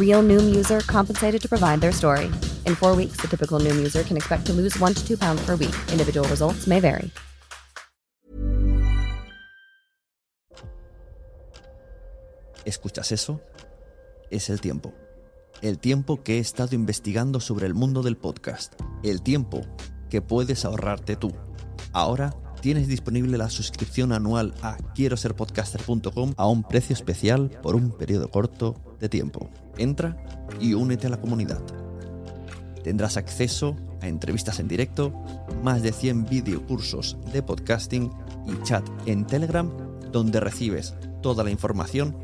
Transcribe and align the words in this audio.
Real 0.00 0.22
Noom 0.22 0.54
user 0.54 0.80
compensated 0.86 1.40
to 1.42 1.48
provide 1.48 1.80
their 1.80 1.92
story. 1.92 2.30
In 2.66 2.74
four 2.74 2.96
weeks, 2.96 3.18
the 3.20 3.28
typical 3.28 3.60
Noom 3.60 3.76
user 3.76 4.02
can 4.02 4.16
expect 4.16 4.46
to 4.46 4.52
lose 4.52 4.76
one 4.80 4.94
to 4.94 5.06
two 5.06 5.16
pounds 5.16 5.42
per 5.46 5.56
week. 5.56 5.74
Individual 5.92 6.28
results 6.28 6.66
may 6.66 6.80
vary. 6.80 7.10
¿Escuchas 12.64 13.12
eso? 13.12 13.40
Es 14.30 14.48
el 14.50 14.60
tiempo. 14.60 14.92
El 15.60 15.78
tiempo 15.78 16.22
que 16.22 16.36
he 16.36 16.38
estado 16.38 16.74
investigando 16.74 17.40
sobre 17.40 17.66
el 17.66 17.74
mundo 17.74 18.02
del 18.02 18.16
podcast. 18.16 18.74
El 19.02 19.22
tiempo 19.22 19.62
que 20.08 20.22
puedes 20.22 20.64
ahorrarte 20.64 21.16
tú. 21.16 21.32
Ahora 21.92 22.34
tienes 22.60 22.88
disponible 22.88 23.38
la 23.38 23.50
suscripción 23.50 24.12
anual 24.12 24.54
a 24.62 24.76
quiero 24.94 25.16
ser 25.16 25.34
podcaster.com 25.34 26.34
a 26.36 26.46
un 26.46 26.62
precio 26.62 26.94
especial 26.94 27.50
por 27.62 27.74
un 27.74 27.90
periodo 27.90 28.30
corto 28.30 28.89
de 29.00 29.08
tiempo. 29.08 29.50
Entra 29.78 30.16
y 30.60 30.74
únete 30.74 31.06
a 31.06 31.10
la 31.10 31.20
comunidad. 31.20 31.62
Tendrás 32.84 33.16
acceso 33.16 33.76
a 34.00 34.08
entrevistas 34.08 34.58
en 34.58 34.68
directo, 34.68 35.12
más 35.62 35.82
de 35.82 35.92
100 35.92 36.26
videocursos 36.26 37.18
de 37.32 37.42
podcasting 37.42 38.10
y 38.46 38.62
chat 38.62 38.86
en 39.06 39.26
Telegram 39.26 39.70
donde 40.10 40.40
recibes 40.40 40.94
toda 41.22 41.44
la 41.44 41.50
información 41.50 42.16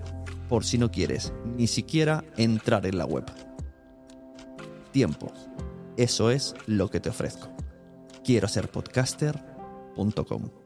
por 0.48 0.64
si 0.64 0.78
no 0.78 0.91
quieres 0.91 1.32
ni 1.56 1.66
siquiera 1.66 2.24
entrar 2.36 2.86
en 2.86 2.98
la 2.98 3.06
web. 3.06 3.24
Tiempo. 4.93 5.32
Eso 5.97 6.31
es 6.31 6.54
lo 6.66 6.91
que 6.91 7.00
te 7.00 7.08
ofrezco. 7.08 7.48
Quiero 8.25 8.48
ser 8.48 8.70
podcaster.com. 8.70 10.66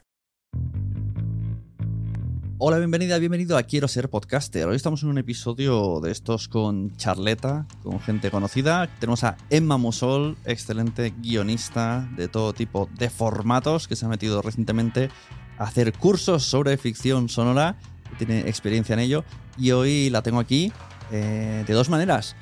Hola, 2.63 2.77
bienvenida, 2.77 3.17
bienvenido 3.17 3.57
a 3.57 3.63
Quiero 3.63 3.87
ser 3.87 4.07
podcaster. 4.07 4.67
Hoy 4.67 4.75
estamos 4.75 5.01
en 5.01 5.09
un 5.09 5.17
episodio 5.17 5.99
de 5.99 6.11
estos 6.11 6.47
con 6.47 6.95
charleta, 6.95 7.65
con 7.81 7.99
gente 7.99 8.29
conocida. 8.29 8.87
Tenemos 8.99 9.23
a 9.23 9.35
Emma 9.49 9.77
Musol, 9.77 10.37
excelente 10.45 11.11
guionista 11.23 12.07
de 12.15 12.27
todo 12.27 12.53
tipo 12.53 12.87
de 12.99 13.09
formatos, 13.09 13.87
que 13.87 13.95
se 13.95 14.05
ha 14.05 14.09
metido 14.09 14.43
recientemente 14.43 15.09
a 15.57 15.63
hacer 15.63 15.91
cursos 15.91 16.43
sobre 16.43 16.77
ficción 16.77 17.29
sonora, 17.29 17.77
tiene 18.19 18.41
experiencia 18.41 18.93
en 18.93 18.99
ello. 18.99 19.23
Y 19.57 19.71
hoy 19.71 20.11
la 20.11 20.21
tengo 20.21 20.39
aquí 20.39 20.71
eh, 21.11 21.63
de 21.65 21.73
dos 21.73 21.89
maneras. 21.89 22.35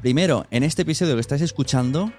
Primero, 0.00 0.46
en 0.52 0.62
este 0.62 0.82
episodio 0.82 1.16
que 1.16 1.20
estáis 1.20 1.42
escuchando, 1.42 2.10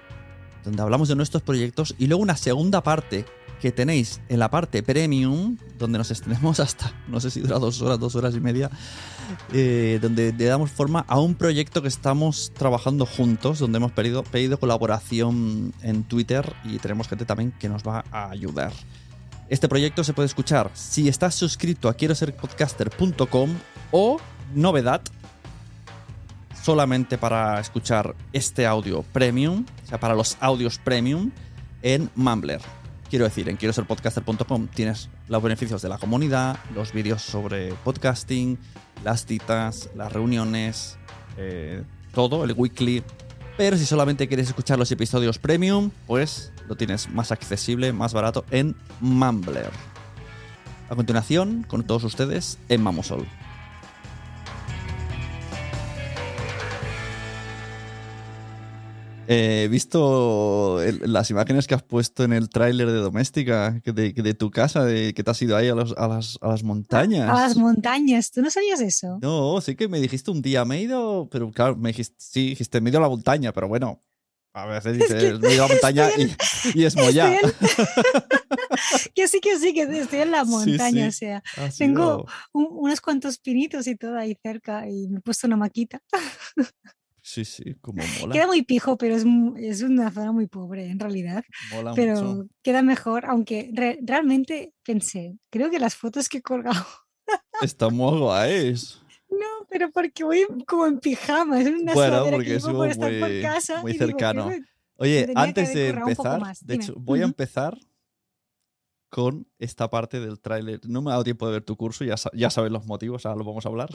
donde 0.66 0.82
hablamos 0.82 1.08
de 1.08 1.16
nuestros 1.16 1.42
proyectos, 1.42 1.94
y 1.96 2.08
luego 2.08 2.22
una 2.22 2.36
segunda 2.36 2.82
parte 2.82 3.24
que 3.60 3.72
tenéis 3.72 4.20
en 4.28 4.38
la 4.38 4.50
parte 4.50 4.82
premium, 4.82 5.56
donde 5.78 5.96
nos 5.96 6.10
extendemos 6.10 6.60
hasta, 6.66 6.92
no 7.08 7.20
sé 7.20 7.30
si 7.30 7.40
dura 7.40 7.58
dos 7.58 7.80
horas, 7.80 7.98
dos 7.98 8.14
horas 8.14 8.34
y 8.34 8.40
media, 8.40 8.70
eh, 9.52 9.98
donde 10.02 10.32
le 10.32 10.44
damos 10.44 10.70
forma 10.70 11.04
a 11.08 11.18
un 11.18 11.34
proyecto 11.34 11.80
que 11.80 11.88
estamos 11.88 12.52
trabajando 12.54 13.06
juntos, 13.06 13.58
donde 13.58 13.78
hemos 13.78 13.92
pedido, 13.92 14.22
pedido 14.24 14.58
colaboración 14.58 15.72
en 15.82 16.04
Twitter 16.04 16.52
y 16.64 16.78
tenemos 16.78 17.08
gente 17.08 17.24
también 17.24 17.52
que 17.52 17.68
nos 17.68 17.82
va 17.82 18.04
a 18.10 18.30
ayudar. 18.30 18.72
Este 19.48 19.68
proyecto 19.68 20.02
se 20.02 20.12
puede 20.12 20.26
escuchar 20.26 20.70
si 20.74 21.08
estás 21.08 21.36
suscrito 21.36 21.88
a 21.88 21.94
quiero 21.94 22.16
ser 22.16 22.34
podcaster.com 22.34 23.50
o, 23.92 24.18
novedad, 24.54 25.00
solamente 26.66 27.16
para 27.16 27.60
escuchar 27.60 28.16
este 28.32 28.66
audio 28.66 29.04
premium, 29.12 29.64
o 29.84 29.86
sea, 29.86 30.00
para 30.00 30.16
los 30.16 30.36
audios 30.40 30.78
premium 30.78 31.30
en 31.80 32.10
Mumbler. 32.16 32.60
Quiero 33.08 33.24
decir, 33.24 33.48
en 33.48 33.56
quiero 33.56 33.72
ser 33.72 33.84
podcaster.com 33.84 34.66
tienes 34.74 35.08
los 35.28 35.40
beneficios 35.40 35.80
de 35.80 35.88
la 35.88 35.98
comunidad, 35.98 36.58
los 36.74 36.92
vídeos 36.92 37.22
sobre 37.22 37.72
podcasting, 37.84 38.58
las 39.04 39.26
citas, 39.26 39.90
las 39.94 40.12
reuniones, 40.12 40.98
eh, 41.36 41.84
todo, 42.12 42.42
el 42.42 42.52
weekly. 42.52 43.04
Pero 43.56 43.76
si 43.76 43.86
solamente 43.86 44.26
quieres 44.26 44.48
escuchar 44.48 44.76
los 44.76 44.90
episodios 44.90 45.38
premium, 45.38 45.92
pues 46.08 46.52
lo 46.66 46.74
tienes 46.74 47.08
más 47.08 47.30
accesible, 47.30 47.92
más 47.92 48.12
barato 48.12 48.44
en 48.50 48.74
Mumbler. 48.98 49.70
A 50.90 50.96
continuación, 50.96 51.64
con 51.68 51.84
todos 51.84 52.02
ustedes, 52.02 52.58
en 52.68 52.82
Mamosol. 52.82 53.24
Eh, 59.28 59.62
He 59.64 59.68
visto 59.68 60.80
el- 60.82 61.00
las 61.12 61.30
imágenes 61.30 61.66
que 61.66 61.74
has 61.74 61.82
puesto 61.82 62.24
en 62.24 62.32
el 62.32 62.48
tráiler 62.48 62.86
de 62.88 62.98
Doméstica, 62.98 63.80
de, 63.84 64.12
de 64.12 64.34
tu 64.34 64.50
casa, 64.50 64.84
de 64.84 65.12
que 65.14 65.22
te 65.24 65.30
has 65.30 65.40
ido 65.42 65.56
ahí 65.56 65.68
a, 65.68 65.74
los- 65.74 65.94
a 65.96 66.06
las, 66.08 66.38
a 66.40 66.48
las 66.48 66.62
montañas. 66.62 67.28
A 67.30 67.34
las 67.46 67.56
montañas. 67.56 68.30
¿Tú 68.30 68.42
no 68.42 68.50
sabías 68.50 68.80
eso? 68.80 69.18
No, 69.22 69.60
sí 69.60 69.74
que 69.76 69.88
me 69.88 70.00
dijiste 70.00 70.30
un 70.30 70.42
día, 70.42 70.64
me 70.64 70.76
he 70.76 70.82
ido, 70.82 71.28
pero 71.30 71.50
claro, 71.50 71.76
me 71.76 71.90
dijiste, 71.90 72.14
sí, 72.18 72.50
dijiste, 72.50 72.80
me 72.80 72.88
he 72.88 72.92
ido 72.92 72.98
a 72.98 73.02
la 73.02 73.08
montaña, 73.08 73.52
pero 73.52 73.68
bueno, 73.68 74.00
a 74.54 74.66
veces 74.66 74.96
dices, 74.96 75.14
que 75.14 75.38
me 75.38 75.50
he 75.50 75.54
ido 75.54 75.64
a 75.64 75.68
la 75.68 75.74
montaña 75.74 76.08
estoy 76.08 76.34
y, 76.74 76.80
y 76.80 76.84
es 76.84 76.96
Moya. 76.96 77.34
Estoy 77.34 77.50
en- 77.50 77.56
que 79.14 79.28
sí, 79.28 79.40
que 79.40 79.58
sí, 79.58 79.74
que 79.74 79.82
estoy 79.82 80.20
en 80.20 80.30
la 80.30 80.44
Sí, 80.44 80.50
montaña. 80.50 81.10
sí. 81.10 81.26
O 81.26 81.28
sea, 81.28 81.42
Ha 81.56 81.68
tengo 81.76 82.26
un- 82.52 82.68
unos 82.70 83.00
cuantos 83.00 83.38
pinitos 83.38 83.86
y 83.86 83.96
todo 83.96 84.16
ahí 84.16 84.36
cerca 84.42 84.88
y 84.88 85.08
me 85.08 85.18
he 85.18 85.20
puesto 85.20 85.46
una 85.46 85.56
maquita. 85.56 86.00
Sí, 87.28 87.44
sí, 87.44 87.74
como 87.80 88.04
mola. 88.20 88.32
Queda 88.32 88.46
muy 88.46 88.62
pijo, 88.62 88.96
pero 88.96 89.16
es, 89.16 89.24
es 89.56 89.82
una 89.82 90.12
zona 90.12 90.30
muy 90.30 90.46
pobre 90.46 90.86
en 90.88 91.00
realidad. 91.00 91.42
Mola 91.72 91.92
pero 91.92 92.22
mucho. 92.22 92.48
queda 92.62 92.82
mejor, 92.82 93.26
aunque 93.26 93.68
re- 93.74 93.98
realmente 94.00 94.72
pensé, 94.84 95.36
creo 95.50 95.68
que 95.68 95.80
las 95.80 95.96
fotos 95.96 96.28
que 96.28 96.38
he 96.38 96.42
colgado, 96.42 96.86
Está 97.62 97.88
muy 97.88 98.16
guays. 98.20 99.02
no, 99.28 99.66
pero 99.68 99.90
porque 99.90 100.22
voy 100.22 100.46
como 100.68 100.86
en 100.86 101.00
pijama, 101.00 101.60
es 101.60 101.66
una 101.66 101.94
Bueno, 101.94 102.24
porque 102.30 102.44
que 102.46 102.58
llevo 102.60 102.78
por 102.78 102.88
estar 102.90 103.10
por 103.18 103.28
muy, 103.28 103.42
casa. 103.42 103.82
muy 103.82 103.92
digo, 103.92 104.06
cercano. 104.06 104.52
Oye, 104.94 105.28
antes 105.34 105.74
de 105.74 105.88
empezar, 105.88 106.40
de 106.62 106.74
hecho, 106.76 106.94
voy 106.96 107.22
a 107.22 107.24
empezar 107.24 107.76
con 109.10 109.48
esta 109.58 109.90
parte 109.90 110.20
del 110.20 110.38
tráiler. 110.38 110.78
No 110.88 111.02
me 111.02 111.10
ha 111.10 111.14
dado 111.14 111.24
tiempo 111.24 111.46
de 111.46 111.54
ver 111.54 111.64
tu 111.64 111.76
curso, 111.76 112.04
ya, 112.04 112.14
ya 112.34 112.50
sabes 112.50 112.70
los 112.70 112.86
motivos, 112.86 113.26
ahora 113.26 113.38
lo 113.38 113.44
vamos 113.44 113.66
a 113.66 113.68
hablar. 113.68 113.88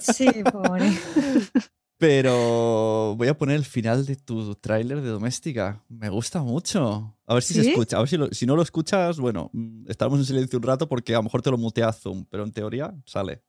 Sí, 0.00 0.30
pobre. 0.52 0.90
Pero 1.98 3.14
voy 3.16 3.26
a 3.28 3.36
poner 3.36 3.56
el 3.56 3.64
final 3.64 4.06
de 4.06 4.14
tu 4.16 4.54
tráiler 4.54 5.00
de 5.02 5.08
Doméstica. 5.08 5.82
Me 5.88 6.08
gusta 6.08 6.42
mucho. 6.42 7.16
A 7.26 7.34
ver 7.34 7.42
si 7.42 7.54
se 7.54 7.68
escucha. 7.70 7.96
A 7.96 8.00
ver 8.00 8.08
si, 8.08 8.16
lo- 8.16 8.28
si 8.32 8.46
no 8.46 8.54
lo 8.54 8.62
escuchas, 8.62 9.18
bueno, 9.18 9.50
estaremos 9.88 10.20
en 10.20 10.24
silencio 10.26 10.58
un 10.58 10.62
rato 10.62 10.88
porque 10.88 11.14
a 11.14 11.18
lo 11.18 11.24
mejor 11.24 11.42
te 11.42 11.50
lo 11.50 11.58
mutea 11.58 11.92
Zoom, 11.92 12.24
pero 12.30 12.44
en 12.44 12.52
teoría 12.52 12.94
sale. 13.04 13.42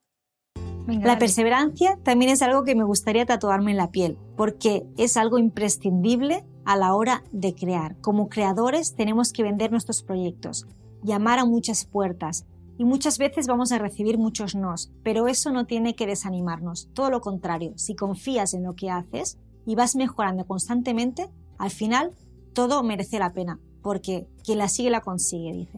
Venga, 0.88 1.06
La 1.06 1.20
perseverancia 1.20 2.00
también 2.04 2.32
es 2.32 2.42
algo 2.42 2.64
que 2.64 2.74
me 2.74 2.84
gustaría 2.84 3.24
tatuarme 3.28 3.70
en 3.72 3.78
la 3.78 3.92
piel, 3.92 4.18
porque 4.36 4.84
es 4.98 5.16
algo 5.18 5.38
imprescindible 5.38 6.44
a 6.66 6.76
la 6.76 6.96
hora 6.96 7.24
de 7.32 7.54
crear. 7.54 7.96
Como 8.02 8.28
creadores 8.30 8.96
tenemos 8.96 9.32
que 9.32 9.44
vender 9.44 9.72
nuestros 9.72 10.02
proyectos, 10.02 10.66
llamar 11.04 11.38
a 11.38 11.46
muchas 11.46 11.86
puertas 11.86 12.46
y 12.80 12.86
muchas 12.86 13.18
veces 13.20 13.46
vamos 13.46 13.72
a 13.74 13.78
recibir 13.78 14.18
muchos 14.18 14.56
nos, 14.56 14.90
pero 15.04 15.28
eso 15.28 15.52
no 15.52 15.68
tiene 15.68 15.96
que 15.96 16.08
desanimarnos. 16.08 16.90
Todo 16.94 17.12
lo 17.12 17.20
contrario, 17.22 17.74
si 17.78 17.94
confías 17.96 18.54
en 18.56 18.64
lo 18.64 18.74
que 18.76 18.90
haces 18.90 19.38
y 19.68 19.76
vas 19.76 19.96
mejorando 19.98 20.48
constantemente, 20.48 21.30
al 21.58 21.70
final 21.72 22.16
todo 22.54 22.82
merece 22.82 23.20
la 23.20 23.34
pena, 23.34 23.60
porque 23.84 24.28
quien 24.46 24.58
la 24.60 24.70
sigue 24.70 24.90
la 24.90 25.02
consigue, 25.02 25.54
dice. 25.54 25.78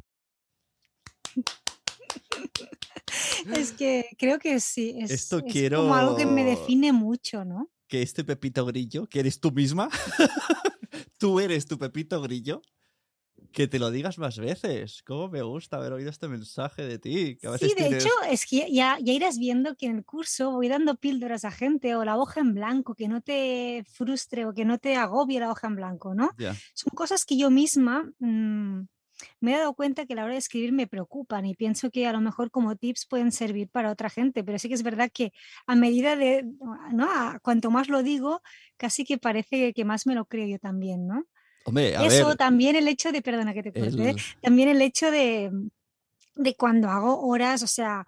Es 3.56 3.72
que 3.72 4.06
creo 4.20 4.38
que 4.38 4.60
sí. 4.60 4.96
Es, 5.00 5.10
Esto 5.12 5.40
es 5.40 5.52
quiero- 5.52 5.82
como 5.82 5.96
algo 5.96 6.16
que 6.16 6.28
me 6.28 6.44
define 6.44 6.94
mucho, 6.94 7.44
¿no? 7.44 7.70
Que 7.88 8.04
este 8.04 8.24
Pepito 8.24 8.64
Grillo, 8.66 9.08
que 9.08 9.20
eres 9.20 9.40
tú 9.40 9.52
misma, 9.52 9.90
tú 11.18 11.40
eres 11.40 11.66
tu 11.66 11.78
Pepito 11.80 12.22
Grillo, 12.22 12.62
que 13.52 13.68
te 13.68 13.80
lo 13.80 13.92
digas 13.92 14.18
más 14.18 14.38
veces. 14.40 15.04
¿Cómo 15.06 15.30
me 15.30 15.42
gusta 15.42 15.78
haber 15.78 15.94
oído 15.94 16.10
este 16.10 16.28
mensaje 16.28 16.84
de 16.84 17.00
ti? 17.00 17.38
Que 17.38 17.48
a 17.48 17.52
veces 17.52 17.70
Sí, 17.70 17.76
de 17.76 17.90
tienes- 17.90 18.04
hecho, 18.06 18.14
es 18.30 18.46
que 18.46 18.72
ya, 18.72 18.98
ya 19.02 19.14
irás 19.14 19.38
viendo 19.38 19.76
que 19.76 19.88
en 19.88 19.98
el 19.98 20.06
curso 20.06 20.52
voy 20.52 20.68
dando 20.68 20.96
píldoras 20.96 21.44
a 21.46 21.52
gente 21.52 21.96
o 21.96 22.06
la 22.06 22.18
hoja 22.18 22.40
en 22.40 22.54
blanco, 22.54 22.96
que 22.96 23.08
no 23.08 23.22
te 23.22 23.84
frustre 23.92 24.46
o 24.46 24.54
que 24.54 24.66
no 24.66 24.78
te 24.80 24.96
agobie 24.96 25.40
la 25.40 25.52
hoja 25.52 25.68
en 25.68 25.76
blanco, 25.76 26.16
¿no? 26.16 26.32
Son 26.74 26.92
cosas 26.96 27.26
que 27.26 27.38
yo 27.38 27.50
misma 27.52 28.10
mm, 28.20 28.82
me 29.40 29.54
he 29.54 29.58
dado 29.58 29.74
cuenta 29.76 30.06
que 30.06 30.14
a 30.14 30.16
la 30.16 30.24
hora 30.24 30.34
de 30.34 30.40
escribir 30.40 30.72
me 30.74 30.88
preocupan 30.88 31.46
y 31.46 31.54
pienso 31.54 31.92
que 31.92 32.08
a 32.08 32.12
lo 32.14 32.22
mejor 32.22 32.50
como 32.50 32.76
tips 32.76 33.06
pueden 33.06 33.32
servir 33.32 33.70
para 33.70 33.92
otra 33.92 34.10
gente, 34.10 34.44
pero 34.44 34.58
sí 34.58 34.68
que 34.68 34.74
es 34.74 34.82
verdad 34.84 35.12
que 35.14 35.32
a 35.68 35.76
medida 35.76 36.16
de, 36.16 36.44
¿no? 36.94 37.06
A- 37.12 37.40
cuanto 37.44 37.70
más 37.70 37.88
lo 37.90 38.02
digo, 38.02 38.42
casi 38.78 39.04
que 39.06 39.18
parece 39.20 39.74
que 39.74 39.86
más 39.86 40.08
me 40.08 40.16
lo 40.16 40.26
creo 40.26 40.48
yo 40.48 40.58
también, 40.58 41.06
¿no? 41.06 41.26
Hombre, 41.64 41.96
a 41.96 42.04
Eso 42.06 42.28
ver. 42.30 42.38
también 42.38 42.76
el 42.76 42.88
hecho 42.88 43.12
de, 43.12 43.22
perdona 43.22 43.54
que 43.54 43.64
te 43.64 43.72
corte, 43.72 44.10
el- 44.12 44.16
también 44.42 44.70
el 44.70 44.82
hecho 44.82 45.12
de, 45.12 45.52
de 46.36 46.56
cuando 46.56 46.90
hago 46.90 47.22
horas, 47.28 47.62
o 47.64 47.68
sea, 47.68 48.06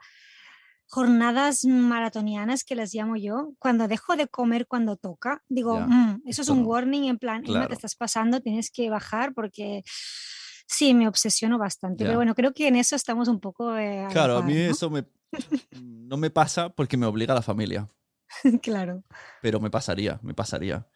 jornadas 0.88 1.66
maratonianas 1.66 2.64
que 2.64 2.76
las 2.76 2.94
llamo 2.94 3.16
yo, 3.16 3.54
cuando 3.60 3.88
dejo 3.88 4.16
de 4.16 4.28
comer 4.28 4.68
cuando 4.68 4.96
toca, 4.96 5.42
digo, 5.50 5.80
"Mm, 5.82 6.22
eso 6.26 6.42
es 6.44 6.50
un 6.50 6.62
no". 6.62 6.68
warning 6.68 7.06
en 7.06 7.18
plan, 7.18 7.42
Claro. 7.44 7.68
te 7.68 7.74
estás 7.74 7.96
pasando, 7.96 8.42
tienes 8.42 8.70
que 8.70 8.90
bajar 8.90 9.34
porque 9.34 9.82
sí, 10.68 10.94
me 10.94 11.08
obsesiono 11.08 11.58
bastante. 11.58 12.04
Pero 12.06 12.18
bueno, 12.18 12.36
creo 12.36 12.54
que 12.54 12.68
en 12.68 12.76
eso 12.76 12.96
estamos 12.96 13.28
un 13.28 13.40
poco 13.40 13.76
eh, 13.78 14.00
a 14.02 14.04
la 14.04 14.10
Claro, 14.10 14.38
a 14.38 14.44
mí 14.44 14.54
¿no? 14.54 14.60
eso 14.72 14.90
me, 14.90 15.06
no 15.82 16.18
me 16.18 16.30
pasa 16.30 16.70
porque 16.70 16.96
me 16.98 17.06
obliga 17.08 17.34
la 17.34 17.42
familia. 17.42 17.88
claro. 18.62 19.04
pero 19.42 19.60
me 19.60 19.70
pasaría, 19.70 20.20
me 20.24 20.34
pasaría. 20.34 20.88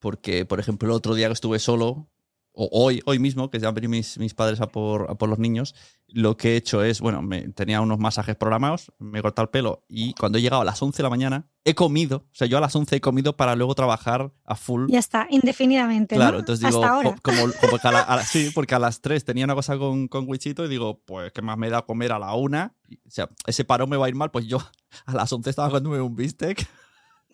Porque, 0.00 0.44
por 0.44 0.58
ejemplo, 0.58 0.88
el 0.88 0.92
otro 0.94 1.14
día 1.14 1.28
que 1.28 1.34
estuve 1.34 1.58
solo, 1.60 2.08
o 2.52 2.68
hoy, 2.72 3.00
hoy 3.06 3.20
mismo, 3.20 3.48
que 3.48 3.60
ya 3.60 3.68
han 3.68 3.74
venido 3.74 3.90
mis, 3.92 4.18
mis 4.18 4.34
padres 4.34 4.60
a 4.60 4.66
por, 4.66 5.08
a 5.08 5.14
por 5.14 5.28
los 5.28 5.38
niños, 5.38 5.76
lo 6.08 6.36
que 6.36 6.54
he 6.54 6.56
hecho 6.56 6.82
es, 6.82 7.00
bueno, 7.00 7.22
me, 7.22 7.48
tenía 7.50 7.80
unos 7.80 8.00
masajes 8.00 8.34
programados, 8.34 8.92
me 8.98 9.20
he 9.20 9.22
cortado 9.22 9.44
el 9.44 9.50
pelo 9.50 9.84
y 9.88 10.14
cuando 10.14 10.36
he 10.38 10.42
llegado 10.42 10.60
a 10.60 10.64
las 10.64 10.82
11 10.82 10.96
de 10.96 11.02
la 11.04 11.10
mañana, 11.10 11.48
he 11.64 11.76
comido, 11.76 12.16
o 12.26 12.34
sea, 12.34 12.48
yo 12.48 12.58
a 12.58 12.60
las 12.60 12.74
11 12.74 12.96
he 12.96 13.00
comido 13.00 13.36
para 13.36 13.54
luego 13.54 13.74
trabajar 13.76 14.32
a 14.44 14.56
full. 14.56 14.90
Ya 14.90 14.98
está, 14.98 15.28
indefinidamente, 15.30 16.16
Claro, 16.16 16.32
¿no? 16.32 16.38
entonces 16.40 16.66
digo, 16.66 16.82
Hasta 16.82 16.94
ahora. 16.96 17.14
como, 17.22 17.52
como 17.60 17.78
que 17.78 17.86
a 17.88 17.92
la- 17.92 18.00
a 18.02 18.16
la- 18.16 18.24
sí, 18.24 18.50
porque 18.52 18.74
a 18.74 18.80
las 18.80 19.00
3 19.00 19.24
tenía 19.24 19.44
una 19.44 19.54
cosa 19.54 19.78
con, 19.78 20.08
con 20.08 20.28
Wichito 20.28 20.64
y 20.64 20.68
digo, 20.68 21.00
pues, 21.06 21.30
¿qué 21.32 21.42
más 21.42 21.56
me 21.56 21.70
da 21.70 21.82
comer 21.82 22.10
a 22.12 22.18
la 22.18 22.34
1? 22.34 22.74
O 23.06 23.10
sea, 23.10 23.28
ese 23.46 23.64
paro 23.64 23.86
me 23.86 23.96
va 23.96 24.06
a 24.06 24.08
ir 24.08 24.16
mal, 24.16 24.32
pues 24.32 24.46
yo 24.48 24.58
a 25.06 25.14
las 25.14 25.32
11 25.32 25.50
estaba 25.50 25.68
comiéndome 25.68 26.00
un 26.00 26.16
bistec. 26.16 26.66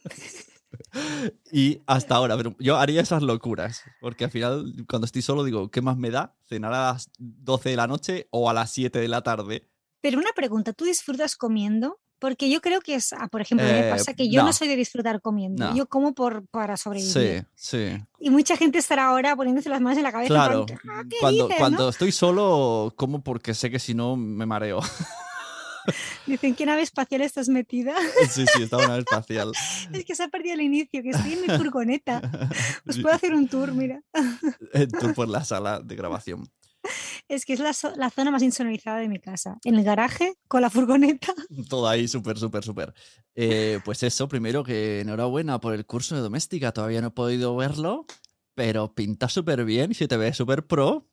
y 1.53 1.81
hasta 1.87 2.15
ahora, 2.17 2.37
pero 2.37 2.55
yo 2.59 2.77
haría 2.77 3.01
esas 3.01 3.23
locuras, 3.23 3.83
porque 4.01 4.25
al 4.25 4.31
final, 4.31 4.75
cuando 4.89 5.07
estoy 5.07 5.23
solo, 5.23 5.45
digo, 5.45 5.71
¿qué 5.71 5.81
más 5.83 5.97
me 5.97 6.11
da? 6.11 6.35
¿Cenar 6.49 6.73
a 6.73 6.93
las 6.93 7.11
12 7.19 7.71
de 7.71 7.77
la 7.77 7.87
noche 7.87 8.29
o 8.31 8.49
a 8.51 8.55
las 8.55 8.71
7 8.71 8.99
de 9.01 9.09
la 9.09 9.23
tarde? 9.23 9.69
Pero 10.01 10.19
una 10.19 10.31
pregunta, 10.35 10.73
¿tú 10.73 10.85
disfrutas 10.85 11.37
comiendo? 11.37 11.99
Porque 12.19 12.49
yo 12.49 12.63
creo 12.63 12.81
que 12.81 12.95
es, 12.95 13.13
ah, 13.13 13.29
por 13.29 13.43
ejemplo, 13.43 13.67
mí 13.67 13.73
me 13.75 13.87
Eh, 13.89 13.91
pasa 13.91 14.15
que 14.15 14.31
yo 14.31 14.41
no 14.41 14.47
no. 14.49 14.53
soy 14.55 14.69
de 14.69 14.77
disfrutar 14.77 15.21
comiendo, 15.21 15.67
No. 15.69 15.77
yo 15.77 15.87
como 15.87 16.15
por, 16.15 16.47
para 16.47 16.79
sobrevivir. 16.79 17.13
Sí, 17.13 17.47
sí. 17.55 18.03
Y 18.19 18.31
mucha 18.31 18.57
gente 18.57 18.79
estará 18.79 19.07
ahora 19.09 19.37
poniéndose 19.37 19.69
las 19.69 19.83
manos 19.83 19.99
en 19.99 20.05
la 20.05 20.13
cabeza. 20.13 20.29
plan, 20.33 20.65
Claro, 20.65 20.67
"Ah, 20.89 21.03
¿qué 21.11 21.17
cuando, 21.21 21.45
dices, 21.45 21.59
cuando 21.59 21.83
no?". 21.85 21.89
estoy 21.91 22.13
solo, 22.13 22.95
como 22.97 23.23
porque 23.23 23.53
sé 23.53 23.71
que 23.71 23.79
si 23.79 23.93
no 23.95 24.17
me 24.17 24.47
mareo. 24.47 24.81
Dicen, 26.27 26.55
¿qué 26.55 26.67
nave 26.67 26.83
espacial 26.83 27.21
estás 27.23 27.49
metida? 27.49 27.95
Sí, 28.31 28.45
sí, 28.55 28.63
estaba 28.63 28.85
en 28.85 28.91
una 28.91 28.99
espacial. 28.99 29.53
es 29.93 30.05
que 30.05 30.15
se 30.15 30.23
ha 30.25 30.29
perdido 30.29 30.55
el 30.55 30.61
inicio, 30.63 31.03
que 31.03 31.11
estoy 31.11 31.35
en 31.35 31.43
mi 31.43 31.49
furgoneta. 31.49 32.21
Os 32.89 32.99
puedo 32.99 33.15
hacer 33.15 33.35
un 33.35 33.49
tour, 33.49 33.73
mira. 33.73 34.01
El 34.73 34.89
tour 34.89 35.15
por 35.15 35.29
la 35.29 35.45
sala 35.45 35.81
de 35.81 35.95
grabación. 35.97 36.49
Es 37.29 37.45
que 37.45 37.53
es 37.55 37.61
la, 37.61 37.71
zo- 37.71 37.95
la 37.97 38.11
zona 38.11 38.31
más 38.31 38.43
insonorizada 38.43 38.99
de 38.99 39.09
mi 39.09 39.19
casa. 39.19 39.59
En 39.65 39.75
el 39.75 39.83
garaje, 39.85 40.35
con 40.47 40.63
la 40.63 40.71
furgoneta. 40.71 41.35
Todo 41.69 41.89
ahí 41.89 42.07
súper, 42.07 42.39
súper, 42.39 42.63
súper. 42.63 42.95
Eh, 43.35 43.81
pues 43.85 44.03
eso, 44.05 44.29
primero 44.29 44.63
que 44.63 45.01
enhorabuena 45.01 45.59
por 45.61 45.75
el 45.75 45.85
curso 45.87 46.15
de 46.15 46.21
doméstica. 46.21 46.73
Todavía 46.73 47.01
no 47.01 47.09
he 47.09 47.11
podido 47.13 47.57
verlo, 47.57 48.07
pero 48.55 48.95
pinta 48.95 49.29
súper 49.29 49.65
bien 49.65 49.91
y 49.91 49.95
se 49.95 50.07
te 50.07 50.17
ve 50.17 50.33
súper 50.33 50.67
pro. 50.67 51.09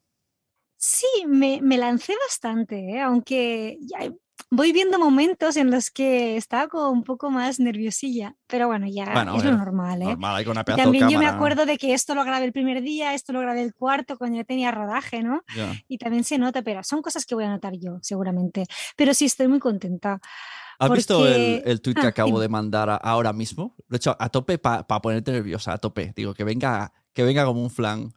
Sí, 0.77 1.07
me, 1.27 1.59
me 1.61 1.77
lancé 1.77 2.13
bastante, 2.27 2.77
¿eh? 2.91 2.99
aunque 3.01 3.77
ya 3.81 4.11
voy 4.49 4.71
viendo 4.71 4.99
momentos 4.99 5.57
en 5.57 5.71
los 5.71 5.89
que 5.91 6.37
estaba 6.37 6.67
como 6.67 6.89
un 6.89 7.03
poco 7.03 7.29
más 7.29 7.59
nerviosilla, 7.59 8.35
pero 8.47 8.67
bueno, 8.67 8.85
ya 8.89 9.11
Bueno, 9.13 9.35
es 9.37 9.43
lo 9.43 9.57
normal, 9.57 10.01
¿eh? 10.01 10.05
Normal, 10.05 10.35
hay 10.35 10.45
una 10.47 10.61
Y 10.61 10.63
también 10.75 11.09
yo 11.09 11.19
me 11.19 11.25
acuerdo 11.27 11.65
de 11.65 11.77
que 11.77 11.93
esto 11.93 12.15
lo 12.15 12.23
grabé 12.23 12.45
el 12.45 12.53
primer 12.53 12.81
día, 12.81 13.13
esto 13.13 13.33
lo 13.33 13.39
grabé 13.41 13.61
el 13.63 13.73
cuarto 13.73 14.17
cuando 14.17 14.37
yo 14.37 14.45
tenía 14.45 14.71
rodaje, 14.71 15.23
¿no? 15.23 15.41
Ya. 15.55 15.73
Y 15.87 15.97
también 15.97 16.23
se 16.23 16.37
nota, 16.37 16.61
pero 16.61 16.83
son 16.83 17.01
cosas 17.01 17.25
que 17.25 17.35
voy 17.35 17.45
a 17.45 17.49
notar 17.49 17.73
yo, 17.77 17.99
seguramente. 18.01 18.65
Pero 18.95 19.13
sí, 19.13 19.25
estoy 19.25 19.47
muy 19.47 19.59
contenta. 19.59 20.19
¿Has 20.79 20.91
visto 20.91 21.27
el, 21.27 21.57
porque- 21.59 21.71
el 21.71 21.81
tuit 21.81 21.99
que 21.99 22.05
Ah, 22.07 22.09
acabo 22.09 22.27
dime. 22.29 22.41
de 22.41 22.49
mandar 22.49 22.89
a- 22.89 22.95
ahora 22.97 23.31
mismo? 23.31 23.75
Lo 23.87 23.95
he 23.95 23.97
hecho 23.97 24.15
a 24.19 24.29
tope 24.29 24.57
para 24.57 24.83
ponerte 24.85 25.31
nerviosa, 25.31 25.73
a 25.73 25.77
tope. 25.77 26.13
Digo, 26.15 26.33
que 26.33 26.43
venga, 26.43 26.91
que 27.13 27.23
venga 27.23 27.45
como 27.45 27.61
un 27.61 27.69
flan. 27.69 28.11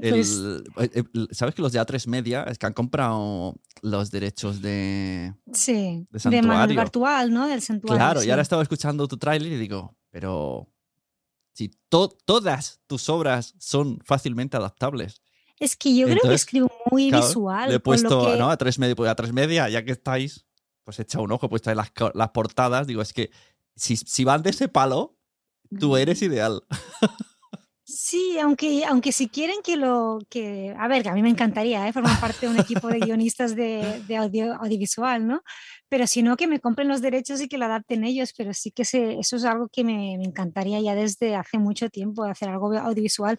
El- 0.00 0.64
Pues 0.74 0.90
eh, 0.94 1.02
eh, 1.14 1.26
¿Sabes 1.32 1.54
que 1.54 1.62
los 1.62 1.72
de 1.72 1.80
A3 1.80 2.06
Media 2.06 2.42
es 2.44 2.58
que 2.58 2.66
han 2.66 2.72
comprado 2.72 3.54
los 3.82 4.10
derechos 4.10 4.62
de, 4.62 5.34
Sí, 5.52 6.06
de 6.10 6.30
de 6.30 6.42
Manuel? 6.42 6.76
Bartual, 6.76 7.32
¿no? 7.32 7.46
Del 7.46 7.60
santuario. 7.62 7.96
Claro, 7.98 8.20
y 8.20 8.24
sí. 8.24 8.30
ahora 8.30 8.42
estaba 8.42 8.62
escuchando 8.62 9.06
tu 9.08 9.16
tráiler 9.18 9.52
y 9.52 9.56
digo, 9.56 9.96
pero 10.10 10.68
si 11.52 11.70
to- 11.88 12.16
todas 12.24 12.80
tus 12.86 13.08
obras 13.08 13.54
son 13.58 13.98
fácilmente 14.04 14.56
adaptables. 14.56 15.20
Es 15.58 15.76
que 15.76 15.94
yo 15.94 16.04
creo 16.06 16.14
que 16.16 16.20
Entonces, 16.22 16.40
escribo 16.42 16.70
muy 16.90 17.10
Claro, 17.10 17.26
visual. 17.26 17.68
Le 17.68 17.74
he 17.76 17.80
puesto 17.80 18.32
que- 18.32 18.38
¿no? 18.38 18.50
a, 18.50 18.56
tres 18.56 18.78
media, 18.78 18.96
pues 18.96 19.10
a 19.10 19.14
tres 19.14 19.32
media, 19.32 19.68
ya 19.68 19.84
que 19.84 19.92
estáis, 19.92 20.46
pues 20.84 20.98
echa 21.00 21.20
un 21.20 21.30
ojo, 21.32 21.44
he 21.46 21.48
puesto 21.50 21.68
ahí 21.68 21.76
las, 21.76 21.92
las 22.14 22.30
portadas. 22.30 22.86
Digo, 22.86 23.02
es 23.02 23.12
que 23.12 23.30
si, 23.76 23.96
si 23.96 24.24
van 24.24 24.42
de 24.42 24.50
ese 24.50 24.68
palo, 24.68 25.18
tú 25.78 25.96
eres 25.98 26.22
ideal. 26.22 26.62
Sí, 27.92 28.38
aunque, 28.38 28.84
aunque 28.84 29.10
si 29.10 29.28
quieren 29.28 29.56
que 29.64 29.76
lo 29.76 30.18
que, 30.28 30.72
a 30.78 30.86
ver, 30.86 31.02
que 31.02 31.08
a 31.08 31.12
mí 31.14 31.22
me 31.22 31.28
encantaría 31.30 31.88
¿eh? 31.88 31.92
formar 31.92 32.20
parte 32.20 32.46
de 32.46 32.50
un 32.52 32.56
equipo 32.56 32.86
de 32.86 33.00
guionistas 33.00 33.56
de, 33.56 34.04
audio, 34.16 34.54
audiovisual, 34.54 35.26
¿no? 35.26 35.42
Pero 35.88 36.06
si 36.06 36.22
no, 36.22 36.36
que 36.36 36.46
me 36.46 36.60
compren 36.60 36.86
los 36.86 37.00
derechos 37.02 37.40
y 37.40 37.48
que 37.48 37.58
lo 37.58 37.64
adapten 37.64 38.04
ellos, 38.04 38.32
pero 38.36 38.54
sí 38.54 38.70
que 38.70 38.84
se- 38.84 39.18
eso 39.18 39.34
es 39.36 39.44
algo 39.44 39.68
que 39.68 39.82
me, 39.82 40.16
me 40.18 40.24
encantaría 40.24 40.80
ya 40.80 40.94
desde 40.94 41.34
hace 41.34 41.58
mucho 41.58 41.88
tiempo, 41.90 42.22
hacer 42.22 42.48
algo 42.50 42.72
audiovisual. 42.78 43.38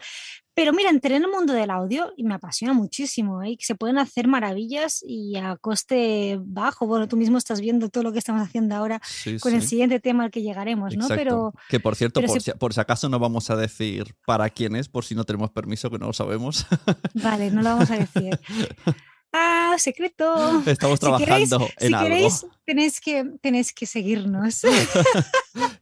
Pero 0.53 0.73
mira, 0.73 0.89
entré 0.89 1.15
en 1.15 1.23
el 1.23 1.29
mundo 1.31 1.53
del 1.53 1.69
audio 1.69 2.11
y 2.17 2.23
me 2.23 2.33
apasiona 2.33 2.73
muchísimo, 2.73 3.41
¿eh? 3.41 3.55
se 3.59 3.75
pueden 3.75 3.97
hacer 3.97 4.27
maravillas 4.27 5.01
y 5.07 5.37
a 5.37 5.55
coste 5.55 6.37
bajo. 6.41 6.85
Bueno, 6.87 7.07
tú 7.07 7.15
mismo 7.15 7.37
estás 7.37 7.61
viendo 7.61 7.89
todo 7.89 8.03
lo 8.03 8.11
que 8.11 8.19
estamos 8.19 8.41
haciendo 8.41 8.75
ahora 8.75 8.99
Sí, 9.05 9.39
con 9.39 9.53
el 9.53 9.61
siguiente 9.61 9.99
tema 10.01 10.25
al 10.25 10.31
que 10.31 10.41
llegaremos, 10.41 10.95
¿no? 10.97 11.07
Pero 11.07 11.53
que 11.69 11.79
por 11.79 11.95
cierto, 11.95 12.19
pero 12.19 12.33
por, 12.33 12.41
se- 12.41 12.51
si, 12.51 12.57
por 12.57 12.73
si 12.73 12.79
acaso 12.81 13.07
no 13.07 13.17
vamos 13.19 13.49
a 13.49 13.55
decir 13.55 14.13
para 14.25 14.49
quién 14.49 14.75
es, 14.75 14.89
por 14.89 15.05
si 15.05 15.15
no 15.15 15.23
tenemos 15.23 15.51
permiso, 15.51 15.89
que 15.89 15.97
no 15.99 16.07
lo 16.07 16.13
sabemos. 16.13 16.65
vale, 17.13 17.49
no 17.51 17.61
lo 17.61 17.69
vamos 17.69 17.89
a 17.91 17.97
decir. 17.97 18.37
Ah, 19.33 19.75
secreto. 19.77 20.25
Estamos 20.65 20.99
trabajando 20.99 21.59
si 21.59 21.65
queréis, 21.65 21.73
en 21.77 21.87
si 21.87 21.93
algo. 21.93 22.07
queréis, 22.07 22.45
tenéis 22.65 23.01
que, 23.01 23.25
tenéis 23.41 23.73
que 23.73 23.85
seguirnos. 23.85 24.61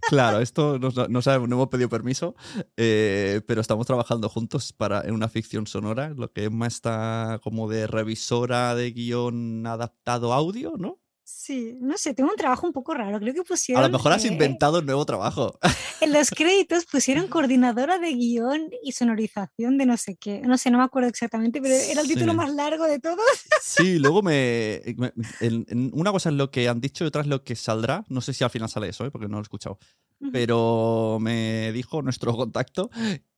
Claro, 0.10 0.40
esto 0.40 0.80
no, 0.80 0.90
no, 0.90 1.08
no 1.08 1.56
hemos 1.56 1.68
pedido 1.68 1.88
permiso, 1.88 2.34
eh, 2.78 3.42
pero 3.46 3.62
estamos 3.62 3.86
trabajando 3.86 4.28
juntos 4.28 4.74
para, 4.74 5.02
en 5.02 5.14
una 5.14 5.30
ficción 5.30 5.68
sonora. 5.68 6.10
Lo 6.10 6.32
que 6.34 6.46
Emma 6.46 6.66
está 6.66 7.40
como 7.44 7.70
de 7.70 7.86
revisora 7.86 8.74
de 8.74 8.90
guion 8.90 9.68
adaptado 9.68 10.34
audio, 10.34 10.74
¿no? 10.80 11.00
Sí, 11.32 11.78
no 11.80 11.98
sé, 11.98 12.14
tengo 12.14 12.30
un 12.32 12.36
trabajo 12.36 12.66
un 12.66 12.74
poco 12.74 12.94
raro. 12.94 13.20
Creo 13.20 13.34
que 13.34 13.40
A 13.42 13.44
pusieron. 13.44 13.84
lo 13.84 13.90
mejor 13.90 14.12
has 14.12 14.24
eh, 14.26 14.28
inventado 14.30 14.80
un 14.80 14.86
nuevo 14.86 15.06
trabajo. 15.06 15.58
En 16.02 16.12
los 16.12 16.30
créditos 16.36 16.86
pusieron 16.86 17.28
coordinadora 17.28 17.98
de 18.00 18.14
guion 18.14 18.70
y 18.84 18.92
sonorización 18.94 19.78
de 19.78 19.86
no 19.86 19.96
sé 19.98 20.16
qué. 20.16 20.42
No 20.42 20.58
sé, 20.58 20.72
no 20.72 20.78
me 20.80 20.84
acuerdo 20.84 21.08
exactamente, 21.10 21.62
pero 21.62 21.74
era 21.76 22.02
el 22.02 22.08
título 22.08 22.34
más 22.34 22.54
largo 22.54 22.86
de 22.86 23.00
todos. 23.00 23.20
Sí, 23.62 24.00
luego 24.00 24.22
me, 24.22 24.82
me- 24.98 25.14
en- 25.40 25.66
en- 25.70 25.92
una 25.94 26.12
cosa 26.12 26.30
es 26.30 26.36
lo 26.36 26.50
que 26.52 26.68
han 26.68 26.82
dicho 26.82 27.04
y 27.04 27.08
otra 27.08 27.22
es 27.22 27.28
lo 27.28 27.44
que 27.44 27.56
saldrá. 27.56 28.04
No 28.10 28.22
sé 28.22 28.34
si 28.34 28.44
al 28.44 28.50
final 28.50 28.70
sale 28.70 28.90
eso, 28.90 29.06
¿eh? 29.06 29.12
porque 29.12 29.28
no 29.28 29.34
lo 29.38 29.40
he 29.40 29.44
escuchado. 29.44 29.78
Pero 30.34 31.18
me 31.22 31.72
dijo 31.72 32.02
nuestro 32.02 32.36
contacto 32.36 32.90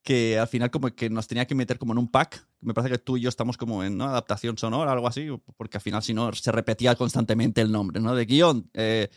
que 0.03 0.39
al 0.39 0.47
final 0.47 0.71
como 0.71 0.89
que 0.89 1.09
nos 1.09 1.27
tenía 1.27 1.45
que 1.45 1.55
meter 1.55 1.77
como 1.77 1.93
en 1.93 1.99
un 1.99 2.07
pack. 2.09 2.47
Me 2.61 2.73
parece 2.73 2.91
que 2.93 2.97
tú 2.99 3.17
y 3.17 3.21
yo 3.21 3.29
estamos 3.29 3.57
como 3.57 3.83
en 3.83 3.97
¿no? 3.97 4.05
adaptación 4.05 4.57
sonora, 4.57 4.91
algo 4.91 5.07
así, 5.07 5.27
porque 5.57 5.77
al 5.77 5.81
final 5.81 6.01
si 6.01 6.13
no 6.13 6.31
se 6.33 6.51
repetía 6.51 6.95
constantemente 6.95 7.61
el 7.61 7.71
nombre, 7.71 7.99
¿no? 7.99 8.15
De 8.15 8.25
guion, 8.25 8.69
eh, 8.73 9.09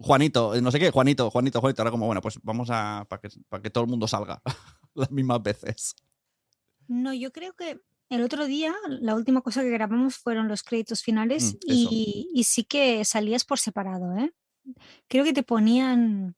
Juanito, 0.00 0.54
eh, 0.54 0.60
no 0.60 0.70
sé 0.70 0.78
qué, 0.78 0.90
Juanito, 0.90 1.30
Juanito, 1.30 1.60
Juanito. 1.60 1.82
Ahora 1.82 1.90
como, 1.90 2.06
bueno, 2.06 2.20
pues 2.20 2.38
vamos 2.42 2.68
a, 2.70 3.06
para 3.08 3.20
que, 3.20 3.28
para 3.48 3.62
que 3.62 3.70
todo 3.70 3.84
el 3.84 3.90
mundo 3.90 4.06
salga 4.06 4.42
las 4.94 5.10
mismas 5.10 5.42
veces. 5.42 5.94
No, 6.88 7.12
yo 7.14 7.32
creo 7.32 7.54
que 7.54 7.80
el 8.08 8.22
otro 8.22 8.46
día 8.46 8.74
la 8.88 9.14
última 9.14 9.40
cosa 9.40 9.62
que 9.62 9.70
grabamos 9.70 10.16
fueron 10.16 10.48
los 10.48 10.62
créditos 10.62 11.02
finales 11.02 11.54
Mm, 11.54 11.72
y, 11.72 12.30
y 12.34 12.44
sí 12.44 12.64
que 12.64 13.04
salías 13.04 13.44
por 13.44 13.58
separado, 13.58 14.16
¿eh? 14.16 14.32
Creo 15.08 15.24
que 15.24 15.32
te 15.32 15.42
ponían 15.42 16.36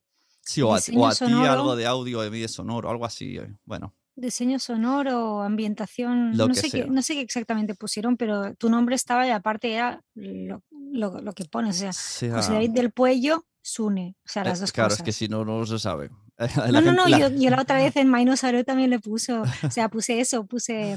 Sí, 0.49 0.63
o 0.63 0.75
a, 0.75 0.79
o 0.95 1.07
a 1.07 1.15
ti 1.15 1.25
algo 1.47 1.77
de 1.77 1.87
audio, 1.87 2.23
de 2.23 2.31
vídeo 2.31 2.49
sonoro, 2.49 2.89
algo 2.91 3.05
así. 3.05 3.37
eh, 3.37 3.55
Bueno, 3.67 3.95
diseño 4.17 4.59
sonoro, 4.59 5.43
ambientación, 5.43 6.37
Lo 6.37 6.49
no 6.49 6.55
que 6.55 6.61
sé, 6.61 6.71
qué, 6.71 6.87
no 6.87 7.03
sé 7.03 7.15
qué 7.15 7.21
exactamente 7.21 7.75
pusieron, 7.75 8.17
pero 8.17 8.55
tu 8.55 8.71
nombre 8.71 8.95
estaba 8.97 9.27
y 9.27 9.31
aparte 9.31 9.73
era 9.75 10.03
lo, 10.15 10.63
lo- 10.93 11.21
lo 11.21 11.33
que 11.35 11.45
pones, 11.45 11.77
o 11.77 11.79
sea, 11.81 11.93
sea- 11.93 12.35
José 12.37 12.53
David 12.55 12.71
del 12.71 12.91
Puello, 12.93 13.45
Sune, 13.61 14.17
o 14.25 14.29
sea, 14.29 14.45
las 14.45 14.59
Eh, 14.59 14.61
dos 14.63 14.73
claro, 14.73 14.89
cosas. 14.89 15.01
es 15.01 15.05
que 15.05 15.13
si 15.13 15.29
no, 15.29 15.45
no 15.45 15.67
se 15.67 15.79
sabe. 15.79 16.11
La 16.39 16.47
No, 16.47 16.81
no, 16.81 16.81
gente- 16.81 16.93
no, 16.97 17.09
la- 17.09 17.19
yo, 17.19 17.29
yo 17.29 17.51
la 17.51 17.61
otra 17.61 17.77
vez 17.93 17.97
en 17.97 18.09
Mainosaro 18.09 18.65
también 18.65 18.89
le 18.89 18.99
puso, 19.01 19.43
o 19.43 19.71
sea, 19.71 19.91
puse 19.91 20.19
eso, 20.21 20.47
puse 20.47 20.97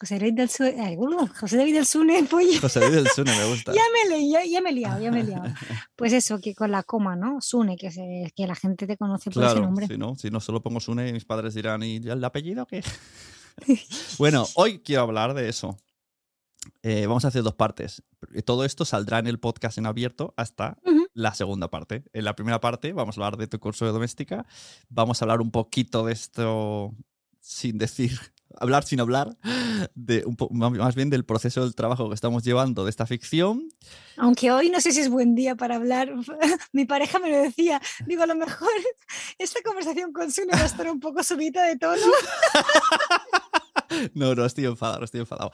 José 0.00 0.18
David 0.18 0.32
del 0.34 0.48
Sune, 0.48 0.80
ay, 0.80 0.96
uh, 0.96 1.26
José 1.38 1.58
David 1.58 1.74
del 1.74 1.84
Sune, 1.86 2.24
pollo. 2.24 2.58
José 2.60 2.80
Luis 2.80 2.92
del 2.92 3.08
Sune 3.08 3.36
me 3.36 3.44
gusta. 3.46 3.72
Ya 3.74 3.82
me, 4.08 4.30
ya, 4.30 4.44
ya 4.46 4.60
me 4.62 4.70
he 4.70 4.72
liado, 4.72 4.98
ya 5.02 5.10
me 5.12 5.20
he 5.20 5.24
liado. 5.24 5.44
Pues 5.96 6.14
eso, 6.14 6.38
que 6.40 6.54
con 6.54 6.70
la 6.70 6.82
coma, 6.82 7.16
¿no? 7.16 7.40
Sune, 7.42 7.76
que, 7.76 7.90
se- 7.90 8.32
que 8.34 8.46
la 8.46 8.54
gente 8.54 8.86
te 8.86 8.96
conoce 8.96 9.30
por 9.30 9.44
ese 9.44 9.60
nombre. 9.60 9.86
si 9.86 9.98
no, 9.98 10.16
si 10.16 10.30
no 10.30 10.40
solo 10.40 10.62
pongo 10.62 10.80
Sune, 10.80 11.12
mis 11.12 11.26
padres 11.26 11.52
dirán, 11.54 11.82
¿y 11.82 11.96
el 11.96 12.24
apellido 12.24 12.66
qué? 12.66 12.82
bueno, 14.18 14.46
hoy 14.54 14.78
quiero 14.78 15.02
hablar 15.02 15.34
de 15.34 15.48
eso. 15.50 15.78
Eh, 16.82 17.06
vamos 17.06 17.24
a 17.24 17.28
hacer 17.28 17.42
dos 17.42 17.54
partes. 17.54 18.02
Todo 18.44 18.64
esto 18.64 18.84
saldrá 18.86 19.18
en 19.18 19.26
el 19.26 19.38
podcast 19.38 19.76
en 19.78 19.84
abierto 19.86 20.32
hasta 20.36 20.78
la 21.12 21.34
segunda 21.34 21.68
parte. 21.68 22.04
En 22.12 22.24
la 22.24 22.34
primera 22.36 22.60
parte 22.60 22.92
vamos 22.92 23.16
a 23.16 23.20
hablar 23.20 23.36
de 23.38 23.46
tu 23.48 23.58
curso 23.58 23.84
de 23.84 23.92
doméstica. 23.92 24.46
Vamos 24.88 25.20
a 25.20 25.24
hablar 25.26 25.40
un 25.42 25.50
poquito 25.50 26.04
de 26.06 26.12
esto 26.12 26.94
sin 27.40 27.78
decir, 27.78 28.18
hablar 28.58 28.84
sin 28.84 29.00
hablar, 29.00 29.36
de 29.94 30.24
un 30.24 30.36
más 30.50 30.94
bien 30.94 31.10
del 31.10 31.24
proceso 31.24 31.62
del 31.62 31.74
trabajo 31.74 32.08
que 32.08 32.14
estamos 32.14 32.42
llevando 32.42 32.84
de 32.84 32.90
esta 32.90 33.06
ficción. 33.06 33.68
Aunque 34.16 34.50
hoy 34.50 34.70
no 34.70 34.80
sé 34.80 34.92
si 34.92 35.00
es 35.00 35.08
buen 35.08 35.34
día 35.34 35.54
para 35.54 35.76
hablar. 35.76 36.12
Mi 36.72 36.84
pareja 36.84 37.18
me 37.18 37.30
lo 37.30 37.38
decía. 37.38 37.80
Digo, 38.06 38.22
a 38.22 38.26
lo 38.26 38.34
mejor 38.34 38.68
esta 39.38 39.60
conversación 39.62 40.12
con 40.12 40.30
Sune 40.30 40.52
va 40.52 40.62
a 40.62 40.66
estar 40.66 40.90
un 40.90 41.00
poco 41.00 41.22
subida 41.22 41.64
de 41.64 41.76
tono. 41.76 41.96
No, 44.14 44.34
no, 44.34 44.44
estoy 44.44 44.66
enfadado, 44.66 45.04
estoy 45.04 45.20
enfadado. 45.20 45.50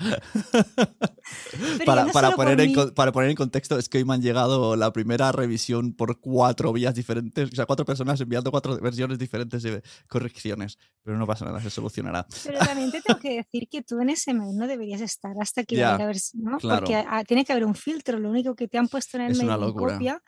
Para, 1.84 2.04
no 2.04 2.12
para 2.12 2.32
poner 2.32 2.60
en, 2.60 2.72
mí. 2.72 2.76
para 2.94 3.12
poner 3.12 3.30
en 3.30 3.36
contexto, 3.36 3.78
es 3.78 3.88
que 3.88 3.98
hoy 3.98 4.04
me 4.04 4.14
han 4.14 4.22
llegado 4.22 4.76
la 4.76 4.92
primera 4.92 5.32
revisión 5.32 5.92
por 5.94 6.20
cuatro 6.20 6.72
vías 6.72 6.94
diferentes, 6.94 7.50
o 7.52 7.56
sea, 7.56 7.66
cuatro 7.66 7.84
personas 7.84 8.20
enviando 8.20 8.50
cuatro 8.50 8.78
versiones 8.80 9.18
diferentes 9.18 9.62
de 9.62 9.82
correcciones. 10.08 10.78
Pero 11.02 11.18
no 11.18 11.26
pasa 11.26 11.44
nada, 11.44 11.60
se 11.60 11.70
solucionará. 11.70 12.26
Pero 12.44 12.58
también 12.58 12.90
te 12.90 13.00
tengo 13.02 13.18
que 13.18 13.36
decir 13.36 13.68
que 13.70 13.82
tú 13.82 14.00
en 14.00 14.10
ese 14.10 14.34
mail 14.34 14.56
no 14.56 14.66
deberías 14.66 15.00
estar 15.00 15.34
hasta 15.40 15.64
que 15.64 15.76
Ya, 15.76 15.92
vaya 15.92 16.04
a 16.04 16.06
ver, 16.08 16.18
si- 16.18 16.38
¿no? 16.38 16.58
claro. 16.58 16.80
Porque 16.80 16.96
ah, 16.96 17.24
tiene 17.24 17.44
que 17.44 17.52
haber 17.52 17.64
un 17.64 17.74
filtro. 17.74 18.18
Lo 18.18 18.30
único 18.30 18.54
que 18.54 18.68
te 18.68 18.78
han 18.78 18.88
puesto 18.88 19.16
en 19.16 19.24
el 19.24 19.32
Es 19.32 19.38
mail 19.38 19.48
una 19.48 19.56
locura. 19.58 19.94
copia 19.94 20.22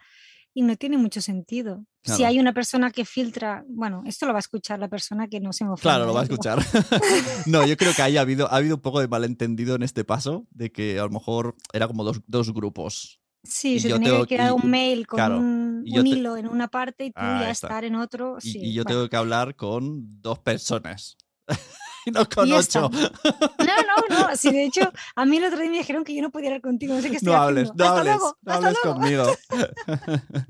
y 0.59 0.63
no 0.63 0.77
tiene 0.77 0.99
mucho 0.99 1.21
sentido. 1.21 1.85
Si 2.03 2.25
hay 2.25 2.41
una 2.41 2.53
persona 2.53 2.91
que 2.91 3.05
filtra, 3.05 3.65
bueno, 3.69 4.03
esto 4.07 4.27
lo 4.27 4.33
va 4.33 4.39
a 4.39 4.41
escuchar 4.41 4.79
la 4.81 4.89
persona 4.89 5.29
que 5.29 5.39
no 5.39 5.53
se 5.53 5.65
me 5.65 5.71
ofenda. 5.71 5.83
Claro, 5.95 6.07
lo 6.07 6.15
va 6.15 6.21
a 6.21 6.25
escuchar. 6.25 6.59
no, 7.47 7.65
yo 7.65 7.77
creo 7.77 7.93
que 7.95 8.03
ahí 8.03 8.17
ha 8.17 8.23
habido, 8.23 8.51
ha 8.53 8.57
habido 8.57 8.75
un 8.77 8.81
poco 8.83 8.99
de 9.01 9.07
malentendido 9.07 9.77
en 9.77 9.83
este 9.85 10.03
paso, 10.05 10.47
de 10.51 10.73
que 10.73 10.99
a 10.99 11.05
lo 11.05 11.11
mejor 11.11 11.55
era 11.73 11.87
como 11.87 12.03
dos, 12.03 12.21
dos 12.27 12.53
grupos. 12.53 13.21
Sí, 13.45 13.75
Y 13.75 13.81
se 13.81 13.89
yo 13.91 13.95
tenía 13.97 14.11
tengo 14.11 14.27
que 14.27 14.35
y- 14.37 14.51
un 14.51 14.69
mail 14.69 15.07
con 15.07 15.17
claro, 15.19 15.39
un, 15.39 15.85
un 15.87 16.03
te- 16.05 16.09
hilo 16.09 16.37
en 16.37 16.49
una 16.49 16.67
parte 16.67 17.05
y 17.05 17.11
tú 17.11 17.21
Ah, 17.21 17.41
ya 17.43 17.51
está. 17.51 17.69
estar 17.69 17.85
en 17.85 17.95
otro. 17.95 18.39
Y, 18.43 18.73
yo 18.75 18.83
bueno. 18.83 18.97
tengo 18.99 19.09
que 19.09 19.17
hablar 19.17 19.55
con 19.55 20.21
dos 20.21 20.41
personas. 20.41 21.17
no 22.11 22.29
con 22.29 22.53
ocho. 22.53 22.91
No, 22.91 23.67
no, 23.67 24.29
no. 24.29 24.37
Sí, 24.37 24.51
de 24.51 24.65
hecho, 24.65 24.93
a 25.15 25.25
mí 25.27 25.37
el 25.39 25.45
otro 25.45 25.59
día 25.61 25.71
me 25.71 25.79
dijeron 25.79 26.05
que 26.05 26.15
yo 26.15 26.23
no 26.23 26.31
podía 26.31 26.49
hablar 26.49 26.63
contigo. 26.63 26.95
No 26.95 27.03
sé 27.03 27.11
qué 27.11 27.17
estoy 27.17 27.33
No 27.33 27.39
hables, 27.41 27.71
haciendo. 27.71 27.85
no 27.85 27.91
hables, 27.91 28.05
luego, 28.17 28.39
no 28.43 28.53
hables 28.53 28.79
conmigo. 28.83 29.25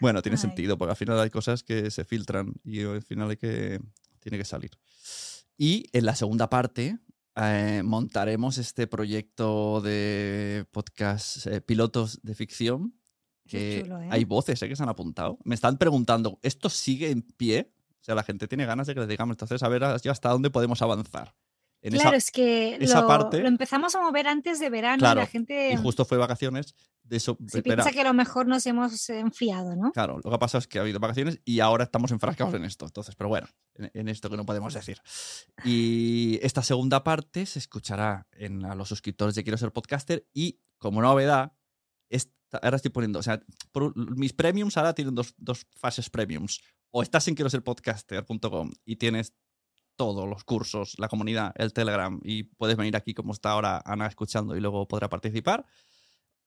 bueno, 0.00 0.22
tiene 0.22 0.36
Ay. 0.36 0.40
sentido, 0.42 0.78
porque 0.78 0.90
al 0.90 0.96
final 0.96 1.20
hay 1.20 1.30
cosas 1.30 1.62
que 1.62 1.90
se 1.90 2.04
filtran 2.04 2.54
y 2.64 2.82
al 2.82 3.02
final 3.02 3.30
hay 3.30 3.36
que, 3.36 3.80
tiene 4.20 4.38
que 4.38 4.44
salir. 4.44 4.70
Y 5.56 5.86
en 5.92 6.06
la 6.06 6.14
segunda 6.14 6.48
parte 6.50 6.98
eh, 7.36 7.82
montaremos 7.84 8.58
este 8.58 8.86
proyecto 8.86 9.80
de 9.80 10.66
podcast 10.72 11.46
eh, 11.46 11.60
pilotos 11.60 12.20
de 12.22 12.34
ficción. 12.34 12.94
Que 13.46 13.80
chulo, 13.82 14.00
¿eh? 14.02 14.08
hay 14.10 14.24
voces 14.24 14.60
eh, 14.62 14.68
que 14.68 14.76
se 14.76 14.82
han 14.82 14.88
apuntado. 14.88 15.38
Me 15.44 15.54
están 15.54 15.78
preguntando, 15.78 16.38
¿esto 16.42 16.68
sigue 16.68 17.10
en 17.10 17.22
pie? 17.22 17.72
Sea, 18.08 18.14
la 18.14 18.22
gente 18.22 18.48
tiene 18.48 18.64
ganas 18.64 18.86
de 18.86 18.94
que 18.94 19.00
le 19.00 19.06
digamos, 19.06 19.34
entonces 19.34 19.62
a 19.62 19.68
ver 19.68 19.84
hasta 19.84 20.30
dónde 20.30 20.48
podemos 20.48 20.80
avanzar. 20.80 21.34
En 21.82 21.92
esa- 21.94 22.04
Claro, 22.04 22.16
es 22.16 22.30
que 22.30 22.76
esa 22.80 23.02
lo, 23.02 23.06
parte- 23.06 23.40
lo 23.42 23.48
empezamos 23.48 23.94
a 23.94 24.00
mover 24.00 24.26
antes 24.28 24.58
de 24.60 24.70
verano 24.70 24.96
y 24.96 25.00
Claro, 25.00 25.20
la 25.20 25.26
gente 25.26 25.72
y 25.72 25.76
justo 25.76 26.06
fue 26.06 26.16
vacaciones. 26.16 26.74
De 27.02 27.18
eso, 27.18 27.36
se 27.48 27.62
piensa 27.62 27.90
que 27.90 28.00
a 28.00 28.04
lo 28.04 28.14
mejor 28.14 28.46
nos 28.46 28.64
hemos 28.66 29.08
enfriado, 29.10 29.76
¿no? 29.76 29.92
Claro, 29.92 30.16
lo 30.22 30.30
que 30.30 30.34
ha 30.34 30.38
pasado 30.38 30.60
es 30.60 30.66
que 30.66 30.78
ha 30.78 30.82
habido 30.82 30.98
vacaciones 31.00 31.40
y 31.44 31.60
ahora 31.60 31.84
estamos 31.84 32.10
enfrascados 32.12 32.54
en 32.54 32.64
esto. 32.64 32.86
Entonces, 32.86 33.14
pero 33.14 33.28
bueno, 33.28 33.46
en, 33.74 33.90
en 33.94 34.08
esto 34.08 34.28
que 34.30 34.36
no 34.38 34.44
podemos 34.46 34.72
decir. 34.74 35.00
Y 35.64 36.38
esta 36.42 36.62
segunda 36.62 37.04
parte 37.04 37.46
se 37.46 37.58
escuchará 37.58 38.26
en 38.32 38.64
a 38.64 38.74
los 38.74 38.88
suscriptores 38.88 39.34
de 39.34 39.42
Quiero 39.42 39.58
ser 39.58 39.72
podcaster 39.72 40.26
y 40.32 40.60
como 40.78 41.00
novedad, 41.02 41.52
esta- 42.10 42.58
ahora 42.62 42.76
estoy 42.76 42.90
poniendo, 42.90 43.18
o 43.18 43.22
sea, 43.22 43.40
por- 43.72 43.94
mis 44.16 44.32
premiums 44.32 44.76
ahora 44.76 44.94
tienen 44.94 45.14
dos, 45.14 45.34
dos 45.36 45.66
fases 45.76 46.10
premiums. 46.10 46.60
O 46.90 47.02
estás 47.02 47.26
en 47.28 47.34
quiero 47.34 47.50
ser 47.50 47.62
podcaster.com 47.62 48.70
y 48.84 48.96
tienes 48.96 49.34
todos 49.96 50.28
los 50.28 50.44
cursos, 50.44 50.94
la 50.98 51.08
comunidad, 51.08 51.52
el 51.56 51.72
Telegram 51.72 52.20
y 52.22 52.44
puedes 52.44 52.76
venir 52.76 52.94
aquí 52.96 53.14
como 53.14 53.32
está 53.32 53.50
ahora 53.50 53.82
Ana 53.84 54.06
escuchando 54.06 54.56
y 54.56 54.60
luego 54.60 54.86
podrá 54.88 55.08
participar. 55.08 55.66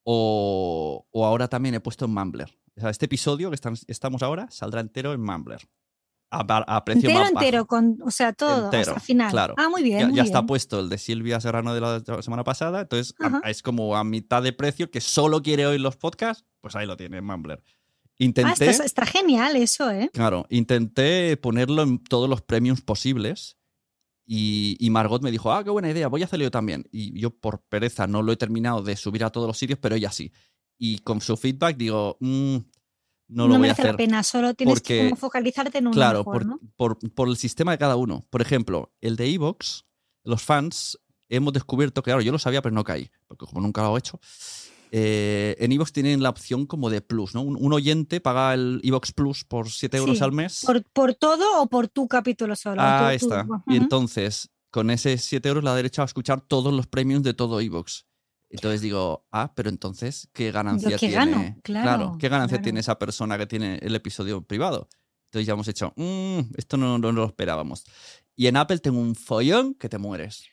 O, 0.04 1.06
o 1.12 1.26
ahora 1.26 1.48
también 1.48 1.76
he 1.76 1.80
puesto 1.80 2.06
en 2.06 2.14
Mumbler. 2.14 2.50
O 2.78 2.82
sea, 2.82 2.90
este 2.90 3.06
episodio 3.06 3.50
que 3.50 3.56
están- 3.56 3.76
estamos 3.88 4.24
ahora 4.24 4.50
saldrá 4.50 4.82
entero 4.82 5.14
en 5.14 5.22
Mumbler. 5.22 5.62
A, 6.34 6.40
a- 6.78 6.86
precio 6.86 7.10
Entero, 7.10 7.20
más 7.26 7.34
bajo. 7.34 7.46
entero, 7.46 7.66
con, 7.68 7.98
o 8.06 8.10
sea, 8.10 8.32
todo, 8.32 8.66
Entero, 8.66 8.92
hasta 8.92 9.02
final. 9.02 9.32
claro. 9.32 9.54
Ah, 9.58 9.68
muy 9.70 9.84
bien, 9.84 10.00
Ya, 10.00 10.06
muy 10.08 10.16
ya 10.16 10.24
bien. 10.24 10.34
está 10.34 10.46
puesto 10.46 10.80
el 10.80 10.88
de 10.88 10.98
Silvia 10.98 11.42
Serrano 11.42 11.74
de 11.74 11.82
la 11.82 12.02
semana 12.22 12.46
pasada. 12.46 12.80
Entonces 12.82 13.14
a- 13.20 13.50
es 13.50 13.62
como 13.62 13.98
a 13.98 14.04
mitad 14.06 14.42
de 14.42 14.54
precio 14.54 14.90
que 14.90 15.02
solo 15.02 15.42
quiere 15.42 15.68
oír 15.68 15.82
los 15.82 15.98
podcasts. 15.98 16.46
Pues 16.62 16.76
ahí 16.78 16.88
lo 16.88 16.96
tiene 16.96 17.18
en 17.18 17.26
Mumbler. 17.26 17.62
Ah, 18.22 18.24
Intenté, 18.26 18.70
está, 18.70 18.84
está 18.86 19.06
genial 19.06 19.56
eso, 19.56 19.90
¿eh? 19.90 20.10
claro, 20.14 20.46
intenté 20.50 21.36
ponerlo 21.38 21.82
en 21.82 21.98
todos 22.04 22.30
los 22.30 22.42
premiums 22.42 22.82
posibles. 22.82 23.58
Y, 24.28 24.78
y 24.80 24.90
Margot 24.92 25.22
me 25.24 25.32
dijo, 25.32 25.52
ah, 25.52 25.64
qué 25.64 25.72
buena 25.72 25.90
idea, 25.90 26.08
voy 26.08 26.22
a 26.22 26.26
hacerlo 26.26 26.44
yo 26.44 26.52
también. 26.52 26.88
Y 26.92 27.20
yo 27.20 27.32
por 27.32 27.62
pereza 27.64 28.08
no 28.08 28.22
lo 28.22 28.32
he 28.32 28.38
terminado 28.38 28.82
de 28.84 28.96
subir 28.96 29.24
a 29.24 29.30
todos 29.32 29.48
los 29.48 29.58
sitios, 29.58 29.80
pero 29.80 29.96
ella 29.96 30.12
sí. 30.12 30.32
Y 30.78 31.00
con 31.00 31.20
su 31.20 31.36
feedback 31.36 31.76
digo, 31.78 32.18
"Mm, 32.20 32.58
no 33.30 33.48
lo 33.48 33.50
voy 33.50 33.56
a 33.56 33.60
merece 33.60 33.82
hacer. 33.82 33.94
la 33.94 33.98
pena, 33.98 34.24
solo 34.24 34.54
tienes 34.54 34.74
porque- 34.74 34.98
que 35.00 35.04
como 35.10 35.16
focalizarte 35.16 35.80
en 35.80 35.88
uno 35.88 35.94
Claro, 35.94 36.20
mejor, 36.20 36.34
por, 36.34 36.46
¿no? 36.46 36.60
por- 36.76 37.00
por 37.14 37.28
el 37.28 37.38
sistema 37.38 37.72
de 37.72 37.78
cada 37.80 37.96
uno. 37.96 38.26
Por 38.30 38.42
ejemplo, 38.42 38.94
el 39.02 39.16
de 39.16 39.28
Evox, 39.34 39.86
los 40.24 40.42
fans, 40.44 40.98
hemos 41.28 41.52
descubierto, 41.54 42.04
claro, 42.04 42.22
yo 42.22 42.32
lo 42.32 42.40
sabía, 42.40 42.62
pero 42.62 42.76
no 42.76 42.84
caí, 42.84 43.10
porque 43.28 43.46
como 43.48 43.62
nunca 43.62 43.82
lo 43.82 43.96
he 43.96 44.00
hecho. 44.00 44.20
Eh, 44.94 45.56
en 45.60 45.72
Evox 45.72 45.94
tienen 45.94 46.22
la 46.22 46.30
opción 46.30 46.66
como 46.66 46.90
de 46.90 47.02
plus, 47.02 47.34
¿no? 47.34 47.42
Un, 47.42 47.56
un 47.60 47.72
oyente 47.74 48.20
paga 48.20 48.54
el 48.54 48.82
Evox 48.84 49.14
Plus 49.14 49.46
por 49.46 49.70
7 49.70 49.96
euros 49.98 50.18
Sí, 50.18 50.24
al 50.24 50.34
mes. 50.34 50.64
¿Por, 50.66 50.84
por 50.92 51.16
todo 51.16 51.62
o 51.62 51.68
por 51.68 51.88
tu 51.88 52.08
capítulo 52.10 52.56
solo? 52.58 52.82
Ah, 52.82 53.08
ahí 53.08 53.16
está. 53.16 53.48
Y 53.68 53.78
entonces, 53.78 54.50
con 54.70 54.90
ese 54.90 55.18
7 55.18 55.48
euros, 55.48 55.64
la 55.64 55.76
derecha 55.76 56.02
a 56.02 56.06
escuchar 56.06 56.42
todos 56.42 56.74
los 56.74 56.88
premiums 56.88 57.24
de 57.24 57.34
todo 57.34 57.62
Evox. 57.62 58.06
Entonces 58.50 58.82
digo, 58.82 59.26
ah, 59.32 59.54
pero 59.56 59.70
entonces, 59.70 60.28
¿qué 60.34 60.52
ganancia 60.52 60.90
que 60.90 60.98
tiene? 60.98 61.16
gano, 61.16 61.56
claro, 61.64 62.18
¿qué 62.20 62.28
ganancia 62.28 62.58
claro. 62.58 62.64
tiene 62.64 62.80
esa 62.82 63.00
persona 63.00 63.38
que 63.38 63.48
tiene 63.48 63.80
el 63.82 63.96
episodio 63.96 64.42
privado? 64.42 64.90
Entonces 65.30 65.48
ya 65.48 65.54
hemos 65.54 65.70
hecho, 65.70 65.94
"Mm, 65.96 66.40
esto 66.58 66.76
no, 66.76 66.98
no 66.98 67.14
lo 67.14 67.26
esperábamos. 67.26 67.86
Y 68.36 68.48
en 68.48 68.58
Apple 68.58 68.80
tengo 68.80 69.00
un 69.00 69.16
follón 69.16 69.74
que 69.76 69.88
te 69.88 69.98
mueres. 69.98 70.48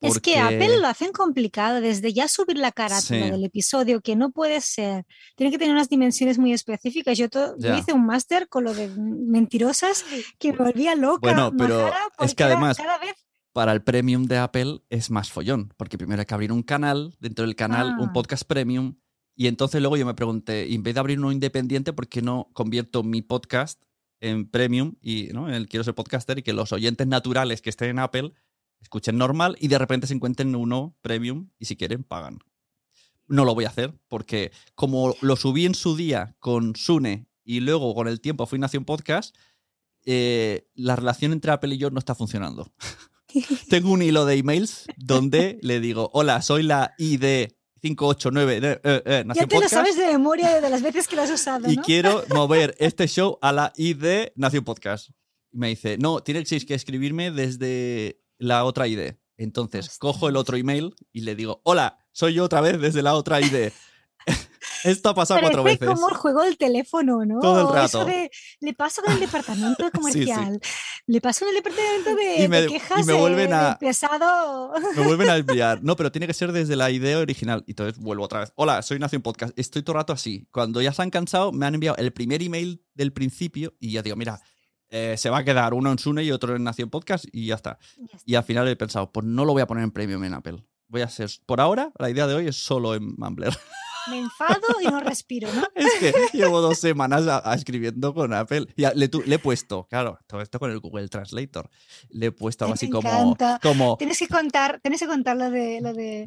Es 0.00 0.20
que 0.20 0.38
Apple 0.38 0.78
lo 0.80 0.86
hacen 0.86 1.12
complicado, 1.12 1.80
desde 1.80 2.12
ya 2.12 2.28
subir 2.28 2.58
la 2.58 2.72
carátula 2.72 3.24
Sí. 3.24 3.30
del 3.30 3.44
episodio, 3.44 4.00
que 4.02 4.16
no 4.16 4.32
puede 4.32 4.60
ser. 4.60 5.06
Tiene 5.36 5.50
que 5.50 5.58
tener 5.58 5.74
unas 5.74 5.88
dimensiones 5.88 6.38
muy 6.38 6.52
específicas. 6.52 7.16
Yo, 7.16 7.26
yo 7.58 7.74
hice 7.76 7.92
un 7.94 8.04
máster 8.04 8.48
con 8.48 8.64
lo 8.64 8.74
de 8.74 8.88
mentirosas 8.88 10.04
que 10.38 10.52
me 10.52 10.58
volvía 10.58 10.94
loca. 10.94 11.20
Bueno, 11.22 11.52
pero 11.56 11.90
es 12.20 12.34
que 12.34 12.44
además- 12.44 12.76
Cada 12.76 12.98
vez 12.98 13.14
Para 13.52 13.70
el 13.72 13.82
premium 13.84 14.24
de 14.24 14.36
Apple 14.38 14.80
es 14.90 15.10
más 15.12 15.30
follón, 15.30 15.72
porque 15.76 15.96
primero 15.96 16.18
hay 16.20 16.26
que 16.26 16.34
abrir 16.34 16.50
un 16.50 16.64
canal, 16.64 17.14
dentro 17.20 17.44
del 17.46 17.54
canal 17.54 17.96
un 18.00 18.08
Ah. 18.08 18.12
podcast 18.12 18.42
premium, 18.44 18.96
y 19.36 19.46
entonces 19.46 19.80
luego 19.80 19.96
yo 19.96 20.04
me 20.04 20.14
pregunté, 20.14 20.74
en 20.74 20.82
vez 20.82 20.94
de 20.94 21.00
abrir 21.00 21.18
uno 21.20 21.30
independiente, 21.30 21.92
¿por 21.92 22.08
qué 22.08 22.20
no 22.20 22.50
convierto 22.52 23.04
mi 23.04 23.22
podcast 23.22 23.80
en 24.20 24.50
premium 24.50 24.96
y 25.00 25.28
¿no? 25.32 25.46
en 25.48 25.54
el 25.54 25.68
quiero 25.68 25.84
ser 25.84 25.94
podcaster 25.94 26.38
y 26.38 26.42
que 26.42 26.52
los 26.52 26.72
oyentes 26.72 27.06
naturales 27.06 27.62
que 27.62 27.70
estén 27.70 27.90
en 27.90 27.98
Apple 28.00 28.32
escuchen 28.84 29.18
normal 29.18 29.56
y 29.60 29.68
de 29.68 29.78
repente 29.78 30.06
se 30.06 30.14
encuentren 30.14 30.54
uno 30.54 30.96
premium 31.02 31.50
y 31.58 31.64
si 31.66 31.76
quieren 31.76 32.04
pagan? 32.04 32.38
No 33.26 33.44
lo 33.44 33.54
voy 33.54 33.64
a 33.64 33.68
hacer 33.68 33.94
porque 34.08 34.52
como 34.74 35.14
lo 35.20 35.36
subí 35.36 35.66
en 35.66 35.74
su 35.74 35.96
día 35.96 36.36
con 36.38 36.76
Sune 36.76 37.26
y 37.44 37.60
luego 37.60 37.94
con 37.94 38.08
el 38.08 38.20
tiempo 38.20 38.46
fui 38.46 38.58
Nación 38.58 38.84
Podcast, 38.84 39.36
eh, 40.04 40.68
la 40.74 40.96
relación 40.96 41.32
entre 41.32 41.52
Apple 41.52 41.74
y 41.74 41.78
yo 41.78 41.90
no 41.90 41.98
está 41.98 42.14
funcionando. 42.14 42.72
Tengo 43.68 43.90
un 43.90 44.02
hilo 44.02 44.26
de 44.26 44.36
emails 44.36 44.86
donde 44.96 45.58
le 45.62 45.80
digo, 45.80 46.10
hola, 46.12 46.40
soy 46.42 46.62
la 46.62 46.94
ID 46.98 47.48
589 47.84 48.56
eh, 48.56 48.80
eh, 48.82 49.02
eh, 49.04 49.24
ya 49.34 49.46
te 49.46 49.60
lo 49.60 49.68
sabes 49.68 49.96
de 49.96 50.06
memoria 50.06 50.58
de 50.58 50.70
las 50.70 50.80
veces 50.80 51.06
que 51.06 51.16
lo 51.16 51.22
has 51.22 51.30
usado, 51.30 51.70
y 51.70 51.76
¿no? 51.76 51.82
quiero 51.82 52.24
mover 52.34 52.74
este 52.78 53.06
show 53.06 53.38
a 53.42 53.52
la 53.52 53.72
ID 53.76 54.32
Nación 54.36 54.64
Podcast. 54.64 55.10
Y 55.52 55.58
me 55.58 55.68
dice, 55.68 55.98
no, 55.98 56.20
tienes 56.20 56.48
que 56.64 56.74
escribirme 56.74 57.30
desde 57.30 58.23
la 58.38 58.64
otra 58.64 58.86
ID. 58.88 59.14
Entonces, 59.36 59.98
cojo 59.98 60.28
el 60.28 60.36
otro 60.36 60.56
email 60.56 60.94
y 61.12 61.22
le 61.22 61.34
digo, 61.34 61.60
hola, 61.64 61.98
soy 62.12 62.34
yo 62.34 62.44
otra 62.44 62.60
vez 62.60 62.80
desde 62.80 63.02
la 63.02 63.14
otra 63.14 63.40
ID. 63.40 63.72
Esto 64.84 65.08
ha 65.10 65.14
pasado 65.14 65.40
cuatro 65.40 65.62
veces. 65.62 65.86
como 65.88 66.08
el 66.10 66.14
juego 66.14 66.42
del 66.42 66.56
teléfono, 66.58 67.24
¿no? 67.24 67.40
Todo 67.40 67.60
el 67.74 67.84
Eso 67.84 67.98
rato. 68.00 68.04
de, 68.10 68.30
le 68.60 68.74
paso 68.74 69.02
con 69.02 69.14
el 69.14 69.20
departamento 69.20 69.84
sí. 69.86 69.90
comercial, 69.90 70.60
le 71.06 71.20
paso 71.22 71.40
con 71.46 71.48
el 71.48 71.62
departamento 71.62 72.14
de, 72.14 72.44
Y 72.44 72.48
me- 72.48 72.60
de 72.62 72.66
y 72.66 72.70
quejas 72.70 73.06
me 73.06 73.12
de- 73.14 73.18
vuelven 73.18 73.48
de 73.50 73.54
a- 73.56 73.78
pesado. 73.78 74.72
Me 74.94 75.02
vuelven 75.04 75.30
a 75.30 75.36
enviar. 75.38 75.82
No, 75.82 75.96
pero 75.96 76.12
tiene 76.12 76.26
que 76.26 76.34
ser 76.34 76.52
desde 76.52 76.76
la 76.76 76.90
idea 76.90 77.18
original. 77.18 77.64
Y 77.66 77.72
entonces 77.72 77.98
vuelvo 77.98 78.24
otra 78.24 78.40
vez. 78.40 78.52
Hola, 78.56 78.82
soy 78.82 78.98
Nación 78.98 79.22
Podcast. 79.22 79.58
Estoy 79.58 79.82
todo 79.82 79.94
el 79.94 80.00
rato 80.00 80.12
así. 80.12 80.46
Cuando 80.52 80.80
ya 80.82 80.92
se 80.92 81.00
han 81.02 81.10
cansado, 81.10 81.50
me 81.50 81.64
han 81.66 81.74
enviado 81.74 81.96
el 81.96 82.12
primer 82.12 82.42
email 82.42 82.82
del 82.94 83.12
principio 83.12 83.74
y 83.80 83.92
ya 83.92 84.02
digo, 84.02 84.16
mira, 84.16 84.40
eh, 84.90 85.16
se 85.18 85.30
va 85.30 85.38
a 85.38 85.44
quedar 85.44 85.74
uno 85.74 85.90
en 85.90 85.98
Sune 85.98 86.22
y 86.24 86.30
otro 86.30 86.54
en 86.56 86.64
Nación 86.64 86.90
Podcast 86.90 87.24
y 87.32 87.46
ya 87.46 87.54
está. 87.56 87.78
Y 88.24 88.34
al 88.36 88.44
final 88.44 88.68
he 88.68 88.76
pensado, 88.76 89.10
pues 89.12 89.26
no 89.26 89.44
lo 89.44 89.52
voy 89.52 89.62
a 89.62 89.66
poner 89.66 89.84
en 89.84 89.90
premium 89.90 90.22
en 90.24 90.34
Apple. 90.34 90.64
Voy 90.88 91.00
a 91.02 91.08
ser, 91.08 91.30
por 91.46 91.60
ahora, 91.60 91.90
la 91.98 92.10
idea 92.10 92.26
de 92.26 92.34
hoy 92.34 92.46
es 92.46 92.56
solo 92.56 92.94
en 92.94 93.14
Mumbler. 93.16 93.52
Me 94.10 94.18
enfado 94.18 94.60
y 94.82 94.84
no 94.84 95.00
respiro, 95.00 95.48
¿no? 95.54 95.62
Es 95.74 95.90
que 95.98 96.12
llevo 96.36 96.60
dos 96.60 96.78
semanas 96.78 97.26
a- 97.26 97.50
a 97.50 97.54
escribiendo 97.54 98.12
con 98.12 98.34
Apple. 98.34 98.66
Y 98.76 98.84
a- 98.84 98.92
le, 98.92 99.08
tu- 99.08 99.22
le 99.22 99.36
he 99.36 99.38
puesto, 99.38 99.86
claro, 99.88 100.18
todo 100.26 100.42
esto 100.42 100.58
con 100.58 100.70
el 100.70 100.78
Google 100.78 101.08
Translator. 101.08 101.70
Le 102.10 102.26
he 102.26 102.30
puesto 102.30 102.66
algo 102.66 102.72
Me 102.72 102.74
así 102.74 102.90
como, 102.90 103.34
como 103.62 103.96
Tienes 103.96 104.18
que 104.18 104.28
contar, 104.28 104.78
tienes 104.82 105.00
que 105.00 105.06
contar 105.06 105.38
lo 105.38 105.50
de, 105.50 105.80
lo 105.80 105.94
de 105.94 106.26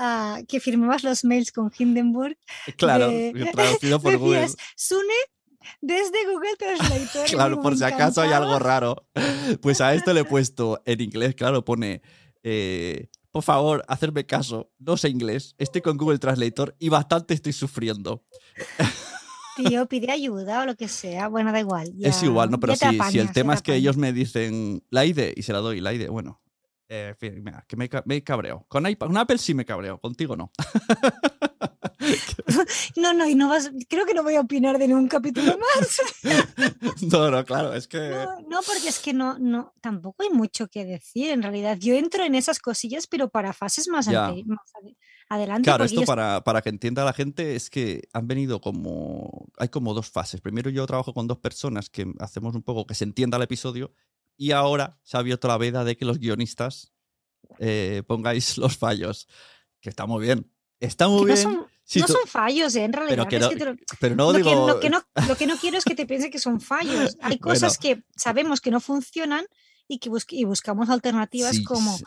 ah, 0.00 0.40
que 0.48 0.58
firmabas 0.58 1.04
los 1.04 1.22
mails 1.24 1.52
con 1.52 1.70
Hindenburg. 1.78 2.36
claro, 2.76 3.08
de- 3.08 3.50
traducido 3.52 4.00
por 4.02 4.16
Google. 4.18 4.48
Sune 4.76 5.14
desde 5.80 6.26
Google 6.26 6.56
Translator. 6.58 7.26
Claro, 7.30 7.60
por 7.60 7.76
si 7.76 7.84
acaso 7.84 8.20
hay 8.20 8.32
algo 8.32 8.58
raro. 8.58 9.06
Pues 9.60 9.80
a 9.80 9.94
esto 9.94 10.12
le 10.12 10.20
he 10.20 10.24
puesto 10.26 10.82
en 10.84 11.00
inglés, 11.00 11.34
claro, 11.34 11.64
pone, 11.64 12.02
eh, 12.42 13.08
por 13.30 13.42
favor, 13.42 13.84
hacerme 13.88 14.26
caso, 14.26 14.70
no 14.78 14.96
sé 14.96 15.08
inglés, 15.08 15.54
estoy 15.58 15.80
con 15.80 15.96
Google 15.96 16.18
Translator 16.18 16.76
y 16.78 16.88
bastante 16.88 17.34
estoy 17.34 17.52
sufriendo. 17.52 18.24
Tío, 19.56 19.86
pide 19.86 20.10
ayuda 20.10 20.62
o 20.62 20.66
lo 20.66 20.76
que 20.76 20.88
sea. 20.88 21.28
Bueno, 21.28 21.52
da 21.52 21.60
igual. 21.60 21.92
es 22.00 22.22
igual, 22.22 22.50
¿no? 22.50 22.58
Pero 22.58 22.74
si, 22.74 22.98
si 23.10 23.18
el 23.18 23.32
tema 23.32 23.52
te 23.52 23.56
es 23.56 23.62
que 23.62 23.74
ellos 23.74 23.98
me 23.98 24.12
dicen 24.12 24.82
la 24.88 25.04
ID 25.04 25.34
y 25.36 25.42
se 25.42 25.52
la 25.52 25.58
doy 25.58 25.80
la 25.80 25.92
ID, 25.92 26.08
bueno. 26.08 26.41
Eh, 26.94 27.08
en 27.10 27.16
fin, 27.16 27.42
mira, 27.42 27.64
que 27.66 27.76
me, 27.76 27.88
me 28.04 28.22
cabreo. 28.22 28.66
Con, 28.68 28.84
iPad- 28.84 29.06
con 29.06 29.16
Apple 29.16 29.38
sí 29.38 29.54
me 29.54 29.64
cabreo, 29.64 29.98
contigo 30.00 30.36
no. 30.36 30.50
No, 32.96 33.12
no, 33.14 33.28
y 33.28 33.34
no 33.34 33.48
vas. 33.48 33.70
Creo 33.88 34.04
que 34.06 34.14
no 34.14 34.22
voy 34.22 34.34
a 34.34 34.40
opinar 34.40 34.78
de 34.78 34.88
ningún 34.88 35.08
capítulo 35.08 35.56
más. 35.56 36.00
no, 37.12 37.30
no, 37.30 37.44
claro, 37.44 37.74
es 37.74 37.86
que... 37.86 37.98
No, 38.10 38.40
no, 38.48 38.60
porque 38.66 38.88
es 38.88 38.98
que 38.98 39.12
no, 39.12 39.38
no, 39.38 39.72
tampoco 39.80 40.22
hay 40.24 40.30
mucho 40.30 40.66
que 40.68 40.84
decir. 40.84 41.30
En 41.30 41.42
realidad, 41.42 41.76
yo 41.78 41.94
entro 41.94 42.24
en 42.24 42.34
esas 42.34 42.58
cosillas, 42.58 43.06
pero 43.06 43.28
para 43.30 43.52
fases 43.52 43.88
más, 43.88 44.08
ante- 44.08 44.44
adelante. 45.28 45.62
Claro, 45.64 45.84
esto 45.84 46.00
ellos- 46.00 46.06
para, 46.06 46.42
para 46.42 46.60
que 46.62 46.68
entienda 46.70 47.04
la 47.04 47.12
gente 47.12 47.54
es 47.56 47.70
que 47.70 48.02
han 48.12 48.26
venido 48.26 48.60
como... 48.60 49.46
Hay 49.58 49.68
como 49.68 49.94
dos 49.94 50.10
fases. 50.10 50.40
Primero 50.40 50.70
yo 50.70 50.84
trabajo 50.86 51.14
con 51.14 51.26
dos 51.28 51.38
personas 51.38 51.88
que 51.88 52.12
hacemos 52.18 52.54
un 52.54 52.62
poco 52.62 52.86
que 52.86 52.94
se 52.94 53.04
entienda 53.04 53.36
el 53.36 53.44
episodio 53.44 53.92
y 54.36 54.52
ahora 54.52 54.98
se 55.02 55.16
ha 55.16 55.20
abierto 55.20 55.48
la 55.48 55.58
veda 55.58 55.84
de 55.84 55.96
que 55.96 56.04
los 56.04 56.18
guionistas 56.18 56.92
eh, 57.58 58.02
pongáis 58.06 58.56
los 58.58 58.76
fallos. 58.76 59.28
Que 59.80 59.88
está 59.90 60.06
muy 60.06 60.22
bien. 60.24 60.50
Está 60.80 61.08
muy 61.08 61.20
que 61.20 61.20
no 61.20 61.34
bien. 61.34 61.42
son, 61.42 61.66
si 61.84 62.00
no 62.00 62.06
tú- 62.06 62.12
son 62.14 62.26
fallos, 62.26 62.74
¿eh? 62.76 62.84
en 62.84 62.92
realidad. 62.92 63.16
pero 63.16 63.28
que 63.28 63.36
es 63.36 63.42
no, 63.42 63.48
que 63.50 63.64
lo- 63.64 63.76
pero 64.00 64.14
no 64.16 64.32
lo, 64.32 64.38
digo... 64.38 64.50
que, 64.50 64.72
lo, 64.72 64.80
que 64.80 64.90
no, 64.90 65.02
lo 65.28 65.36
que 65.36 65.46
no 65.46 65.56
quiero 65.56 65.78
es 65.78 65.84
que 65.84 65.94
te 65.94 66.06
piense 66.06 66.30
que 66.30 66.38
son 66.38 66.60
fallos. 66.60 67.16
Hay 67.20 67.38
cosas 67.38 67.78
que 67.78 68.02
sabemos 68.16 68.60
que 68.60 68.70
no 68.70 68.80
funcionan 68.80 69.44
y 69.88 69.98
que 69.98 70.08
bus- 70.08 70.26
y 70.30 70.44
buscamos 70.44 70.88
alternativas 70.88 71.56
Sí, 71.56 71.64
como 71.64 71.96
sí. 71.98 72.04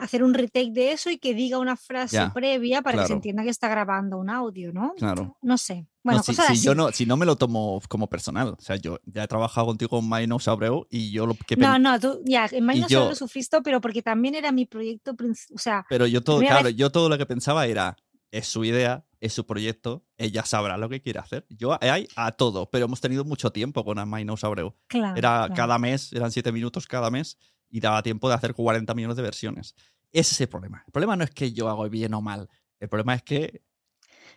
hacer 0.00 0.22
un 0.22 0.34
retake 0.34 0.72
de 0.72 0.92
eso 0.92 1.10
y 1.10 1.18
que 1.18 1.34
diga 1.34 1.58
una 1.58 1.76
frase 1.76 2.16
Ya, 2.16 2.32
previa 2.32 2.82
para 2.82 3.02
que 3.02 3.06
se 3.08 3.12
entienda 3.14 3.42
que 3.44 3.50
está 3.50 3.68
grabando 3.68 4.18
un 4.18 4.28
audio, 4.30 4.72
¿no? 4.72 4.92
Claro. 4.96 5.38
No 5.42 5.56
sé. 5.56 5.86
No, 6.04 6.10
Bueno, 6.10 6.22
si, 6.24 6.34
cosas 6.34 6.58
si 6.58 6.64
yo 6.64 6.74
no, 6.74 6.90
si 6.90 7.06
no 7.06 7.16
me 7.16 7.24
lo 7.26 7.36
tomo 7.36 7.80
como 7.88 8.08
personal. 8.08 8.56
O 8.58 8.60
sea, 8.60 8.74
yo 8.76 8.98
ya 9.04 9.22
he 9.24 9.28
trabajado 9.28 9.66
contigo 9.68 9.88
con 9.90 10.08
Minos 10.08 10.48
Abreu 10.48 10.86
y 10.90 11.12
yo 11.12 11.26
lo 11.26 11.34
que 11.34 11.54
No, 11.56 11.78
no, 11.78 11.98
tú 12.00 12.20
ya, 12.24 12.46
en 12.50 12.64
Maino 12.64 12.88
yo- 12.88 12.98
solo 13.00 13.10
lo 13.10 13.16
sufriste, 13.16 13.60
pero 13.62 13.80
porque 13.80 14.02
también 14.02 14.34
era 14.34 14.50
mi 14.50 14.66
proyecto, 14.66 15.14
o 15.54 15.58
sea, 15.58 15.86
Pero 15.88 16.06
yo 16.06 16.20
todo, 16.22 16.40
claro, 16.40 16.64
vez- 16.64 16.74
yo 16.76 16.90
todo 16.90 17.08
lo 17.08 17.16
que 17.18 17.26
pensaba 17.26 17.66
era, 17.66 17.96
es 18.32 18.48
su 18.48 18.64
idea, 18.64 19.04
es 19.20 19.32
su 19.32 19.46
proyecto, 19.46 20.04
ella 20.16 20.44
sabrá 20.44 20.76
lo 20.76 20.88
que 20.88 21.00
quiere 21.00 21.20
hacer. 21.20 21.46
Yo 21.50 21.78
hay 21.80 22.08
a 22.16 22.32
todo, 22.32 22.68
pero 22.70 22.86
hemos 22.86 23.00
tenido 23.00 23.24
mucho 23.24 23.50
tiempo 23.52 23.84
con 23.84 23.98
Amainos 24.00 24.42
Abreu. 24.42 24.74
claro. 24.88 25.16
Era 25.16 25.30
claro. 25.46 25.54
cada 25.54 25.78
mes, 25.78 26.12
eran 26.12 26.32
siete 26.32 26.50
minutos 26.50 26.86
cada 26.88 27.10
mes 27.10 27.38
y 27.70 27.78
daba 27.78 28.02
tiempo 28.02 28.28
de 28.28 28.34
hacer 28.34 28.54
40 28.54 28.92
millones 28.94 29.16
de 29.16 29.22
versiones. 29.22 29.74
Ese 30.10 30.34
es 30.34 30.40
el 30.40 30.48
problema. 30.48 30.82
El 30.84 30.92
problema 30.92 31.14
no 31.14 31.22
es 31.24 31.30
que 31.30 31.52
yo 31.52 31.68
hago 31.68 31.88
bien 31.88 32.12
o 32.14 32.20
mal. 32.20 32.48
El 32.80 32.88
problema 32.88 33.14
es 33.14 33.22
que 33.22 33.62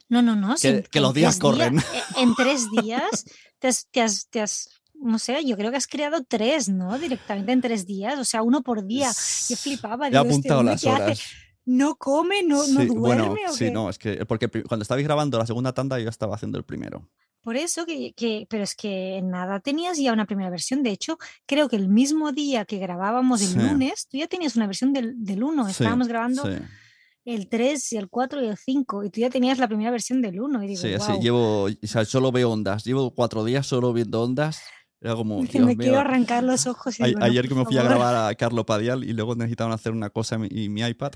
No, 0.10 0.22
no, 0.22 0.36
no. 0.36 0.56
si 0.58 0.68
que- 0.70 0.76
en- 0.78 0.84
que 0.84 1.00
los 1.02 1.13
días 1.13 1.39
corren. 1.39 1.80
eh, 1.80 1.84
en 2.18 2.36
tres 2.36 2.68
días 2.72 3.26
te 3.60 3.68
has, 3.68 3.88
te 3.91 4.02
has- 4.02 4.28
te 4.30 4.41
has- 4.41 4.70
no 4.94 5.20
sé, 5.20 5.44
yo 5.46 5.58
creo 5.58 5.72
que 5.72 5.78
has 5.78 5.88
creado 5.88 6.24
tres, 6.28 6.70
¿no? 6.70 6.98
Directamente 6.98 7.52
en 7.52 7.62
tres 7.62 7.86
días, 7.86 8.18
o 8.20 8.24
sea, 8.26 8.41
uno 8.44 8.62
por 8.63 8.86
día. 8.86 9.10
Yo 9.50 9.56
flipaba. 9.58 10.08
he 10.08 10.12
digo, 10.12 10.24
¿este 10.24 10.34
apuntado 10.34 10.63
las 10.63 10.82
qué 10.82 10.89
hace? 10.89 11.04
horas. 11.04 11.22
¿No 11.65 11.96
come? 11.96 12.44
¿No, 12.44 12.58
no 12.60 12.82
Sí, 12.82 12.86
duerme? 12.88 13.00
bueno, 13.00 13.34
o 13.50 13.54
sí, 13.54 13.65
qué? 13.65 13.72
no, 13.72 13.89
es 13.89 13.98
que 13.98 14.24
porque 14.26 14.48
pri- 14.48 14.63
cuando 14.63 14.84
estabais 14.84 15.04
grabando 15.04 15.38
la 15.39 15.48
segunda 15.48 15.74
tanda 15.74 16.00
yo 16.00 16.10
estaba 16.10 16.36
haciendo 16.36 16.58
el 16.60 16.63
primero. 16.63 17.10
Por 17.41 17.58
eso 17.58 17.86
que, 17.86 18.13
que- 18.15 18.46
pero 18.50 18.63
es 18.63 18.76
que 18.76 19.20
nada 19.24 19.60
tenías 19.60 19.98
ya 19.98 20.13
una 20.13 20.26
primera 20.26 20.50
versión. 20.52 20.82
De 20.84 20.91
hecho, 20.91 21.18
creo 21.48 21.68
que 21.68 21.76
el 21.76 21.88
mismo 21.89 22.32
día 22.32 22.65
que 22.65 22.78
grabábamos 22.78 23.41
el 23.41 23.48
Sí. 23.50 23.58
lunes, 23.60 24.08
tú 24.08 24.18
ya 24.18 24.28
tenías 24.28 24.56
una 24.56 24.65
versión 24.68 24.94
del, 24.94 25.13
del 25.24 25.44
1. 25.44 25.65
Sí, 25.65 25.72
Estábamos 25.72 26.08
grabando 26.08 26.44
sí. 26.44 26.58
El 27.26 27.50
3, 27.50 27.92
y 27.94 27.98
el 27.98 28.08
4 28.10 28.42
y 28.44 28.48
el 28.48 28.58
5. 28.58 29.04
Y 29.04 29.10
tú 29.10 29.20
ya 29.20 29.30
tenías 29.30 29.58
la 29.58 29.68
primera 29.68 29.92
versión 29.92 30.22
del 30.22 30.40
1. 30.40 30.64
Y 30.64 30.68
digo, 30.68 30.82
Sí, 30.82 30.94
así 30.94 31.14
llevo, 31.20 31.64
o 31.64 31.70
sea, 31.88 32.06
solo 32.06 32.32
veo 32.32 32.52
ondas. 32.52 32.86
Llevo 32.86 33.14
cuatro 33.14 33.44
días 33.44 33.66
solo 33.68 33.92
viendo 33.94 34.22
ondas. 34.22 34.62
Era 35.02 35.16
como, 35.16 35.42
me 35.54 35.66
mío. 35.66 35.76
quiero 35.78 36.00
arrancar 36.00 36.44
los 36.44 36.68
ojos. 36.68 37.00
Y 37.00 37.04
A- 37.04 37.08
digo, 37.08 37.20
"No, 37.20 37.26
ayer 37.26 37.48
que 37.50 37.56
me 37.56 37.66
fui 37.66 37.78
a 37.78 37.82
favor". 37.82 37.98
grabar 37.98 38.30
a 38.30 38.36
Carlo 38.36 38.66
Padial 38.66 39.04
y 39.04 39.14
luego 39.14 39.36
necesitaban 39.36 39.74
hacer 39.74 39.92
una 39.92 40.10
cosa 40.10 40.36
en 40.36 40.42
mi, 40.42 40.48
y 40.52 40.70
mi 40.70 40.82
iPad 40.82 41.12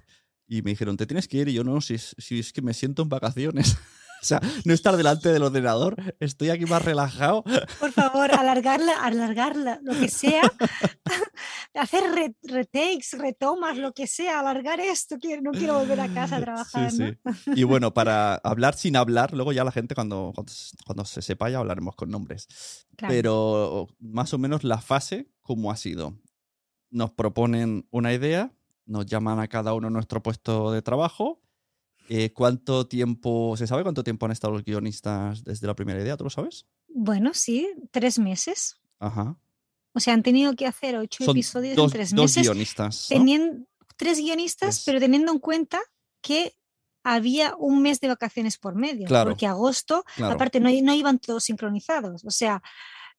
y 0.47 0.63
me 0.63 0.71
dijeron, 0.71 0.97
te 0.97 1.05
tienes 1.05 1.27
que 1.27 1.37
ir 1.37 1.47
y 1.49 1.53
yo 1.53 1.63
no, 1.63 1.79
si 1.79 1.97
si 1.99 2.39
es 2.39 2.51
que 2.51 2.61
me 2.63 2.73
siento 2.73 3.03
en 3.03 3.09
vacaciones. 3.09 3.77
o 4.21 4.25
sea, 4.25 4.41
no 4.65 4.73
estar 4.73 4.97
delante 4.97 5.29
del 5.29 5.43
ordenador, 5.43 5.95
estoy 6.19 6.49
aquí 6.49 6.65
más 6.65 6.83
relajado. 6.83 7.43
Por 7.79 7.91
favor, 7.91 8.33
alargarla, 8.33 8.93
alargarla, 9.01 9.79
lo 9.83 9.93
que 9.93 10.09
sea. 10.09 10.41
Hacer 11.73 12.03
re- 12.11 12.35
retakes, 12.43 13.17
retomas, 13.17 13.77
lo 13.77 13.93
que 13.93 14.07
sea, 14.07 14.39
alargar 14.39 14.79
esto. 14.79 15.17
No 15.41 15.51
quiero 15.51 15.79
volver 15.79 15.99
a 16.01 16.13
casa 16.13 16.37
a 16.37 16.41
trabajar. 16.41 16.91
Sí, 16.91 16.99
¿no? 17.23 17.33
sí. 17.33 17.51
Y 17.55 17.63
bueno, 17.63 17.93
para 17.93 18.35
hablar 18.35 18.75
sin 18.75 18.95
hablar, 18.95 19.33
luego 19.33 19.51
ya 19.53 19.63
la 19.63 19.71
gente 19.71 19.95
cuando, 19.95 20.31
cuando, 20.35 20.51
cuando 20.85 21.05
se 21.05 21.21
sepa 21.21 21.49
ya 21.49 21.59
hablaremos 21.59 21.95
con 21.95 22.09
nombres. 22.09 22.87
Claro. 22.95 23.13
Pero 23.13 23.87
más 23.99 24.33
o 24.33 24.37
menos 24.37 24.63
la 24.63 24.79
fase, 24.79 25.29
¿cómo 25.41 25.71
ha 25.71 25.77
sido? 25.77 26.13
Nos 26.89 27.11
proponen 27.11 27.87
una 27.91 28.13
idea, 28.13 28.51
nos 28.85 29.05
llaman 29.05 29.39
a 29.39 29.47
cada 29.47 29.73
uno 29.73 29.87
a 29.87 29.91
nuestro 29.91 30.21
puesto 30.23 30.71
de 30.71 30.81
trabajo 30.81 31.41
Eh, 32.11 32.33
¿Cuánto 32.33 32.87
tiempo, 32.87 33.55
se 33.55 33.67
sabe 33.67 33.83
cuánto 33.83 34.03
tiempo 34.03 34.25
han 34.25 34.31
estado 34.31 34.53
los 34.53 34.63
guionistas 34.63 35.43
desde 35.43 35.67
la 35.67 35.75
primera 35.75 36.01
idea? 36.01 36.17
¿Tú 36.17 36.23
lo 36.23 36.29
sabes? 36.31 36.65
Bueno, 36.87 37.35
sí, 37.35 37.69
tres 37.91 38.17
meses. 38.17 38.77
Ajá. 38.97 39.37
O 39.93 39.99
sea, 39.99 40.15
han 40.15 40.23
tenido 40.23 40.55
que 40.55 40.65
hacer 40.65 40.97
ocho 40.97 41.23
Son 41.23 41.35
episodios 41.37 41.75
dos, 41.75 41.91
en 41.91 41.91
tres 41.93 42.15
dos 42.15 42.31
meses. 42.35 42.43
guionistas. 42.43 43.07
¿no? 43.11 43.17
Teniendo, 43.17 43.65
tres 43.95 44.17
guionistas, 44.17 44.83
pero 44.85 44.99
teniendo 44.99 45.31
en 45.31 45.39
cuenta 45.39 45.79
que 46.21 46.55
había 47.03 47.55
un 47.57 47.81
mes 47.83 47.99
de 48.01 48.07
vacaciones 48.07 48.57
por 48.57 48.73
medio. 48.75 49.07
Claro. 49.07 49.29
Porque 49.31 49.45
agosto, 49.45 50.03
Claro. 50.15 50.33
aparte, 50.33 50.59
no, 50.59 50.69
no 50.81 50.93
iban 50.95 51.19
todos 51.19 51.43
sincronizados. 51.43 52.25
O 52.25 52.31
sea, 52.31 52.61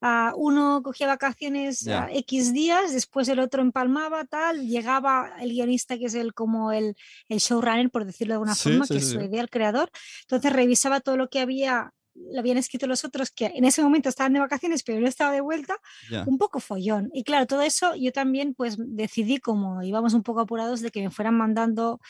ah, 0.01 0.33
uno 0.37 0.83
cogía 0.83 1.07
vacaciones 1.07 1.81
Ya. 1.81 2.05
ah, 2.05 2.09
X 2.13 2.53
días, 2.53 2.93
después 2.93 3.29
el 3.29 3.39
otro 3.41 3.63
empalmaba, 3.63 4.25
tal, 4.25 4.67
llegaba 4.67 5.33
el 5.41 5.51
guionista, 5.51 5.99
que 5.99 6.07
es 6.07 6.15
el 6.15 6.33
como 6.35 6.73
el, 6.73 6.97
el 7.29 7.39
showrunner, 7.39 7.91
por 7.91 8.05
decirlo 8.05 8.33
de 8.33 8.37
alguna 8.37 8.55
Sí, 8.55 8.71
forma, 8.71 8.87
sí, 8.87 8.95
que 8.95 9.01
sí, 9.01 9.07
es 9.07 9.13
su 9.13 9.21
idea, 9.21 9.41
el 9.43 9.51
creador. 9.51 9.91
Entonces 10.23 10.53
revisaba 10.53 11.01
todo 11.01 11.17
lo 11.17 11.29
que 11.29 11.41
había 11.41 11.93
lo 12.13 12.41
habían 12.41 12.59
escrito 12.59 12.89
los 12.89 13.05
otros 13.05 13.31
que 13.31 13.47
en 13.55 13.65
ese 13.65 13.83
momento 13.83 14.09
estaban 14.09 14.33
de 14.33 14.41
vacaciones 14.41 14.83
pero 14.83 15.01
no 15.01 15.07
estaba 15.07 15.31
de 15.33 15.41
vuelta 15.41 15.79
un 16.27 16.39
poco 16.39 16.59
follón. 16.59 17.09
Y 17.15 17.23
claro, 17.23 17.47
todo 17.47 17.63
eso 17.63 17.95
yo 17.95 18.11
también 18.13 18.53
pues 18.53 18.77
decidí, 18.79 19.39
como 19.39 19.81
íbamos 19.83 20.13
un 20.13 20.23
poco 20.25 20.41
apurados, 20.41 20.81
de 20.81 20.91
que 20.91 21.01
me 21.03 21.11
fueran 21.11 21.37
mandando 21.37 22.01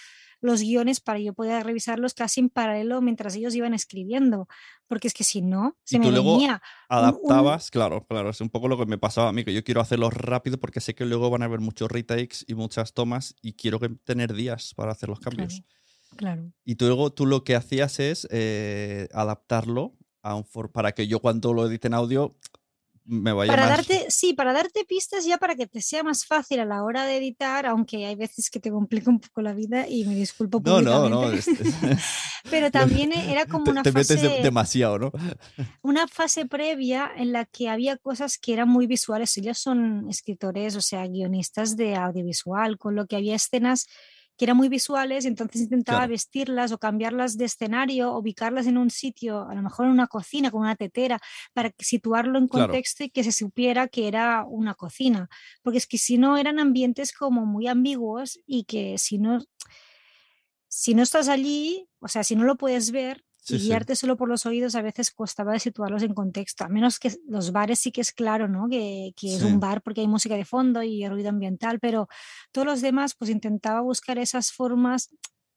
los 0.40 0.61
guiones 0.62 1.00
para 1.00 1.18
yo 1.18 1.35
poder 1.35 1.64
revisarlos 1.64 2.14
casi 2.14 2.40
en 2.40 2.48
paralelo 2.48 3.00
mientras 3.03 3.35
ellos 3.37 3.55
iban 3.55 3.74
escribiendo. 3.74 4.48
Porque 4.87 5.07
es 5.09 5.14
que 5.14 5.22
si 5.24 5.42
no, 5.42 5.76
se 5.85 5.96
Y 5.96 6.00
me 6.00 6.11
luego 6.11 6.33
venía. 6.33 6.62
un- 6.90 6.96
un- 6.96 7.05
adaptabas, 7.05 7.70
claro, 7.70 8.05
claro, 8.09 8.31
es 8.31 8.40
un 8.40 8.48
poco 8.50 8.66
lo 8.68 8.76
que 8.79 8.87
me 8.87 8.98
pasaba 8.98 9.29
a 9.29 9.33
mí, 9.33 9.44
que 9.44 9.53
yo 9.55 9.62
quiero 9.62 9.81
hacerlo 9.81 10.11
rápido 10.11 10.59
porque 10.59 10.81
sé 10.81 10.94
que 10.94 11.05
luego 11.05 11.31
van 11.31 11.42
a 11.42 11.44
haber 11.44 11.61
muchos 11.61 11.90
retakes 11.90 12.38
y 12.46 12.55
muchas 12.55 12.92
tomas 12.94 13.35
y 13.42 13.53
quiero 13.53 13.79
tener 14.05 14.33
días 14.35 14.72
para 14.74 14.92
hacer 14.92 15.09
los 15.09 15.20
cambios. 15.20 15.62
Claro. 16.16 16.53
Y 16.64 16.74
tú 16.74 16.87
luego 16.87 17.12
tú 17.12 17.24
lo 17.26 17.44
que 17.44 17.55
hacías 17.55 18.00
es 18.00 18.26
eh, 18.31 19.09
adaptarlo 19.12 19.94
a 20.22 20.35
un 20.35 20.44
for- 20.44 20.72
para 20.72 20.92
que 20.92 21.07
yo 21.07 21.20
cuando 21.20 21.53
lo 21.55 21.66
edite 21.66 21.87
en 21.87 21.94
audio 21.94 22.37
me 23.11 23.33
vaya 23.33 23.51
Para 23.53 23.66
más... 23.66 23.70
darte, 23.77 24.07
sí, 24.09 24.35
para 24.35 24.53
darte 24.53 24.85
pistas 24.85 25.25
ya 25.25 25.37
para 25.37 25.57
que 25.57 25.66
te 25.66 25.81
sea 25.83 26.03
más 26.03 26.25
fácil 26.25 26.61
a 26.61 26.64
la 26.64 26.83
hora 26.85 27.05
de 27.05 27.16
editar, 27.16 27.66
aunque 27.66 28.07
hay 28.07 28.14
veces 28.14 28.49
que 28.51 28.61
te 28.61 28.70
complica 28.70 29.11
un 29.11 29.20
poco 29.20 29.42
la 29.42 29.53
vida 29.53 29.88
y 29.88 30.05
me 30.05 30.14
disculpo 30.14 30.62
No, 30.64 30.81
no, 30.81 31.09
no. 31.09 31.31
es- 31.33 31.49
es- 31.49 31.75
Pero 32.51 32.70
también 32.70 33.12
era 33.12 33.46
como 33.46 33.64
te, 33.64 33.70
una 33.73 33.83
te 33.83 33.92
metes 33.92 34.20
fase- 34.23 34.42
demasiado, 34.42 34.99
¿no? 34.99 35.12
una 35.83 36.07
fase 36.09 36.46
previa 36.46 37.11
en 37.16 37.33
la 37.33 37.44
que 37.44 37.68
había 37.68 37.96
cosas 37.96 38.38
que 38.38 38.53
eran 38.53 38.68
muy 38.68 38.87
visuales. 38.87 39.37
Ellos 39.37 39.59
son 39.59 40.09
escritores, 40.09 40.77
o 40.77 40.81
sea, 40.81 41.07
guionistas 41.07 41.77
de 41.77 41.96
audiovisual, 41.96 42.79
con 42.79 42.94
lo 42.94 43.07
que 43.07 43.16
había 43.16 43.35
escenas 43.35 43.87
que 44.40 44.46
eran 44.46 44.57
muy 44.57 44.70
visuales, 44.70 45.26
entonces 45.26 45.61
intentaba 45.61 45.98
Claro. 45.98 46.12
vestirlas 46.12 46.72
o 46.72 46.79
cambiarlas 46.79 47.37
de 47.37 47.44
escenario, 47.44 48.16
ubicarlas 48.16 48.66
en 48.66 48.79
un 48.79 48.88
sitio, 48.88 49.46
a 49.46 49.55
lo 49.55 49.61
mejor 49.61 49.85
en 49.85 49.92
una 49.92 50.07
cocina 50.07 50.50
con 50.50 50.62
una 50.62 50.76
tetera, 50.76 51.20
para 51.53 51.72
situarlo 51.79 52.38
en 52.38 52.48
Claro. 52.48 52.72
contexto 52.72 53.05
y 53.05 53.11
que 53.11 53.22
se 53.22 53.33
supiera 53.33 53.87
que 53.88 54.09
era 54.09 54.46
una 54.48 54.74
cocina. 54.74 55.29
Porque 55.62 55.76
es 55.76 55.87
que 55.87 55.98
si 55.98 56.16
no 56.16 56.38
eran 56.38 56.59
ambientes 56.59 57.12
como 57.12 57.44
muy 57.44 57.66
ambiguos 57.68 58.38
y 58.46 58.64
que 58.64 58.96
si 58.96 59.18
no, 59.18 59.40
si 60.68 60.94
no 60.94 61.03
estás 61.03 61.29
allí, 61.29 61.88
o 62.00 62.09
sea, 62.09 62.24
si 62.24 62.35
no 62.37 62.44
lo 62.44 62.57
puedes 62.57 62.92
ver, 62.92 63.24
Sí, 63.40 63.57
y 63.57 63.59
sí. 63.59 63.66
guiarte 63.68 63.96
solo 63.96 64.16
por 64.16 64.29
los 64.29 64.44
oídos 64.46 64.74
a 64.74 64.83
veces 64.83 65.11
costaba 65.11 65.53
de 65.53 65.61
situarlos 65.61 66.03
en 66.03 66.14
contexto, 66.14 66.64
a 66.64 66.68
menos 66.68 66.98
que 66.98 67.12
los 67.26 67.53
bares 67.53 67.79
sí 67.79 67.90
que 67.90 68.03
es 68.03 68.12
claro, 68.12 68.48
¿no? 68.48 68.68
Que, 68.68 69.12
que 69.16 69.35
es 69.35 69.42
un 69.42 69.61
bar 69.61 69.83
porque 69.83 70.03
hay 70.03 70.09
música 70.09 70.37
de 70.37 70.44
fondo 70.44 70.83
y 70.83 71.07
ruido 71.09 71.31
ambiental, 71.31 71.81
pero 71.81 72.09
todos 72.53 72.66
los 72.66 72.81
demás 72.81 73.14
pues 73.14 73.31
intentaba 73.31 73.81
buscar 73.81 74.18
esas 74.18 74.53
formas, 74.53 75.11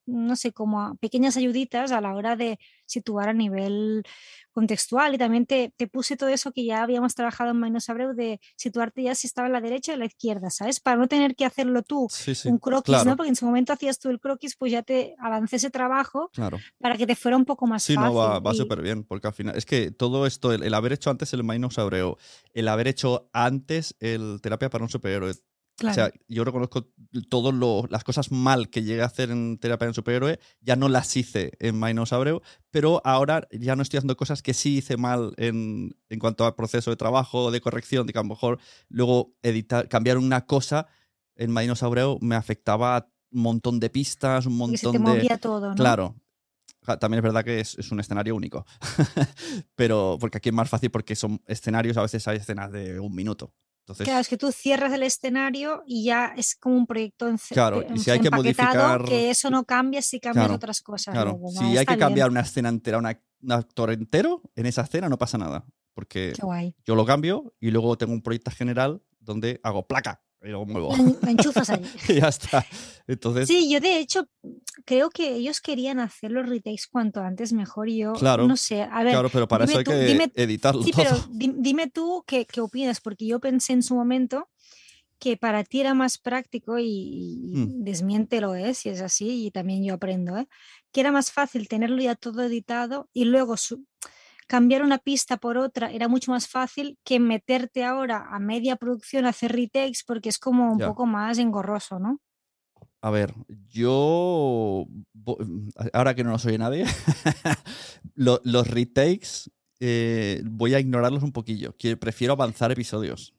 no 0.05 0.35
sé, 0.35 0.51
como 0.53 0.81
a- 0.81 0.95
pequeñas 0.95 1.37
ayuditas 1.37 1.91
a 1.91 2.01
la 2.01 2.13
hora 2.15 2.35
de 2.35 2.59
situar 2.85 3.29
a 3.29 3.33
nivel 3.33 4.03
contextual 4.51 5.15
y 5.15 5.17
también 5.17 5.45
te, 5.45 5.73
te 5.77 5.87
puse 5.87 6.15
todo 6.17 6.29
eso 6.29 6.51
que 6.51 6.65
ya 6.65 6.83
habíamos 6.83 7.15
trabajado 7.15 7.51
en 7.51 7.57
Mainos 7.57 7.89
Abreu 7.89 8.13
de 8.13 8.39
situarte 8.55 9.01
ya 9.03 9.15
si 9.15 9.27
estaba 9.27 9.47
a 9.47 9.51
la 9.51 9.61
derecha 9.61 9.91
o 9.91 9.95
a 9.95 9.97
la 9.97 10.05
izquierda, 10.05 10.49
¿sabes? 10.49 10.79
Para 10.79 10.97
no 10.97 11.07
tener 11.07 11.35
que 11.35 11.45
hacerlo 11.45 11.81
tú 11.83 12.07
Sí, 12.11 12.35
sí. 12.35 12.49
un 12.49 12.59
croquis, 12.59 12.83
claro, 12.85 13.09
¿no? 13.11 13.15
Porque 13.17 13.29
en 13.29 13.35
su 13.35 13.45
momento 13.45 13.73
hacías 13.73 13.99
tú 13.99 14.09
el 14.09 14.19
croquis, 14.19 14.55
pues 14.55 14.71
ya 14.71 14.83
te 14.83 15.15
avancé 15.19 15.55
ese 15.55 15.69
trabajo 15.71 16.29
claro. 16.33 16.59
para 16.79 16.97
que 16.97 17.07
te 17.07 17.15
fuera 17.15 17.37
un 17.37 17.45
poco 17.45 17.65
más 17.67 17.83
Sí, 17.83 17.95
fácil. 17.95 18.09
no, 18.09 18.15
va, 18.15 18.39
va 18.39 18.53
y- 18.53 18.57
súper 18.57 18.81
bien, 18.81 19.03
porque 19.03 19.27
al 19.27 19.33
final 19.33 19.55
es 19.57 19.65
que 19.65 19.91
todo 19.91 20.27
esto, 20.27 20.53
el, 20.53 20.63
el 20.63 20.73
haber 20.73 20.93
hecho 20.93 21.09
antes 21.09 21.33
el 21.33 21.43
Mainos 21.43 21.79
Abreu, 21.79 22.17
el 22.53 22.67
haber 22.67 22.87
hecho 22.87 23.29
antes 23.33 23.95
el 23.99 24.39
Terapia 24.41 24.69
para 24.69 24.83
un 24.83 24.89
Superhéroe, 24.89 25.33
claro. 25.77 25.91
O 25.91 25.95
sea, 25.95 26.11
yo 26.27 26.43
reconozco 26.43 26.89
todas 27.29 27.53
las 27.89 28.03
cosas 28.03 28.31
mal 28.31 28.69
que 28.69 28.83
llegué 28.83 29.01
a 29.01 29.05
hacer 29.05 29.31
en 29.31 29.57
terapia 29.57 29.87
en 29.87 29.93
superhéroe, 29.93 30.39
ya 30.61 30.75
no 30.75 30.89
las 30.89 31.15
hice 31.15 31.51
en 31.59 31.77
Mainos 31.77 32.13
Abreu, 32.13 32.41
pero 32.71 33.01
ahora 33.05 33.47
ya 33.51 33.75
no 33.75 33.83
estoy 33.83 33.97
haciendo 33.97 34.17
cosas 34.17 34.41
que 34.41 34.53
sí 34.53 34.77
hice 34.77 34.97
mal 34.97 35.33
en, 35.37 35.95
en 36.09 36.19
cuanto 36.19 36.45
al 36.45 36.55
proceso 36.55 36.89
de 36.89 36.97
trabajo, 36.97 37.51
de 37.51 37.61
corrección, 37.61 38.07
de 38.07 38.13
que 38.13 38.19
a 38.19 38.23
lo 38.23 38.29
mejor 38.29 38.59
luego 38.89 39.35
editar, 39.41 39.87
cambiar 39.87 40.17
una 40.17 40.45
cosa 40.45 40.87
en 41.35 41.51
Mainos 41.51 41.83
Abreu 41.83 42.17
me 42.21 42.35
afectaba 42.35 42.97
a 42.97 43.07
un 43.31 43.41
montón 43.41 43.79
de 43.79 43.89
pistas, 43.89 44.45
un 44.45 44.57
porque 44.57 44.77
se 44.77 44.87
montón 44.87 45.03
te 45.03 45.11
de... 45.11 45.17
movía 45.17 45.37
todo, 45.37 45.69
¿no? 45.69 45.75
Claro. 45.75 46.15
También 46.99 47.19
es 47.19 47.23
verdad 47.23 47.45
que 47.45 47.61
es, 47.61 47.77
es 47.77 47.91
un 47.91 47.99
escenario 47.99 48.35
único. 48.35 48.65
pero 49.75 50.17
porque 50.19 50.37
aquí 50.37 50.49
es 50.49 50.55
más 50.55 50.69
fácil 50.69 50.91
porque 50.91 51.15
son 51.15 51.41
escenarios, 51.47 51.97
a 51.97 52.01
veces 52.01 52.27
hay 52.27 52.37
escenas 52.37 52.71
de 52.71 52.99
un 52.99 53.15
minuto. 53.15 53.53
Entonces, 53.83 54.05
Claro, 54.05 54.21
es 54.21 54.29
que 54.29 54.37
tú 54.37 54.49
cierras 54.53 54.93
el 54.93 55.03
escenario 55.03 55.83
y 55.85 56.05
ya 56.05 56.33
es 56.37 56.55
como 56.55 56.77
un 56.77 56.87
proyecto 56.87 57.27
en 57.27 57.37
Claro, 57.37 57.83
y 57.93 57.99
si 57.99 58.11
hay 58.11 58.19
que 58.21 58.31
modificar- 58.31 59.03
que 59.03 59.29
eso 59.29 59.49
no 59.49 59.65
cambia 59.65 60.01
si 60.01 60.21
cambias 60.21 60.45
Claro, 60.45 60.55
otras 60.55 60.81
cosas. 60.81 61.11
Claro, 61.13 61.31
luego, 61.31 61.49
si 61.51 61.77
hay 61.77 61.85
que 61.85 61.91
bien, 61.91 61.99
cambiar 61.99 62.29
una 62.29 62.39
escena 62.39 62.69
entera, 62.69 62.97
una- 62.97 63.21
un 63.41 63.51
actor 63.51 63.91
entero, 63.91 64.41
en 64.55 64.67
esa 64.67 64.83
escena 64.83 65.09
no 65.09 65.17
pasa 65.17 65.37
nada. 65.37 65.65
Porque 65.93 66.33
yo 66.85 66.95
lo 66.95 67.05
cambio 67.05 67.53
y 67.59 67.71
luego 67.71 67.97
tengo 67.97 68.13
un 68.13 68.21
proyecto 68.21 68.51
general 68.51 69.03
donde 69.19 69.59
hago 69.63 69.85
placa 69.85 70.23
y 70.43 70.49
lo 70.49 70.65
muevo. 70.65 70.93
Enchufas 71.27 71.69
allí. 71.69 71.85
y 72.09 72.15
ya 72.19 72.27
está. 72.27 72.65
Entonces, 73.07 73.47
Sí, 73.47 73.69
yo 73.71 73.79
de 73.79 73.99
hecho 73.99 74.27
creo 74.85 75.09
que 75.09 75.35
ellos 75.35 75.61
querían 75.61 75.99
hacer 75.99 76.31
los 76.31 76.47
retakes 76.47 76.83
cuanto 76.91 77.21
antes 77.21 77.53
mejor 77.53 77.89
y 77.89 77.97
yo 77.99 78.13
Claro, 78.13 78.47
no 78.47 78.57
sé, 78.57 78.81
a 78.83 79.03
ver, 79.03 79.13
claro, 79.13 79.29
pero 79.29 79.47
para 79.47 79.65
eso 79.65 79.77
hay 79.77 79.83
tú- 79.83 79.91
que 79.91 80.05
dime- 80.05 80.31
editarlo 80.35 80.83
sí, 80.83 80.91
todo. 80.91 81.03
pero 81.03 81.17
di- 81.31 81.53
dime 81.57 81.89
tú 81.89 82.23
qué, 82.27 82.45
qué 82.45 82.61
opinas, 82.61 82.99
porque 83.01 83.25
yo 83.25 83.39
pensé 83.39 83.73
en 83.73 83.83
su 83.83 83.95
momento 83.95 84.49
que 85.19 85.37
para 85.37 85.63
ti 85.63 85.79
era 85.79 85.93
más 85.93 86.17
práctico 86.17 86.79
y, 86.79 86.85
y 86.85 87.55
Mm. 87.55 87.83
desmiéntelo, 87.83 88.55
¿eh? 88.55 88.73
si 88.73 88.89
es 88.89 88.99
así, 89.01 89.45
y 89.45 89.51
también 89.51 89.83
yo 89.83 89.93
aprendo, 89.93 90.37
¿eh? 90.37 90.47
que 90.91 90.99
era 91.01 91.11
más 91.13 91.31
fácil 91.31 91.67
tenerlo 91.69 92.01
ya 92.01 92.15
todo 92.15 92.43
editado 92.43 93.09
y 93.13 93.23
luego 93.25 93.55
su- 93.57 93.85
cambiar 94.47 94.83
una 94.83 94.97
pista 94.97 95.37
por 95.37 95.57
otra 95.57 95.91
era 95.91 96.07
mucho 96.07 96.31
más 96.31 96.47
fácil 96.47 96.97
que 97.03 97.19
meterte 97.19 97.83
ahora 97.83 98.27
a 98.29 98.39
media 98.39 98.75
producción 98.75 99.25
a 99.25 99.29
hacer 99.29 99.51
retakes 99.51 99.99
porque 100.05 100.29
es 100.29 100.37
como 100.39 100.71
un 100.71 100.79
Ya. 100.79 100.87
poco 100.87 101.05
más 101.05 101.37
engorroso, 101.37 101.99
¿no? 101.99 102.19
A 103.01 103.09
ver, 103.09 103.33
yo. 103.69 104.85
vo- 105.13 105.37
Ahora 105.91 106.15
que 106.15 106.23
no 106.23 106.37
soy 106.39 106.57
nadie, 106.57 106.85
lo- 108.15 108.41
los 108.43 108.67
retakes 108.67 109.49
eh, 109.79 110.41
voy 110.45 110.73
a 110.73 110.79
ignorarlos 110.79 111.23
un 111.23 111.31
poquillo. 111.33 111.75
que 111.77 111.97
Prefiero 111.97 112.33
avanzar 112.33 112.71
episodios. 112.71 113.33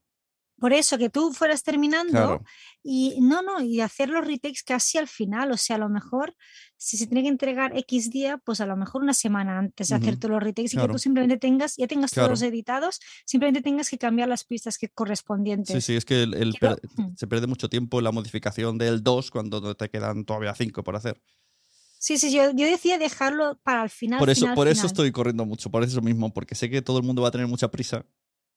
Por 0.64 0.72
eso, 0.72 0.96
que 0.96 1.10
tú 1.10 1.30
fueras 1.30 1.62
terminando 1.62 2.10
Claro. 2.12 2.44
y 2.82 3.20
no, 3.20 3.42
no, 3.42 3.60
y 3.60 3.82
hacer 3.82 4.08
los 4.08 4.26
retakes 4.26 4.62
casi 4.64 4.96
al 4.96 5.08
final. 5.08 5.52
O 5.52 5.58
sea, 5.58 5.76
a 5.76 5.78
lo 5.78 5.90
mejor 5.90 6.34
si 6.78 6.96
se 6.96 7.06
tiene 7.06 7.20
que 7.22 7.28
entregar 7.28 7.76
X 7.76 8.10
día, 8.10 8.38
pues 8.38 8.62
a 8.62 8.66
lo 8.66 8.74
mejor 8.74 9.02
una 9.02 9.12
semana 9.12 9.58
antes 9.58 9.90
de 9.90 9.96
hacer 9.96 10.12
Ujú, 10.14 10.20
todos 10.20 10.30
los 10.36 10.42
retakes 10.42 10.68
y 10.68 10.70
que 10.70 10.76
claro. 10.76 10.94
tú 10.94 10.98
simplemente 10.98 11.36
tengas, 11.36 11.76
ya 11.76 11.86
tengas 11.86 12.12
Claro. 12.12 12.28
todos 12.28 12.40
editados, 12.40 12.98
simplemente 13.26 13.60
tengas 13.60 13.90
que 13.90 13.98
cambiar 13.98 14.26
las 14.26 14.44
pistas 14.44 14.78
que 14.78 14.88
correspondientes. 14.88 15.74
Sí, 15.84 15.92
sí, 15.92 15.96
es 15.96 16.06
que 16.06 16.22
el- 16.22 16.32
el 16.32 16.54
per- 16.58 16.80
se 17.14 17.26
pierde 17.26 17.46
mucho 17.46 17.68
tiempo 17.68 17.98
en 17.98 18.04
la 18.04 18.12
modificación 18.12 18.78
del 18.78 19.02
2 19.02 19.30
cuando 19.30 19.74
te 19.76 19.90
quedan 19.90 20.24
todavía 20.24 20.54
5 20.54 20.82
por 20.82 20.96
hacer. 20.96 21.20
Sí, 21.98 22.16
sí, 22.16 22.32
yo, 22.32 22.52
yo 22.54 22.66
decía 22.66 22.96
dejarlo 22.96 23.58
para 23.62 23.82
el 23.84 23.90
final. 23.90 24.18
por 24.18 24.30
eso, 24.30 24.40
final, 24.42 24.54
por 24.54 24.68
eso 24.68 24.76
final. 24.80 24.86
estoy 24.86 25.12
corriendo 25.12 25.44
mucho, 25.44 25.70
por 25.70 25.82
eso 25.84 26.00
mismo, 26.00 26.32
porque 26.32 26.54
sé 26.54 26.70
que 26.70 26.80
todo 26.80 26.96
el 26.96 27.04
mundo 27.04 27.20
va 27.20 27.28
a 27.28 27.32
tener 27.32 27.46
mucha 27.48 27.70
prisa 27.70 28.06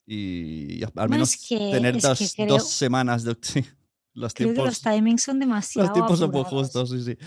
y 0.08 0.82
al 0.84 0.92
Bueno, 0.94 1.10
menos 1.10 1.34
es 1.36 1.48
que- 1.48 1.58
tener 1.72 1.96
es 1.98 2.02
que 2.04 2.08
dos, 2.08 2.34
creo- 2.36 2.48
dos 2.48 2.70
semanas 2.70 3.24
de... 3.24 3.38
sí, 3.42 3.64
los 4.14 4.34
Creo 4.34 4.50
que 4.50 4.54
tiempos... 4.56 4.66
los 4.66 4.82
timings 4.82 5.22
son 5.24 5.40
demasiado. 5.40 5.88
Los 5.88 5.94
tiempos 5.94 6.18
son 6.20 6.32
muy 6.32 6.42
apurados. 6.42 6.72
justos, 6.72 6.90
sí, 6.92 7.04
sí. 7.04 7.18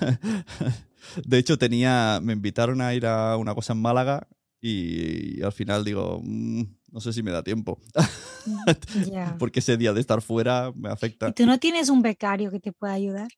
De 1.26 1.38
hecho, 1.38 1.58
tenía, 1.58 2.20
me 2.22 2.32
invitaron 2.32 2.80
a 2.80 2.94
ir 2.94 3.06
a 3.06 3.36
una 3.36 3.54
cosa 3.54 3.72
en 3.74 3.82
Málaga 3.82 4.26
y, 4.60 5.42
al 5.42 5.52
final 5.52 5.84
digo, 5.84 6.20
"Mm, 6.22 6.62
no 6.92 7.00
sé 7.00 7.12
si 7.12 7.22
me 7.22 7.30
da 7.32 7.42
tiempo. 7.42 7.80
Ya. 9.08 9.36
Porque 9.38 9.60
ese 9.60 9.76
día 9.76 9.92
de 9.92 10.00
estar 10.00 10.20
fuera 10.20 10.72
me 10.74 10.88
afecta. 10.88 11.28
¿Y 11.28 11.32
tú 11.32 11.46
no 11.46 11.58
tienes 11.60 11.88
un 11.90 12.02
becario 12.02 12.50
que 12.50 12.58
te 12.58 12.72
pueda 12.72 12.92
ayudar? 12.92 13.28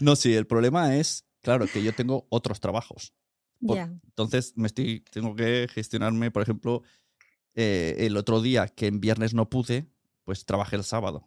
No, 0.00 0.16
sí, 0.16 0.32
el 0.32 0.46
problema 0.46 0.96
es, 0.96 1.26
claro, 1.42 1.66
que 1.66 1.82
yo 1.82 1.92
tengo 1.94 2.26
otros 2.30 2.60
trabajos. 2.60 3.12
Por- 3.60 3.76
Ya. 3.76 3.92
Entonces, 4.06 4.54
me 4.56 4.68
estoy, 4.68 5.04
tengo 5.10 5.34
que 5.34 5.68
gestionarme, 5.70 6.30
por 6.30 6.42
ejemplo, 6.42 6.82
eh, 7.58 8.06
el 8.06 8.16
otro 8.16 8.40
día 8.40 8.68
que 8.68 8.86
en 8.86 9.00
viernes 9.00 9.34
no 9.34 9.50
pude, 9.50 9.86
pues 10.24 10.44
trabajé 10.46 10.76
el 10.76 10.84
sábado. 10.84 11.26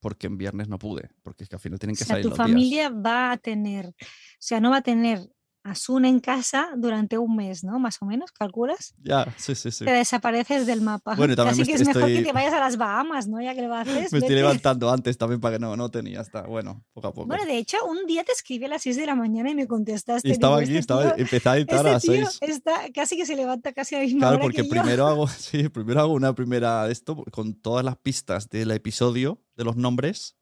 porque 0.00 0.26
en 0.28 0.36
viernes 0.38 0.68
no 0.68 0.78
pude, 0.78 1.10
porque 1.22 1.44
es 1.44 1.48
que 1.48 1.56
al 1.56 1.60
final 1.60 1.78
tienen 1.78 1.96
que 1.96 2.04
O 2.04 2.06
sea, 2.06 2.16
salir 2.16 2.22
tu 2.22 2.28
los 2.30 2.40
días. 2.42 2.62
familia 2.62 2.90
va 2.90 3.32
a 3.32 3.38
tener, 3.38 3.86
o 3.88 3.94
sea, 4.38 4.60
no 4.60 4.70
va 4.70 4.78
a 4.78 4.82
tener 4.82 5.30
a 5.64 5.74
Sun 5.74 6.04
en 6.04 6.20
casa 6.20 6.68
durante 6.76 7.16
un 7.18 7.34
mes, 7.36 7.64
¿no? 7.64 7.78
Más 7.78 7.96
o 8.02 8.04
menos, 8.06 8.30
¿calculas? 8.32 8.94
Ya, 9.02 9.26
sí, 9.38 9.54
sí, 9.54 9.70
sí. 9.70 9.84
Te 9.86 9.90
desapareces 9.92 10.66
del 10.66 10.82
mapa. 10.82 11.14
Bueno, 11.16 11.34
también 11.34 11.56
me 11.58 11.64
que 11.64 11.72
es 11.72 11.86
mejor 11.86 12.02
estoy- 12.02 12.16
que 12.18 12.22
te 12.22 12.32
vayas 12.32 12.52
a 12.52 12.60
las 12.60 12.76
Bahamas, 12.76 13.26
¿no? 13.28 13.40
Ya 13.40 13.54
que 13.54 13.62
lo 13.62 13.74
haces. 13.74 13.94
Me 13.94 14.02
estoy 14.18 14.20
vete. 14.20 14.34
levantando 14.34 14.90
antes 14.90 15.16
también 15.18 15.40
para 15.40 15.56
que 15.56 15.60
no, 15.60 15.74
no 15.76 15.90
tenía 15.90 16.20
hasta, 16.20 16.42
bueno, 16.42 16.84
poco 16.92 17.08
a 17.08 17.12
poco. 17.14 17.26
Bueno, 17.26 17.44
de 17.46 17.56
hecho, 17.56 17.78
un 17.86 18.06
día 18.06 18.22
te 18.24 18.32
escribí 18.32 18.66
a 18.66 18.68
las 18.68 18.82
6 18.82 18.96
de 18.96 19.06
la 19.06 19.14
mañana 19.14 19.50
y 19.50 19.54
me 19.54 19.66
contestaste. 19.66 20.28
y 20.28 20.32
estaba 20.32 20.58
digo, 20.60 20.64
aquí, 20.68 20.78
"Este 20.78 20.80
estaba, 20.80 21.14
empecé 21.16 21.48
a 21.48 21.56
editar 21.56 21.86
a 21.86 21.96
este 21.96 22.08
tío 22.12 22.20
las 22.20 22.34
6. 22.36 22.50
está 22.50 22.92
casi 22.94 23.16
que 23.16 23.24
se 23.26 23.34
levanta 23.34 23.72
casi 23.72 23.94
a 23.94 23.98
la 24.00 24.04
misma 24.04 24.18
Claro, 24.20 24.34
hora 24.36 24.42
porque 24.42 24.56
que 24.58 24.62
yo. 24.64 24.70
primero 24.70 25.06
hago, 25.06 25.26
sí, 25.28 25.68
primero 25.70 26.00
hago 26.00 26.12
una 26.12 26.34
primera 26.34 26.86
de 26.86 26.92
esto 26.92 27.16
con 27.32 27.54
todas 27.54 27.84
las 27.84 27.96
pistas 27.96 28.50
del 28.50 28.70
episodio, 28.70 29.40
de 29.56 29.64
los 29.64 29.76
nombres, 29.76 30.36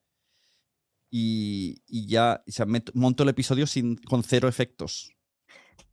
y, 1.14 1.82
y 1.86 2.06
ya, 2.06 2.42
o 2.48 2.50
sea, 2.50 2.66
monto 2.94 3.22
el 3.22 3.28
episodio 3.28 3.66
sin, 3.66 3.96
con 3.96 4.22
cero 4.22 4.48
efectos. 4.48 5.10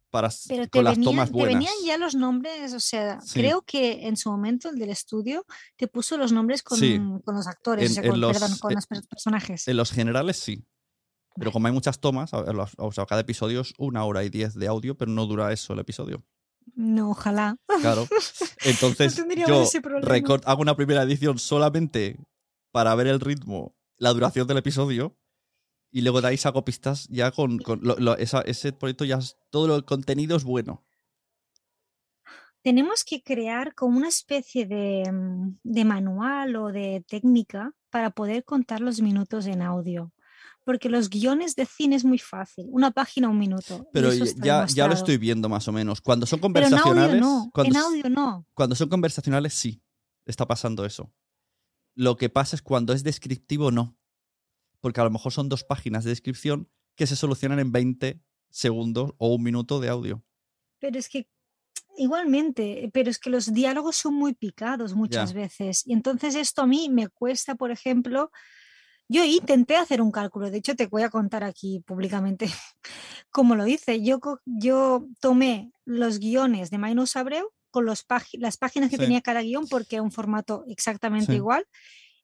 Para, 0.09 0.29
Pero 0.47 0.63
te 0.63 0.69
con 0.69 0.85
las 0.85 0.93
venían, 0.95 1.11
tomas 1.11 1.27
te 1.29 1.33
buenas. 1.33 1.53
venían 1.53 1.73
ya 1.85 1.97
los 1.99 2.15
nombres, 2.15 2.73
o 2.73 2.79
sea, 2.79 3.19
Sí. 3.21 3.41
creo 3.41 3.61
que 3.61 4.07
en 4.07 4.17
su 4.17 4.31
momento 4.31 4.69
el 4.69 4.79
del 4.79 4.89
estudio 4.89 5.45
te 5.75 5.87
puso 5.87 6.17
los 6.17 6.31
nombres 6.31 6.63
con, 6.63 6.79
Sí. 6.79 6.97
con 7.23 7.35
los 7.35 7.45
actores, 7.47 7.85
En- 7.85 7.91
o 7.91 7.93
sea, 7.95 8.03
en 8.05 8.09
con, 8.11 8.21
los- 8.21 8.39
perdón, 8.39 8.57
con 8.57 8.73
los 8.73 8.87
per- 8.87 9.03
personajes. 9.07 9.67
En 9.67 9.77
los 9.77 9.91
generales 9.91 10.37
sí. 10.37 10.65
Pero 11.35 11.51
como 11.51 11.67
hay 11.67 11.73
muchas 11.73 11.99
tomas, 11.99 12.31
o 12.33 12.91
sea, 12.91 13.05
cada 13.05 13.21
episodio 13.21 13.61
es 13.61 13.73
una 13.77 14.03
hora 14.05 14.23
y 14.23 14.29
diez 14.29 14.55
de 14.55 14.67
audio, 14.67 14.97
pero 14.97 15.11
no 15.11 15.25
dura 15.27 15.51
eso 15.53 15.73
el 15.73 15.79
episodio. 15.79 16.25
No, 16.73 17.11
ojalá. 17.11 17.55
Claro. 17.81 18.07
Entonces, 18.63 19.15
tendríamos 19.15 19.71
yo 19.73 19.79
hago 20.45 20.61
una 20.61 20.75
primera 20.75 21.03
edición 21.03 21.37
solamente 21.37 22.17
para 22.71 22.95
ver 22.95 23.07
el 23.07 23.19
ritmo, 23.19 23.75
la 23.99 24.11
duración 24.13 24.47
del 24.47 24.57
episodio, 24.57 25.15
y 25.91 26.01
luego 26.01 26.21
de 26.21 26.29
ahí 26.29 26.37
saco 26.37 26.65
pistas 26.65 27.07
ya 27.09 27.31
con, 27.31 27.59
con 27.59 27.79
lo- 27.83 27.95
lo- 27.97 28.17
esa- 28.17 28.41
ese 28.41 28.73
proyecto 28.73 29.05
ya 29.05 29.17
es- 29.17 29.37
todo 29.51 29.75
el 29.75 29.85
contenido 29.85 30.35
es 30.37 30.43
bueno. 30.43 30.83
Tenemos 32.61 33.03
que 33.05 33.23
crear 33.23 33.73
como 33.73 33.97
una 33.97 34.09
especie 34.09 34.65
de, 34.65 35.03
de 35.63 35.85
manual 35.85 36.55
o 36.57 36.71
de 36.71 37.03
técnica 37.07 37.71
para 37.89 38.09
poder 38.11 38.43
contar 38.43 38.81
los 38.81 39.01
minutos 39.01 39.45
en 39.45 39.61
audio. 39.61 40.11
Porque 40.65 40.89
los 40.89 41.09
guiones 41.09 41.55
de 41.55 41.65
cine 41.65 41.95
es 41.95 42.03
muy 42.05 42.19
fácil, 42.19 42.67
una 42.69 42.91
página, 42.91 43.29
un 43.29 43.39
minuto. 43.39 43.87
Pero 43.93 44.13
ya, 44.13 44.65
ya- 44.67 44.87
lo 44.87 44.93
estoy 44.93 45.17
viendo 45.17 45.47
más 45.49 45.67
o 45.67 45.71
menos. 45.71 46.01
Cuando 46.01 46.25
son 46.25 46.39
Pero 46.39 46.67
en 46.67 46.73
audio 46.73 46.83
conversacionales, 46.83 47.21
no, 47.21 47.49
cuando, 47.53 47.71
en 47.71 47.77
audio 47.83 48.09
no. 48.09 48.45
cuando 48.53 48.75
son 48.75 48.89
conversacionales 48.89 49.53
sí, 49.53 49.81
está 50.25 50.45
pasando 50.45 50.85
eso. 50.85 51.11
Lo 51.95 52.17
que 52.17 52.29
pasa 52.29 52.55
es 52.55 52.61
cuando 52.61 52.93
es 52.93 53.03
descriptivo 53.03 53.71
no. 53.71 53.97
Porque 54.79 55.01
a 55.01 55.03
lo 55.03 55.11
mejor 55.11 55.33
son 55.33 55.49
dos 55.49 55.63
páginas 55.63 56.03
de 56.03 56.11
descripción 56.11 56.69
que 56.95 57.07
se 57.07 57.15
solucionan 57.15 57.59
en 57.59 57.71
20 57.71 58.21
segundos 58.49 59.13
o 59.17 59.33
un 59.35 59.43
minuto 59.43 59.79
de 59.79 59.89
audio. 59.89 60.23
Pero 60.79 60.97
es 60.97 61.09
que 61.09 61.29
igualmente, 61.97 62.89
pero 62.93 63.09
es 63.09 63.19
que 63.19 63.29
los 63.29 63.53
diálogos 63.53 63.97
son 63.97 64.15
muy 64.15 64.33
picados 64.33 64.93
muchas 64.93 65.33
veces. 65.33 65.85
Y 65.85 65.93
entonces 65.93 66.35
esto 66.35 66.61
a 66.61 66.67
mí 66.67 66.89
me 66.89 67.09
cuesta, 67.09 67.55
por 67.55 67.71
ejemplo, 67.71 68.31
yo 69.09 69.23
intenté 69.23 69.75
hacer 69.75 70.01
un 70.01 70.11
cálculo, 70.11 70.49
de 70.49 70.59
hecho 70.59 70.75
te 70.75 70.87
voy 70.87 71.01
a 71.01 71.09
contar 71.09 71.43
aquí 71.43 71.81
públicamente 71.85 72.47
cómo 73.31 73.55
lo 73.55 73.67
hice. 73.67 74.01
Yo, 74.01 74.19
yo 74.45 75.07
tomé 75.19 75.73
los 75.85 76.19
guiones 76.19 76.69
de 76.69 76.77
Mainus 76.77 77.15
Abreu 77.15 77.51
con 77.71 77.85
los 77.85 78.05
las 78.33 78.57
páginas 78.57 78.89
que 78.89 78.97
Sí. 78.97 79.03
tenía 79.03 79.21
cada 79.21 79.41
guion 79.41 79.67
porque 79.67 79.95
era 79.97 80.03
un 80.03 80.11
formato 80.11 80.63
exactamente 80.67 81.31
Sí. 81.33 81.37
igual. 81.37 81.65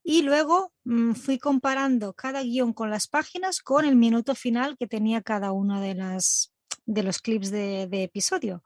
Y 0.03 0.21
luego 0.21 0.71
mm, 0.83 1.13
fui 1.13 1.39
comparando 1.39 2.13
cada 2.13 2.43
guion 2.43 2.73
con 2.73 2.89
las 2.91 3.07
páginas 3.07 3.59
con 3.61 3.85
el 3.85 3.95
minuto 3.95 4.35
final 4.35 4.77
que 4.77 4.87
tenía 4.87 5.21
cada 5.21 5.51
uno 5.51 5.81
de, 5.81 5.95
las, 5.95 6.53
de 6.85 7.01
los 7.03 7.19
clips 7.21 7.49
de, 7.49 7.87
de 7.87 8.03
episodio. 8.03 8.63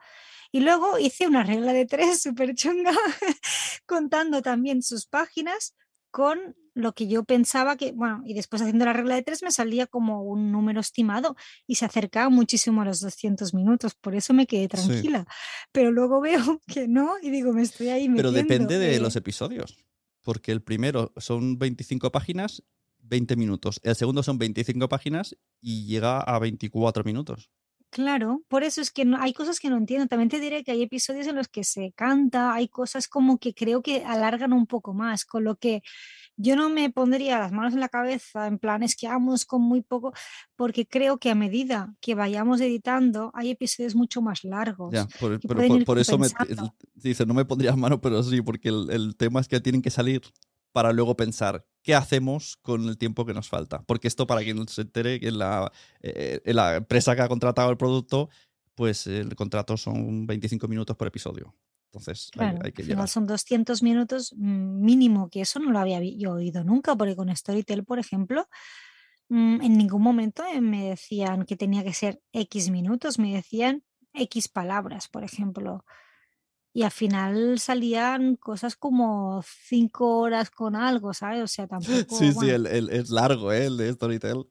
Y 0.52 0.62
luego 0.62 0.98
hice 1.00 1.28
una 1.28 1.44
regla 1.44 1.72
de 1.74 1.86
tres 1.86 2.22
súper 2.24 2.56
chunga, 2.56 2.92
contando 3.86 4.42
también 4.42 4.82
sus 4.84 5.06
páginas 5.06 5.76
con 6.12 6.56
lo 6.74 6.94
que 6.94 7.08
yo 7.08 7.24
pensaba 7.24 7.76
que, 7.78 7.92
bueno, 7.92 8.22
y 8.26 8.34
después 8.34 8.62
haciendo 8.62 8.86
la 8.86 8.94
regla 8.94 9.16
de 9.16 9.24
tres 9.24 9.44
me 9.44 9.52
salía 9.52 9.88
como 9.88 10.24
un 10.24 10.52
número 10.52 10.80
estimado 10.80 11.36
y 11.68 11.76
se 11.76 11.86
acercaba 11.86 12.30
muchísimo 12.30 12.82
a 12.82 12.86
los 12.86 13.00
200 13.00 13.54
minutos, 13.54 13.96
por 13.96 14.16
eso 14.16 14.34
me 14.34 14.48
quedé 14.48 14.68
tranquila. 14.68 15.26
Pero 15.72 15.92
luego 15.92 16.22
veo 16.22 16.62
que 16.68 16.88
no 16.88 17.16
y 17.22 17.30
digo, 17.30 17.54
me 17.54 17.62
estoy 17.62 17.90
ahí 17.90 18.08
Pero 18.10 18.32
metiendo. 18.32 18.54
depende 18.54 18.80
de 18.80 18.96
eh, 18.96 19.00
los 19.00 19.16
episodios. 19.16 19.78
Porque 20.22 20.52
el 20.52 20.62
primero 20.62 21.14
son 21.18 21.58
25 21.58 22.12
páginas, 22.12 22.64
20 23.00 23.36
minutos. 23.36 23.80
El 23.84 23.96
segundo 23.96 24.22
son 24.22 24.38
25 24.38 24.88
páginas 24.90 25.36
y 25.62 25.86
llega 25.86 26.20
a 26.20 26.38
24 26.40 27.04
minutos. 27.04 27.50
Claro, 27.92 28.44
por 28.48 28.64
eso 28.64 28.82
es 28.82 28.92
que 28.92 29.04
no, 29.04 29.20
hay 29.20 29.34
cosas 29.34 29.60
que 29.60 29.70
no 29.70 29.78
entiendo. 29.78 30.06
También 30.08 30.30
te 30.30 30.40
diré 30.40 30.64
que 30.64 30.72
hay 30.72 30.84
episodios 30.84 31.26
en 31.26 31.36
los 31.36 31.48
que 31.48 31.64
se 31.64 31.92
canta, 31.94 32.54
hay 32.54 32.68
cosas 32.68 33.08
como 33.08 33.40
que 33.40 33.56
creo 33.56 33.82
que 33.82 34.04
alargan 34.06 34.54
un 34.54 34.68
poco 34.68 34.94
más, 34.94 35.26
con 35.26 35.44
lo 35.44 35.56
que 35.56 35.82
yo 36.42 36.56
no 36.56 36.70
me 36.70 36.90
pondría 36.90 37.38
las 37.38 37.52
manos 37.52 37.74
en 37.74 37.82
la 37.82 37.90
cabeza 37.90 38.48
en 38.48 38.60
plan 38.60 38.82
es 38.82 38.96
que 38.96 39.08
vamos 39.08 39.46
con 39.46 39.62
muy 39.62 39.82
poco, 39.82 40.14
porque 40.56 40.88
creo 40.88 41.18
que 41.18 41.30
a 41.30 41.36
medida 41.36 41.94
que 42.00 42.16
vayamos 42.16 42.62
editando 42.62 43.30
hay 43.34 43.52
episodios 43.52 43.94
mucho 43.94 44.22
más 44.22 44.46
largos. 44.46 44.94
Ya, 44.94 45.06
por, 45.20 45.38
pero 45.42 46.00
eso 46.00 46.18
me 46.18 46.30
compensando. 46.30 46.74
dice, 46.94 47.26
no 47.26 47.34
me 47.34 47.44
pondrías 47.44 47.76
mano, 47.76 48.00
pero 48.00 48.24
sí, 48.24 48.42
porque 48.42 48.70
el, 48.70 48.90
el 48.90 49.16
tema 49.18 49.42
es 49.42 49.50
que 49.50 49.60
tienen 49.60 49.82
que 49.82 49.90
salir 49.90 50.22
para 50.72 50.94
luego 50.94 51.18
pensar 51.18 51.66
qué 51.84 51.94
hacemos 51.94 52.56
con 52.62 52.88
el 52.88 52.98
tiempo 52.98 53.26
que 53.26 53.34
nos 53.34 53.50
falta. 53.50 53.84
Porque 53.84 54.08
esto, 54.08 54.26
para 54.26 54.42
quien 54.42 54.66
se 54.68 54.84
entere, 54.84 55.20
en 55.22 55.40
la, 55.40 55.72
eh, 56.02 56.42
en 56.46 56.56
la 56.56 56.78
empresa 56.78 57.16
que 57.18 57.22
ha 57.22 57.28
contratado 57.28 57.70
el 57.70 57.78
producto, 57.78 58.30
pues 58.76 59.08
el 59.08 59.36
contrato 59.36 59.76
son 59.76 60.26
25 60.26 60.70
minutos 60.70 60.96
por 60.96 61.08
episodio. 61.08 61.54
Entonces 61.92 62.30
hay- 62.34 62.40
Claro, 62.40 62.60
hay, 62.64 62.72
que 62.72 62.84
llegar. 62.84 63.08
son 63.08 63.26
200 63.26 63.82
minutos 63.82 64.34
mm, 64.38 64.82
mínimo, 64.84 65.30
que 65.30 65.42
eso 65.42 65.60
no 65.60 65.72
lo 65.72 65.80
había 65.80 66.00
yo 66.02 66.34
oído 66.34 66.64
nunca, 66.64 66.96
porque 66.96 67.16
con 67.16 67.36
Storytel, 67.36 67.84
por 67.84 68.00
ejemplo, 68.00 68.48
mm, 69.30 69.62
en 69.62 69.78
ningún 69.78 70.02
momento 70.04 70.44
eh, 70.46 70.62
me 70.62 70.90
decían 70.90 71.46
que 71.46 71.56
tenía 71.56 71.84
que 71.84 71.94
ser 71.94 72.22
X 72.32 72.70
minutos, 72.70 73.18
me 73.20 73.34
decían 73.34 73.84
X 74.14 74.48
palabras, 74.48 75.08
por 75.08 75.24
ejemplo. 75.24 75.84
Y 76.72 76.84
al 76.84 76.92
final 76.92 77.58
salían 77.60 78.36
cosas 78.36 78.76
como 78.76 79.44
cinco 79.68 80.20
horas 80.20 80.52
con 80.52 80.76
algo, 80.76 81.14
¿sabes? 81.16 81.42
O 81.44 81.48
sea, 81.48 81.66
tampoco. 81.68 82.16
Sí, 82.16 82.28
sí, 82.28 82.34
bueno, 82.34 82.54
el, 82.56 82.68
el- 82.68 82.90
es 82.92 83.10
largo, 83.10 83.52
¿eh? 83.52 83.66
El 83.66 83.78
de 83.78 83.92
Storytel. 83.94 84.46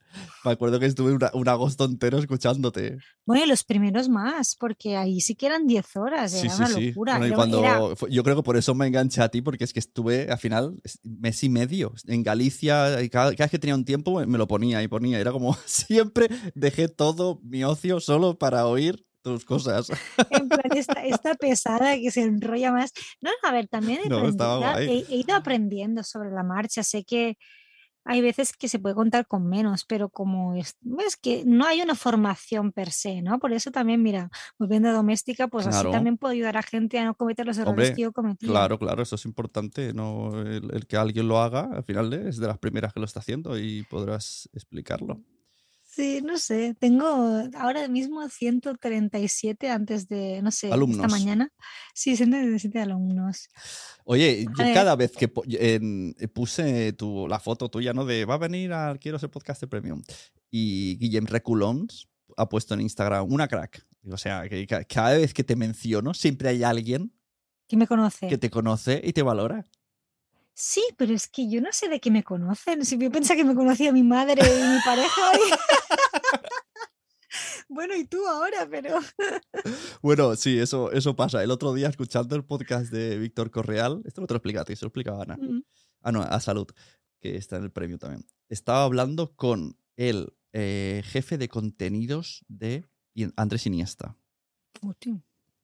Me 0.45 0.51
acuerdo 0.51 0.81
que 0.81 0.87
estuve 0.87 1.13
una- 1.13 1.31
un 1.35 1.49
agosto 1.49 1.85
entero 1.85 2.19
escuchándote. 2.19 2.99
Bueno, 3.25 3.45
y 3.45 3.49
los 3.49 3.63
primeros 3.63 4.09
más, 4.09 4.57
porque 4.59 4.97
ahí 4.97 5.21
sí 5.21 5.37
que 5.37 5.47
eran 5.47 5.67
10 5.67 5.97
horas, 5.97 6.33
Sí, 6.33 6.47
era 6.47 6.51
sí, 6.57 6.63
una 6.63 6.69
sí. 6.69 6.87
locura. 6.89 7.19
Bueno, 7.19 7.35
cuando 7.37 7.61
era- 7.61 7.81
yo 8.11 8.25
creo 8.25 8.35
que 8.37 8.43
por 8.43 8.57
eso 8.57 8.75
me 8.75 8.87
enganché 8.89 9.23
a 9.23 9.29
ti, 9.29 9.41
porque 9.41 9.63
es 9.65 9.73
que 9.73 9.79
estuve 9.79 10.29
al 10.31 10.39
final 10.39 10.81
es- 10.83 10.99
mes 11.05 11.43
y 11.45 11.49
medio 11.49 11.93
en 12.07 12.23
Galicia 12.25 13.01
y 13.03 13.09
cada, 13.11 13.31
cada 13.33 13.45
vez 13.45 13.51
que 13.53 13.59
tenía 13.61 13.75
un 13.77 13.85
tiempo 13.85 14.25
me 14.27 14.39
lo 14.39 14.49
ponía 14.49 14.83
y 14.83 14.89
ponía. 14.89 15.21
Era 15.21 15.31
como 15.31 15.55
siempre 15.67 16.29
dejé 16.55 16.89
todo 16.89 17.39
mi 17.45 17.63
ocio 17.65 18.01
solo 18.01 18.39
para 18.39 18.67
oír 18.67 19.05
tus 19.29 19.45
cosas. 19.45 19.89
En 20.31 20.49
plan, 20.49 20.61
esta, 20.75 21.05
esta 21.05 21.35
pesada 21.35 21.97
que 21.97 22.11
se 22.11 22.23
enrolla 22.23 22.73
más. 22.73 22.93
No, 23.21 23.31
a 23.43 23.53
ver, 23.53 23.69
también 23.69 24.01
he, 24.05 24.09
No, 24.09 24.29
ido 24.29 25.35
aprendiendo 25.35 26.03
sobre 26.03 26.31
la 26.31 26.43
marcha. 26.43 26.83
Sé 26.83 27.05
que 27.05 27.37
hay 28.05 28.23
veces 28.23 28.55
que 28.57 28.69
se 28.69 28.79
puede 28.79 28.95
contar 28.95 29.27
con 29.27 29.47
menos, 29.47 29.85
pero 29.85 30.09
como 30.09 30.55
es, 30.55 30.77
es 31.07 31.17
que 31.19 31.43
no 31.45 31.67
hay 31.67 31.83
una 31.83 31.95
formación 31.95 32.73
per 32.73 32.91
se, 32.91 33.21
¿no? 33.21 33.39
Por 33.39 33.53
eso 33.53 33.71
también, 33.71 34.03
mira, 34.03 34.31
volviendo 34.59 34.89
a 34.89 34.93
doméstica, 34.93 35.47
pues 35.49 35.67
Claro. 35.67 35.91
así 35.91 35.93
también 35.93 36.17
puedo 36.17 36.33
ayudar 36.33 36.57
a 36.57 36.63
gente 36.63 36.99
a 36.99 37.05
no 37.05 37.15
cometer 37.15 37.45
los 37.45 37.59
errores 37.59 37.89
Hombre, 37.91 37.95
que 37.95 38.03
yo 38.03 38.13
cometí. 38.13 38.47
claro, 38.47 38.79
claro, 38.79 39.03
eso 39.03 39.17
es 39.17 39.27
importante. 39.27 39.93
No, 39.93 40.41
el, 40.41 40.71
el 40.73 40.87
que 40.87 40.97
alguien 40.97 41.29
lo 41.29 41.39
haga, 41.39 41.69
al 41.71 41.85
final 41.85 42.11
es 42.15 42.39
de 42.39 42.47
las 42.47 42.59
primeras 42.59 42.95
que 42.95 43.01
lo 43.01 43.05
está 43.05 43.21
haciendo 43.21 43.59
y 43.59 43.83
podrás 43.83 44.49
explicarlo. 44.55 45.21
Sí, 45.99 46.21
no 46.25 46.39
sé, 46.39 46.77
tengo 46.79 47.07
ahora 47.57 47.89
mismo 47.89 48.29
137 48.29 49.69
antes 49.69 50.07
de, 50.07 50.41
no 50.43 50.53
sé, 50.53 50.69
esta 50.69 50.75
Alumnos. 50.77 51.11
mañana. 51.11 51.53
Sí, 51.93 52.17
137 52.17 52.79
alumnos. 52.81 53.49
Oye, 54.05 54.45
yo 54.45 54.65
cada 54.75 54.95
vez 54.95 55.11
que 55.11 55.29
en- 55.59 56.15
puse 56.33 56.93
tu, 56.93 57.27
la 57.27 57.41
foto 57.41 57.69
tuya, 57.69 57.93
¿no? 57.95 58.05
De 58.05 58.25
va 58.27 58.35
a 58.35 58.39
venir 58.39 58.73
al 58.73 59.01
Quiero 59.01 59.19
ser 59.19 59.29
podcast 59.31 59.61
de 59.61 59.67
premium. 59.67 60.05
Y 60.53 60.97
Guillem 60.99 61.27
Reculons 61.27 62.09
ha 62.37 62.49
puesto 62.49 62.75
en 62.75 62.81
Instagram 62.83 63.27
una 63.33 63.49
crack. 63.49 63.85
O 64.09 64.17
sea, 64.17 64.49
que 64.49 64.69
ca- 64.69 64.85
cada 64.85 65.15
vez 65.17 65.35
que 65.35 65.43
te 65.43 65.57
menciono, 65.57 66.15
siempre 66.15 66.49
hay 66.51 66.63
alguien 66.63 67.13
¿Quién 67.67 67.81
me 67.81 67.89
conoce? 67.89 68.29
que 68.29 68.39
te 68.39 68.51
conoce 68.51 69.01
y 69.05 69.13
te 69.13 69.23
valora. 69.23 69.67
Sí, 70.61 70.83
pero 70.97 71.15
es 71.15 71.29
que 71.29 71.49
yo 71.49 71.61
no 71.61 71.69
sé 71.71 71.89
de 71.89 72.01
qué 72.01 72.11
me 72.11 72.25
conocen. 72.25 72.85
Si 72.85 72.99
yo 72.99 73.13
pensaba 73.13 73.37
que 73.37 73.45
me 73.45 73.55
conocía 73.55 73.93
mi 73.93 74.03
madre 74.03 74.43
y 74.43 74.61
mi 74.61 74.81
pareja. 74.85 75.23
bueno, 77.69 77.95
y 77.95 78.05
tú 78.05 78.27
ahora, 78.27 78.67
pero. 78.69 78.99
Bueno, 80.03 80.35
sí, 80.35 80.59
eso, 80.59 80.91
eso 80.91 81.15
pasa. 81.15 81.45
El 81.45 81.53
otro 81.53 81.73
día, 81.75 81.87
escuchando 81.87 82.35
el 82.35 82.45
podcast 82.45 82.91
de 82.91 83.19
Víctor 83.19 83.53
Correal, 83.53 84.03
esto 84.05 84.21
no 84.21 84.27
te 84.27 84.35
lo 84.35 84.39
explica 84.39 84.63
a 84.63 84.65
ti, 84.65 84.75
se 84.75 84.85
lo 84.85 84.89
explica 84.89 85.13
a 85.13 85.23
Ana. 85.23 85.37
Mm. 85.37 85.63
Ah, 86.03 86.11
no, 86.11 86.23
a 86.23 86.41
Salud. 86.41 86.67
que 87.21 87.37
está 87.37 87.59
en 87.59 87.63
el 87.63 87.71
premio 87.71 87.97
también. 87.97 88.27
Estaba 88.49 88.83
hablando 88.83 89.37
con 89.37 89.79
el 89.95 90.33
eh, 90.53 91.03
jefe 91.05 91.39
de 91.39 91.49
contenidos 91.49 92.45
de 92.49 92.85
Andrés 93.37 93.65
Iniesta. 93.67 94.17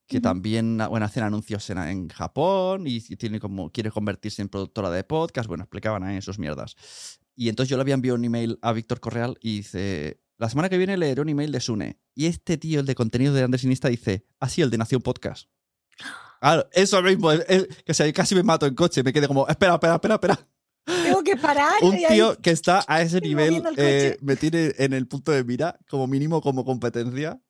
Que 0.07 0.21
también 0.21 0.79
bueno, 0.91 1.07
hacen 1.07 1.23
anuncios 1.23 1.69
en, 1.71 1.79
en 1.79 2.09
Japón 2.09 2.85
y, 2.87 3.01
tiene 3.01 3.41
como, 3.41 3.71
quiere 3.71 3.91
convertirse 3.91 4.43
en 4.43 4.49
productora 4.49 4.91
de 4.91 5.03
podcast. 5.05 5.49
Bueno, 5.49 5.65
explicaban 5.65 6.03
ahí 6.05 6.21
sus 6.21 6.39
mierdas. 6.39 6.77
Y 7.35 7.49
entonces 7.49 7.71
yo 7.71 7.77
le 7.77 7.83
había 7.83 7.95
enviado 7.95 8.17
un 8.17 8.25
email 8.25 8.59
a 8.63 8.73
Víctor 8.73 9.01
Correal 9.01 9.39
y 9.41 9.57
dice: 9.57 10.21
La 10.37 10.49
semana 10.49 10.69
que 10.69 10.79
viene 10.79 10.97
leeré 10.97 11.21
un 11.21 11.29
email 11.31 11.53
de 11.53 11.61
Sune. 11.61 11.99
Y 12.15 12.27
este 12.27 12.59
tío, 12.59 12.81
el 12.81 12.87
de 12.87 12.95
contenido 12.95 13.33
de 13.33 13.43
Andrés 13.43 13.65
Iniesta, 13.65 13.89
dice: 13.89 14.27
Así, 14.41 14.63
el 14.63 14.71
de 14.71 14.79
Nación 14.79 15.01
Podcast. 15.01 15.49
Claro, 16.41 16.69
eso 16.73 17.01
mismo, 17.03 17.31
que 17.87 17.95
sea, 17.95 18.13
casi 18.13 18.35
me 18.35 18.43
mato 18.43 18.67
en 18.67 18.75
coche, 18.75 19.03
me 19.03 19.15
quedé 19.15 19.27
como, 19.27 19.49
espera, 19.49 19.75
espera, 19.75 19.95
espera, 19.95 20.15
espera. 20.15 20.39
Tengo 20.85 21.23
que 21.23 21.37
parar. 21.37 21.73
Un 21.83 21.97
tío 21.97 22.37
que 22.41 22.51
está 22.51 22.85
a 22.87 23.01
ese 23.01 23.21
nivel 23.21 23.63
eh, 23.79 24.19
me 24.21 24.37
tiene 24.37 24.75
en 24.77 24.93
el 24.93 25.07
punto 25.09 25.33
de 25.33 25.43
mira, 25.43 25.79
como 25.89 26.07
mínimo 26.07 26.43
como 26.43 26.65
competencia. 26.65 27.41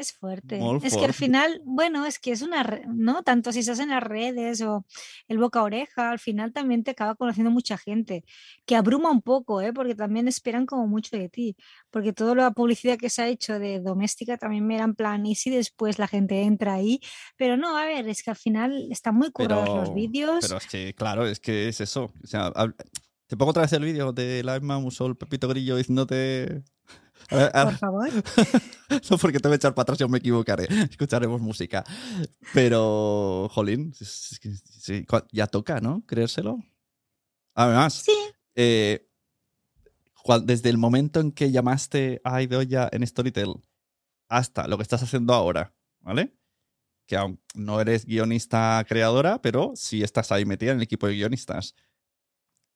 Es 0.00 0.12
fuerte. 0.12 0.60
es 0.82 0.96
que 0.96 1.04
al 1.04 1.12
final, 1.12 1.60
bueno, 1.64 2.06
es 2.06 2.18
que 2.18 2.32
es 2.32 2.42
una, 2.42 2.62
¿no? 2.88 3.22
Tanto 3.22 3.52
si 3.52 3.60
estás 3.60 3.78
en 3.80 3.90
las 3.90 4.02
redes 4.02 4.62
o 4.62 4.86
el 5.28 5.38
boca 5.38 5.60
a 5.60 5.64
oreja, 5.64 6.10
al 6.10 6.18
final 6.18 6.52
también 6.52 6.82
te 6.82 6.92
acaba 6.92 7.14
conociendo 7.14 7.50
mucha 7.50 7.76
gente, 7.76 8.24
que 8.64 8.76
abruma 8.76 9.10
un 9.10 9.22
poco, 9.22 9.60
¿eh? 9.60 9.72
Porque 9.72 9.94
también 9.94 10.26
esperan 10.26 10.66
como 10.66 10.86
mucho 10.86 11.16
de 11.16 11.28
ti, 11.28 11.56
porque 11.90 12.12
toda 12.12 12.34
la 12.34 12.50
publicidad 12.52 12.96
que 12.96 13.10
se 13.10 13.22
ha 13.22 13.28
hecho 13.28 13.58
de 13.58 13.80
doméstica 13.80 14.38
también 14.38 14.66
me 14.66 14.76
era 14.76 14.84
en 14.84 14.94
plan, 14.94 15.26
y 15.26 15.34
si 15.34 15.50
después 15.50 15.98
la 15.98 16.08
gente 16.08 16.42
entra 16.42 16.74
ahí, 16.74 17.00
pero 17.36 17.56
no, 17.56 17.76
a 17.76 17.84
ver, 17.84 18.08
es 18.08 18.22
que 18.22 18.30
al 18.30 18.36
final 18.36 18.88
están 18.90 19.14
muy 19.14 19.30
curados 19.30 19.68
los 19.68 19.94
vídeos. 19.94 20.38
Pero 20.40 20.58
es 20.58 20.66
que, 20.66 20.94
claro, 20.94 21.26
es 21.26 21.40
que 21.40 21.68
es 21.68 21.80
eso. 21.80 22.12
O 22.22 22.26
sea, 22.26 22.52
te 23.26 23.36
pongo 23.36 23.50
otra 23.50 23.62
vez 23.62 23.72
el 23.72 23.84
vídeo 23.84 24.12
de 24.12 24.42
la 24.42 24.56
Emma 24.56 24.78
Musol, 24.78 25.16
Pepito 25.16 25.46
Grillo 25.46 25.76
diciéndote 25.76 26.64
por 27.28 27.78
favor. 27.78 28.08
no 29.10 29.18
porque 29.18 29.38
te 29.38 29.48
voy 29.48 29.54
a 29.54 29.56
echar 29.56 29.74
para 29.74 29.82
atrás, 29.82 29.98
yo 29.98 30.08
me 30.08 30.18
equivocaré. 30.18 30.66
Escucharemos 30.90 31.40
música. 31.40 31.84
Pero, 32.54 33.48
jolín, 33.52 33.92
ya 35.32 35.46
toca, 35.46 35.80
¿no? 35.80 36.02
Creérselo. 36.06 36.58
Además, 37.54 37.94
sí. 37.94 38.12
Eh, 38.54 39.06
desde 40.44 40.68
el 40.68 40.78
momento 40.78 41.20
en 41.20 41.32
que 41.32 41.50
llamaste 41.50 42.20
a 42.24 42.36
Aidoya 42.36 42.88
en 42.92 43.06
Storytel 43.06 43.54
hasta 44.28 44.68
lo 44.68 44.76
que 44.76 44.82
estás 44.82 45.02
haciendo 45.02 45.34
ahora, 45.34 45.74
¿vale? 46.00 46.36
Que 47.06 47.16
aún 47.16 47.40
no 47.54 47.80
eres 47.80 48.04
guionista 48.04 48.84
creadora, 48.88 49.42
pero 49.42 49.72
sí 49.74 50.02
estás 50.02 50.30
ahí 50.30 50.44
metida 50.44 50.70
en 50.70 50.78
el 50.78 50.84
equipo 50.84 51.06
de 51.06 51.14
guionistas. 51.14 51.74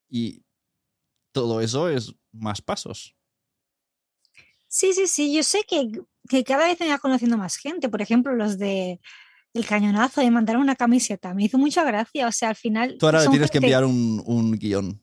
Y 0.08 0.44
todo 1.32 1.60
eso 1.60 1.88
es 1.88 2.14
más 2.32 2.60
pasos. 2.60 3.16
Sí, 4.74 4.92
sí, 4.92 5.06
sí, 5.06 5.32
yo 5.32 5.44
sé 5.44 5.64
que, 5.68 5.88
que 6.28 6.42
cada 6.42 6.66
vez 6.66 6.80
me 6.80 6.88
va 6.88 6.98
conociendo 6.98 7.38
más 7.38 7.54
gente, 7.54 7.88
por 7.88 8.02
ejemplo, 8.02 8.34
los 8.34 8.58
de 8.58 9.00
el 9.52 9.64
cañonazo 9.64 10.20
de 10.20 10.32
mandar 10.32 10.56
una 10.56 10.74
camiseta, 10.74 11.32
me 11.32 11.44
hizo 11.44 11.58
mucha 11.58 11.84
gracia, 11.84 12.26
o 12.26 12.32
sea, 12.32 12.48
al 12.48 12.56
final... 12.56 12.96
Tú 12.98 13.06
ahora 13.06 13.22
le 13.22 13.28
tienes 13.28 13.52
que 13.52 13.58
enviar 13.58 13.84
un, 13.84 14.20
un 14.26 14.58
guion. 14.58 15.00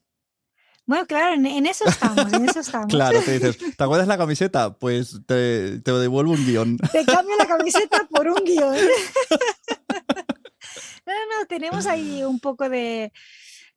Bueno, 0.85 1.07
claro, 1.07 1.35
en, 1.35 1.65
eso 1.65 1.85
estamos, 1.87 2.33
en 2.33 2.49
eso 2.49 2.59
estamos. 2.59 2.87
claro, 2.87 3.21
te 3.21 3.39
dices, 3.39 3.57
¿te 3.77 3.81
acuerdas 3.81 4.09
la 4.09 4.17
camiseta? 4.17 4.77
Pues 4.77 5.21
te, 5.25 5.79
te 5.79 5.91
devuelvo 5.93 6.33
un 6.33 6.45
guion. 6.45 6.75
Te 6.75 7.05
cambio 7.05 7.37
la 7.37 7.47
camiseta 7.47 8.05
por 8.09 8.27
un 8.27 8.43
guion. 8.43 8.75
no, 11.05 11.13
no, 11.13 11.45
tenemos 11.47 11.85
ahí 11.85 12.25
un 12.25 12.41
poco 12.41 12.67
de, 12.67 13.13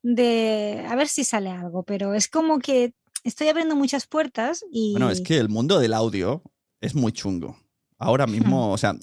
de... 0.03 0.85
A 0.91 0.97
ver 0.97 1.07
si 1.07 1.23
sale 1.23 1.51
algo, 1.51 1.85
pero 1.85 2.15
es 2.15 2.27
como 2.27 2.59
que 2.59 2.95
estoy 3.25 3.49
abriendo 3.49 3.75
muchas 3.75 4.07
puertas 4.07 4.65
y... 4.71 4.93
Bueno, 4.93 5.11
es 5.11 5.21
que 5.21 5.39
el 5.39 5.49
mundo 5.49 5.81
del 5.81 5.95
audio 5.95 6.43
es 6.81 6.95
muy 6.95 7.13
chungo. 7.13 7.57
Ahora 7.99 8.27
mismo, 8.29 8.71
o 8.71 8.79
sea, 8.79 8.95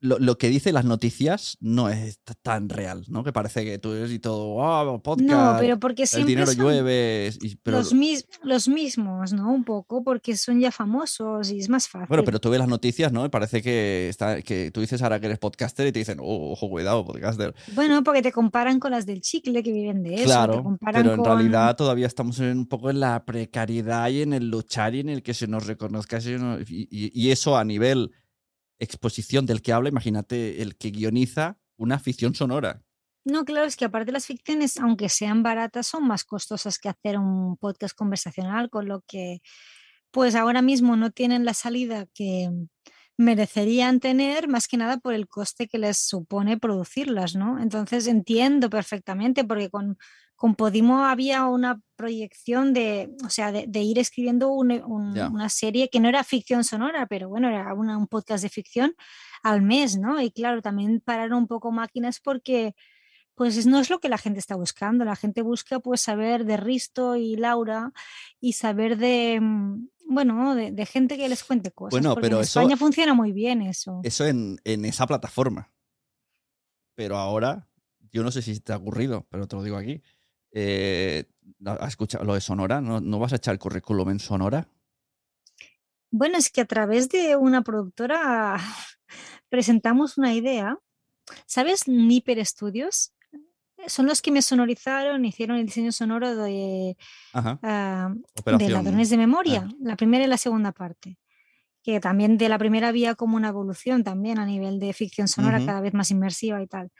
lo, 0.00 0.18
lo, 0.18 0.36
que 0.36 0.48
dice 0.48 0.72
las 0.72 0.84
noticias 0.84 1.56
no 1.60 1.88
es 1.88 2.20
tan 2.42 2.68
real, 2.68 3.04
¿no? 3.08 3.24
Que 3.24 3.32
parece 3.32 3.64
que 3.64 3.78
tú 3.78 3.92
eres 3.92 4.12
y 4.12 4.18
todo, 4.18 4.56
oh, 4.56 5.02
podcast, 5.02 5.28
no, 5.28 5.56
pero 5.58 5.78
porque 5.78 6.06
siempre 6.06 6.34
el 6.34 6.38
dinero 6.38 6.52
llueve. 6.52 7.32
los, 7.64 7.94
los, 8.42 8.68
mismos, 8.68 9.32
¿no? 9.32 9.52
Un 9.52 9.64
poco, 9.64 10.04
porque 10.04 10.36
son 10.36 10.60
ya 10.60 10.70
famosos 10.70 11.50
y 11.50 11.60
es 11.60 11.68
más 11.68 11.88
fácil. 11.88 12.08
Bueno, 12.08 12.24
pero 12.24 12.38
tú 12.38 12.50
ves 12.50 12.58
las 12.58 12.68
noticias, 12.68 13.10
¿no? 13.12 13.30
Parece 13.30 13.62
que, 13.62 14.08
está, 14.08 14.42
que 14.42 14.70
tú 14.70 14.80
dices 14.80 15.00
ahora 15.02 15.18
que 15.18 15.26
eres 15.26 15.38
podcaster 15.38 15.86
y 15.86 15.92
te 15.92 16.00
dicen, 16.00 16.18
oh, 16.20 16.52
ojo, 16.52 16.68
cuidado, 16.68 17.04
podcaster. 17.04 17.54
Bueno, 17.74 18.04
porque 18.04 18.22
te 18.22 18.32
comparan 18.32 18.78
con 18.78 18.90
las 18.90 19.06
del 19.06 19.22
chicle 19.22 19.62
que 19.62 19.72
viven 19.72 20.02
de 20.02 20.16
eso. 20.16 20.24
Claro, 20.24 20.78
pero 20.84 21.14
en 21.14 21.24
realidad 21.24 21.74
todavía 21.74 22.06
estamos 22.06 22.38
un 22.38 22.66
poco 22.66 22.90
en 22.90 23.00
la 23.00 23.24
precariedad 23.24 24.08
y 24.10 24.22
en 24.22 24.34
el 24.34 24.50
luchar 24.50 24.94
y 24.94 25.00
en 25.00 25.08
el 25.08 25.22
que 25.22 25.32
se 25.32 25.46
nos 25.46 25.66
reconozca. 25.66 26.18
y 26.68 27.30
eso 27.30 27.56
a 27.56 27.64
nivel 27.64 28.10
exposición 28.78 29.46
del 29.46 29.62
que 29.62 29.72
habla, 29.72 29.88
imagínate 29.88 30.62
el 30.62 30.76
que 30.76 30.90
guioniza 30.90 31.58
una 31.76 31.98
ficción 31.98 32.34
sonora. 32.34 32.82
No, 33.24 33.44
claro, 33.44 33.66
es 33.66 33.76
que 33.76 33.84
aparte 33.84 34.12
las 34.12 34.26
ficciones, 34.26 34.78
aunque 34.78 35.08
sean 35.08 35.42
baratas, 35.42 35.88
son 35.88 36.06
más 36.06 36.24
costosas 36.24 36.78
que 36.78 36.88
hacer 36.88 37.18
un 37.18 37.56
podcast 37.56 37.96
conversacional, 37.96 38.70
con 38.70 38.86
lo 38.86 39.02
que 39.06 39.40
pues 40.12 40.34
ahora 40.34 40.62
mismo 40.62 40.96
no 40.96 41.10
tienen 41.10 41.44
la 41.44 41.52
salida 41.52 42.06
que 42.14 42.50
merecerían 43.18 43.98
tener, 44.00 44.48
más 44.48 44.68
que 44.68 44.76
nada 44.76 44.98
por 44.98 45.14
el 45.14 45.26
coste 45.26 45.68
que 45.68 45.78
les 45.78 45.98
supone 45.98 46.58
producirlas, 46.58 47.34
¿no? 47.34 47.58
Entonces 47.60 48.06
entiendo 48.06 48.70
perfectamente, 48.70 49.44
porque 49.44 49.70
con 49.70 49.98
con 50.36 50.54
Podimo 50.54 51.04
había 51.04 51.46
una 51.46 51.80
proyección 51.96 52.74
de, 52.74 53.10
o 53.24 53.30
sea, 53.30 53.50
de, 53.52 53.80
ir 53.80 53.98
escribiendo 53.98 54.50
una 54.50 55.48
serie 55.48 55.88
que 55.88 55.98
no 55.98 56.08
era 56.08 56.22
ficción 56.24 56.62
sonora, 56.62 57.06
pero 57.06 57.28
bueno, 57.28 57.48
era 57.48 57.72
un 57.72 58.06
podcast 58.06 58.42
de 58.42 58.50
ficción 58.50 58.94
al 59.42 59.62
mes, 59.62 59.98
¿no? 59.98 60.20
Y 60.20 60.30
claro, 60.30 60.60
también 60.60 61.00
pararon 61.00 61.38
un 61.38 61.46
poco 61.46 61.72
máquinas 61.72 62.20
porque 62.20 62.74
pues 63.34 63.66
no 63.66 63.80
es 63.80 63.90
lo 63.90 63.98
que 63.98 64.08
la 64.08 64.18
gente 64.18 64.38
está 64.38 64.56
buscando. 64.56 65.04
La 65.04 65.16
gente 65.16 65.42
busca 65.42 65.78
pues 65.78 66.00
saber 66.00 66.44
de 66.44 66.56
Risto 66.56 67.16
y 67.16 67.36
Laura 67.36 67.92
y 68.40 68.54
saber 68.54 68.96
de, 68.96 69.38
mm, 69.40 69.88
bueno, 70.08 70.54
de, 70.54 70.86
gente 70.86 71.16
que 71.16 71.28
les 71.28 71.44
cuente 71.44 71.70
cosas. 71.70 72.00
Bueno, 72.00 72.14
pero 72.20 72.36
en 72.36 72.42
España 72.42 72.76
funciona 72.76 73.14
muy 73.14 73.32
bien 73.32 73.62
eso. 73.62 74.00
Eso 74.02 74.26
en, 74.26 74.58
en 74.64 74.84
esa 74.84 75.06
plataforma. 75.06 75.70
Pero 76.94 77.18
ahora, 77.18 77.68
yo 78.10 78.22
no 78.22 78.30
sé 78.30 78.40
si 78.40 78.58
te 78.60 78.72
ha 78.72 78.76
ocurrido, 78.76 79.26
pero 79.30 79.46
te 79.46 79.56
lo 79.56 79.62
digo 79.62 79.76
aquí 79.76 80.02
eh, 80.58 81.24
¿Has 81.66 81.88
escuchado 81.88 82.24
lo 82.24 82.32
de 82.32 82.40
Sonora? 82.40 82.80
¿No, 82.80 83.18
vas 83.18 83.34
a 83.34 83.36
echar 83.36 83.52
el 83.52 83.58
currículum 83.58 84.08
en 84.08 84.18
Sonora? 84.18 84.66
Bueno, 86.10 86.38
es 86.38 86.50
que 86.50 86.62
a 86.62 86.64
través 86.64 87.10
de 87.10 87.36
una 87.36 87.60
productora 87.60 88.56
presentamos 89.50 90.16
una 90.16 90.32
idea. 90.32 90.78
¿Sabes 91.46 91.88
Nipper 91.88 92.44
Studios? 92.46 93.12
Son 93.86 94.06
los 94.06 94.22
que 94.22 94.30
me 94.30 94.40
sonorizaron, 94.40 95.26
hicieron 95.26 95.58
el 95.58 95.66
diseño 95.66 95.92
sonoro 95.92 96.34
de, 96.34 96.96
uh, 97.34 98.56
de 98.56 98.70
Ladrones 98.70 99.10
de 99.10 99.18
Memoria, 99.18 99.68
la 99.80 99.96
primera 99.96 100.24
y 100.24 100.28
la 100.28 100.38
segunda 100.38 100.72
parte. 100.72 101.18
Que 101.82 102.00
también 102.00 102.38
de 102.38 102.48
la 102.48 102.58
primera 102.58 102.88
había 102.88 103.14
como 103.14 103.36
una 103.36 103.48
evolución 103.48 104.02
también 104.04 104.38
a 104.38 104.46
nivel 104.46 104.80
de 104.80 104.94
ficción 104.94 105.28
sonora, 105.28 105.64
cada 105.64 105.82
vez 105.82 105.92
más 105.92 106.10
inmersiva 106.10 106.62
y 106.62 106.66
tal. 106.66 106.90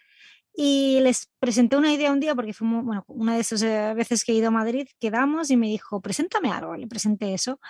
Y 0.58 1.00
les 1.00 1.28
presenté 1.38 1.76
una 1.76 1.92
idea 1.92 2.10
un 2.10 2.18
día, 2.18 2.34
porque 2.34 2.54
fue 2.54 2.66
bueno, 2.66 3.04
una 3.08 3.34
de 3.34 3.40
esas 3.40 3.62
eh, 3.62 3.92
veces 3.94 4.24
que 4.24 4.32
he 4.32 4.36
ido 4.36 4.48
a 4.48 4.50
Madrid, 4.50 4.88
quedamos 4.98 5.50
y 5.50 5.56
me 5.58 5.68
dijo, 5.68 6.00
preséntame 6.00 6.50
algo, 6.50 6.74
le 6.74 6.86
presenté 6.86 7.34
eso. 7.34 7.60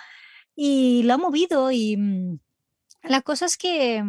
Y 0.55 1.03
lo 1.03 1.15
ha 1.15 1.19
movido 1.19 1.73
y 1.73 1.97
mm, 1.97 2.39
la 3.03 3.23
cosa 3.23 3.47
es 3.47 3.57
que, 3.57 4.05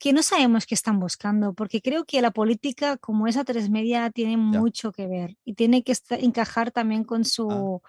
que 0.00 0.12
no 0.12 0.24
sabemos 0.24 0.66
qué 0.66 0.74
están 0.74 0.98
buscando, 0.98 1.54
porque 1.54 1.80
creo 1.80 2.04
que 2.04 2.20
la 2.20 2.32
política 2.32 2.96
como 2.96 3.28
esa 3.28 3.44
tres 3.44 3.70
media 3.70 4.10
tiene 4.10 4.36
mucho 4.36 4.90
que 4.90 5.06
ver 5.06 5.36
y 5.44 5.54
tiene 5.54 5.84
que 5.84 5.94
encajar 6.10 6.72
también 6.72 7.04
con 7.04 7.24
su... 7.24 7.80
Ah. 7.84 7.88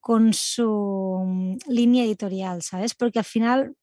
con 0.00 0.32
su 0.32 1.24
mm, 1.26 1.56
línea 1.66 2.04
editorial, 2.04 2.62
¿sabes? 2.62 2.94
Porque 2.94 3.18
al 3.18 3.24
final 3.24 3.74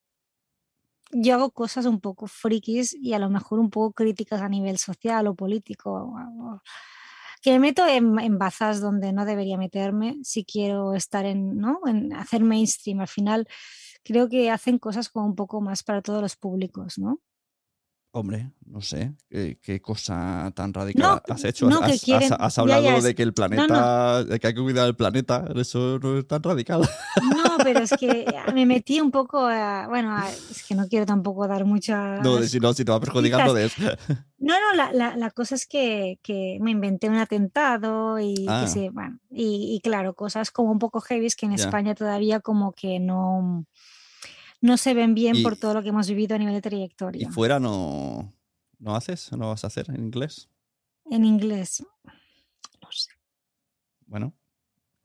yo 1.11 1.35
hago 1.35 1.51
cosas 1.51 1.85
un 1.85 1.99
poco 1.99 2.27
frikis 2.27 2.93
y 2.93 3.13
a 3.13 3.19
lo 3.19 3.29
mejor 3.29 3.60
un 3.60 3.69
poco 3.69 3.93
críticas 3.93 4.41
a 4.41 4.49
nivel 4.49 4.77
social 4.77 5.27
o 5.27 5.35
político. 5.35 6.13
Que 7.41 7.51
me 7.51 7.60
meto 7.60 7.85
en, 7.87 8.37
bazas 8.37 8.81
donde 8.81 9.13
no 9.13 9.25
debería 9.25 9.58
meterme 9.58 10.17
si 10.23 10.45
quiero 10.45 10.95
estar 10.95 11.25
en, 11.25 11.58
¿no? 11.58 11.79
en 11.85 12.13
hacer 12.13 12.43
mainstream. 12.43 13.01
Al 13.01 13.08
final 13.08 13.47
creo 14.03 14.29
que 14.29 14.49
hacen 14.51 14.79
cosas 14.79 15.10
como 15.10 15.25
un 15.27 15.35
poco 15.35 15.62
más 15.62 15.83
para 15.83 16.01
todos 16.01 16.21
los 16.21 16.35
públicos, 16.35 16.97
¿no? 16.97 17.19
Hombre, 18.17 18.49
no 18.65 18.79
sé 18.79 19.13
qué, 19.29 19.59
qué 19.61 19.81
cosa 19.81 20.49
tan 20.55 20.73
radical 20.73 21.01
No, 21.27 21.33
has 21.33 21.43
hecho. 21.43 21.67
no, 21.67 21.81
has, 21.81 22.01
quieren- 22.01 22.31
has- 22.31 22.39
has 22.39 22.57
hablado 22.59 22.81
ya, 22.83 23.01
de 23.01 23.13
que 23.13 23.23
el 23.23 23.27
no, 23.29 23.33
planeta, 23.33 24.23
de 24.23 24.39
que 24.39 24.47
hay 24.47 24.53
que 24.53 24.61
cuidar 24.61 24.87
el 24.87 24.95
planeta. 24.95 25.43
Eso 25.53 25.99
no 26.01 26.17
es 26.19 26.25
tan 26.25 26.41
radical. 26.41 26.79
No, 27.35 27.57
pero 27.61 27.79
es 27.81 27.91
que 27.99 28.25
me 28.55 28.65
metí 28.65 29.01
un 29.01 29.11
poco 29.11 29.39
a, 29.45 29.87
bueno, 29.89 30.15
a- 30.15 30.29
es 30.31 30.63
que 30.65 30.75
no 30.75 30.87
quiero 30.87 31.05
tampoco 31.05 31.45
dar 31.45 31.65
mucha... 31.65 32.15
No, 32.21 32.37
de 32.37 32.47
si 32.47 32.61
no, 32.61 32.73
si 32.73 32.85
te 32.85 32.91
va 32.91 32.99
a 32.99 33.01
perjudicar, 33.01 33.45
no 33.45 33.53
des. 33.53 33.73
No, 34.37 34.53
no, 34.61 34.73
la, 34.75 34.93
la, 34.93 35.17
la 35.17 35.31
cosa 35.31 35.55
es 35.55 35.65
que, 35.67 36.17
que 36.23 36.57
me 36.61 36.71
inventé 36.71 37.09
un 37.09 37.17
atentado 37.17 38.17
y 38.19 38.45
Ah. 38.47 38.61
que 38.63 38.69
sí, 38.71 38.87
bueno, 38.93 39.19
y, 39.29 39.75
y 39.75 39.81
claro, 39.81 40.13
cosas 40.13 40.51
como 40.51 40.71
un 40.71 40.79
poco 40.79 41.01
heavy 41.01 41.27
que 41.31 41.47
en 41.47 41.57
Ya. 41.57 41.65
España 41.65 41.95
todavía 41.95 42.39
como 42.39 42.71
que 42.71 42.99
no, 43.01 43.65
no 44.62 44.77
se 44.77 44.93
ven 44.93 45.13
bien 45.15 45.35
Y- 45.37 45.43
por 45.43 45.58
todo 45.58 45.73
lo 45.75 45.83
que 45.83 45.89
hemos 45.89 46.08
vivido 46.08 46.35
a 46.35 46.39
nivel 46.39 46.53
de 46.53 46.60
Y 46.60 46.62
trayectoria. 46.62 47.29
fuera 47.31 47.60
no, 47.60 48.33
no 48.79 48.95
haces, 48.95 49.31
no 49.33 49.49
vas 49.49 49.63
a 49.63 49.67
hacer 49.67 49.89
en 49.89 49.97
inglés. 50.03 50.49
En 51.12 51.23
inglés. 51.25 51.83
No 52.81 52.91
sé. 52.91 53.12
Bueno, 54.08 54.33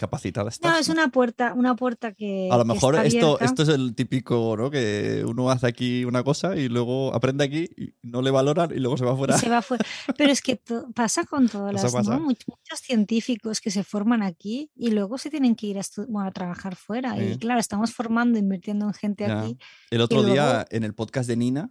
capacitada 0.00 0.48
estás. 0.48 0.72
No, 0.72 0.78
es 0.78 0.88
una 0.88 1.08
puerta, 1.08 1.52
una 1.54 1.76
puerta 1.76 2.12
que. 2.12 2.48
A 2.50 2.56
lo 2.56 2.64
mejor 2.64 2.94
está 2.94 3.06
esto, 3.06 3.26
abierta. 3.36 3.44
esto 3.44 3.62
es 3.64 3.68
el 3.68 3.94
típico, 3.94 4.56
¿no? 4.56 4.70
Que 4.70 5.22
uno 5.26 5.50
hace 5.50 5.66
aquí 5.66 6.04
una 6.06 6.24
cosa 6.24 6.56
y 6.56 6.68
luego 6.68 7.14
aprende 7.14 7.44
aquí 7.44 7.68
y 7.76 7.92
no 8.02 8.22
le 8.22 8.30
valoran 8.30 8.70
y 8.74 8.80
luego 8.80 8.96
se 8.96 9.04
va 9.04 9.12
y 9.12 9.16
fuera. 9.16 9.36
se 9.38 9.48
va 9.50 9.60
fuera. 9.62 9.84
Pero 10.16 10.32
es 10.32 10.40
que 10.40 10.60
pasa 10.94 11.24
con 11.24 11.48
todas 11.50 11.74
Eso 11.74 11.84
las, 11.84 11.92
pasa. 11.92 12.18
¿no? 12.18 12.24
Much- 12.26 12.44
Muchos 12.48 12.80
científicos 12.80 13.60
que 13.60 13.70
se 13.70 13.84
forman 13.84 14.22
aquí 14.22 14.70
y 14.74 14.90
luego 14.90 15.18
se 15.18 15.28
tienen 15.30 15.54
que 15.54 15.66
ir 15.68 15.78
a, 15.78 15.82
bueno, 16.08 16.28
a 16.28 16.32
trabajar 16.32 16.74
fuera. 16.76 17.16
Y 17.22 17.34
Sí. 17.34 17.38
claro, 17.38 17.60
estamos 17.60 17.92
formando, 17.92 18.38
invirtiendo 18.38 18.86
en 18.86 18.94
gente 18.94 19.26
Ya. 19.26 19.42
aquí. 19.42 19.58
El 19.90 20.00
otro 20.00 20.18
luego- 20.22 20.32
día 20.32 20.66
en 20.70 20.84
el 20.84 20.94
podcast 20.94 21.28
de 21.28 21.36
Nina, 21.36 21.70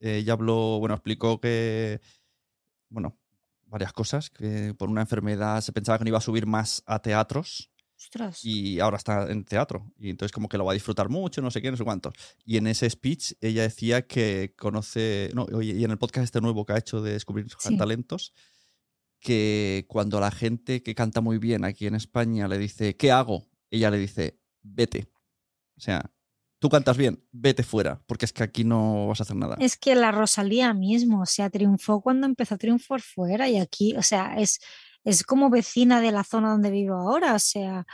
eh, 0.00 0.16
ella 0.18 0.32
habló, 0.34 0.78
bueno, 0.80 0.94
explicó 0.96 1.40
que, 1.40 2.00
bueno, 2.90 3.16
varias 3.74 3.92
cosas, 3.92 4.30
que 4.30 4.72
por 4.78 4.88
una 4.88 5.02
enfermedad 5.02 5.60
se 5.60 5.72
pensaba 5.72 5.98
que 5.98 6.04
no 6.04 6.08
iba 6.08 6.18
a 6.18 6.22
subir 6.22 6.46
más 6.46 6.82
a 6.86 7.00
teatros 7.00 7.70
Ostras. 7.98 8.44
y 8.44 8.78
ahora 8.80 8.96
está 8.96 9.30
en 9.30 9.44
teatro. 9.44 9.92
Y 9.98 10.10
entonces 10.10 10.32
como 10.32 10.48
que 10.48 10.56
lo 10.58 10.64
va 10.64 10.72
a 10.72 10.74
disfrutar 10.74 11.08
mucho, 11.08 11.42
no 11.42 11.50
sé 11.50 11.60
qué, 11.60 11.70
no 11.70 11.76
sé 11.76 11.84
cuántos. 11.84 12.14
Y 12.44 12.56
en 12.56 12.66
ese 12.68 12.88
speech 12.88 13.32
ella 13.40 13.62
decía 13.62 14.06
que 14.06 14.54
conoce, 14.56 15.30
no, 15.34 15.46
y 15.60 15.84
en 15.84 15.90
el 15.90 15.98
podcast 15.98 16.24
este 16.24 16.40
nuevo 16.40 16.64
que 16.64 16.72
ha 16.74 16.78
hecho 16.78 17.02
de 17.02 17.12
descubrir 17.12 17.46
Sí. 17.58 17.76
talentos, 17.76 18.32
que 19.20 19.86
cuando 19.88 20.20
la 20.20 20.30
gente 20.30 20.82
que 20.82 20.94
canta 20.94 21.20
muy 21.20 21.38
bien 21.38 21.64
aquí 21.64 21.86
en 21.86 21.94
España 21.94 22.46
le 22.46 22.58
dice, 22.58 22.96
¿qué 22.96 23.10
hago? 23.10 23.46
Ella 23.70 23.90
le 23.90 23.98
dice, 23.98 24.38
vete. 24.62 25.08
O 25.76 25.80
sea, 25.80 26.12
tú 26.64 26.70
cantas 26.70 26.96
bien, 26.96 27.22
vete 27.30 27.62
fuera, 27.62 28.00
porque 28.06 28.24
es 28.24 28.32
que 28.32 28.42
aquí 28.42 28.64
no 28.64 29.06
vas 29.06 29.20
a 29.20 29.24
hacer 29.24 29.36
nada. 29.36 29.54
Es 29.60 29.76
que 29.76 29.94
la 29.94 30.12
Rosalía 30.12 30.72
mismo, 30.72 31.20
o 31.20 31.26
sea, 31.26 31.50
triunfó 31.50 32.00
cuando 32.00 32.26
empezó 32.26 32.54
a 32.54 32.56
triunfar 32.56 33.02
fuera 33.02 33.50
y 33.50 33.58
aquí, 33.58 33.94
o 33.98 34.02
sea, 34.02 34.36
es, 34.38 34.60
es 35.04 35.24
como 35.24 35.50
vecina 35.50 36.00
de 36.00 36.10
la 36.10 36.24
zona 36.24 36.48
donde 36.48 36.70
vivo 36.70 36.94
ahora, 36.94 37.34
o 37.34 37.38
sea, 37.38 37.84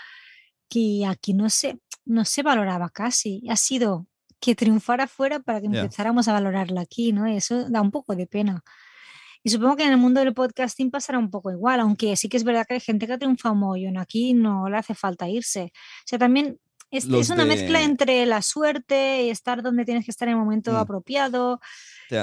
que 0.69 1.05
aquí 1.05 1.35
no 1.35 1.51
se, 1.51 1.81
no 2.05 2.25
se 2.25 2.45
valoraba 2.45 2.91
casi. 2.91 3.43
Ha 3.51 3.57
sido 3.57 4.07
que 4.39 4.55
triunfara 4.55 5.09
fuera 5.09 5.41
para 5.41 5.61
que 5.61 5.67
empezáramos 5.67 6.29
a 6.29 6.33
valorarla 6.33 6.83
aquí, 6.83 7.13
¿no? 7.13 7.27
Y 7.27 7.39
eso 7.39 7.69
da 7.69 7.81
un 7.81 7.91
poco 7.91 8.15
de 8.15 8.29
pena. 8.29 8.63
Y 9.43 9.51
supongo 9.51 9.75
que 9.75 9.83
en 9.83 9.91
el 9.91 9.97
mundo 9.97 10.21
del 10.21 10.33
podcasting 10.33 10.93
pasará 10.93 11.19
un 11.19 11.33
poco 11.33 11.51
igual, 11.51 11.81
aunque 11.81 12.15
sí 12.15 12.29
que 12.29 12.37
es 12.37 12.45
verdad 12.45 12.65
que 12.69 12.75
hay 12.75 12.81
gente 12.81 13.09
que 13.09 13.15
ha 13.15 13.19
triunfado 13.19 13.57
mogollón 13.57 13.99
aquí, 13.99 14.33
no 14.33 14.69
le 14.69 14.77
hace 14.77 14.95
falta 14.95 15.29
irse. 15.29 15.73
O 15.75 16.07
sea, 16.07 16.21
también 16.21 16.61
es, 16.91 17.07
Los 17.07 17.23
es 17.23 17.31
una 17.31 17.45
mezcla 17.45 17.83
entre 17.83 18.27
la 18.27 18.43
suerte 18.43 19.25
y 19.25 19.31
estar 19.31 19.63
donde 19.63 19.85
tienes 19.85 20.05
que 20.05 20.11
estar 20.11 20.29
en 20.29 20.35
el 20.35 20.41
momento 20.41 20.73
Mm. 20.73 20.77
apropiado, 20.77 21.61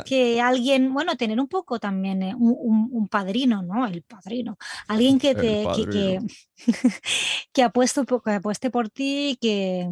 que 0.06 0.42
alguien, 0.42 0.94
bueno, 0.94 1.16
tener 1.16 1.40
un 1.40 1.48
poco 1.48 1.80
también 1.80 2.22
eh, 2.24 2.36
un, 2.36 2.56
un- 2.60 2.90
un 2.92 3.08
padrino, 3.08 3.62
¿no? 3.64 3.86
El 3.88 4.02
padrino. 4.04 4.58
Alguien 4.88 5.18
que 5.20 5.34
te 5.36 5.42
que, 5.76 5.86
que, 5.92 6.20
poco- 8.06 8.24
que 8.24 8.32
apueste 8.32 8.70
por 8.70 8.90
ti 8.90 9.30
y 9.32 9.36
que, 9.38 9.88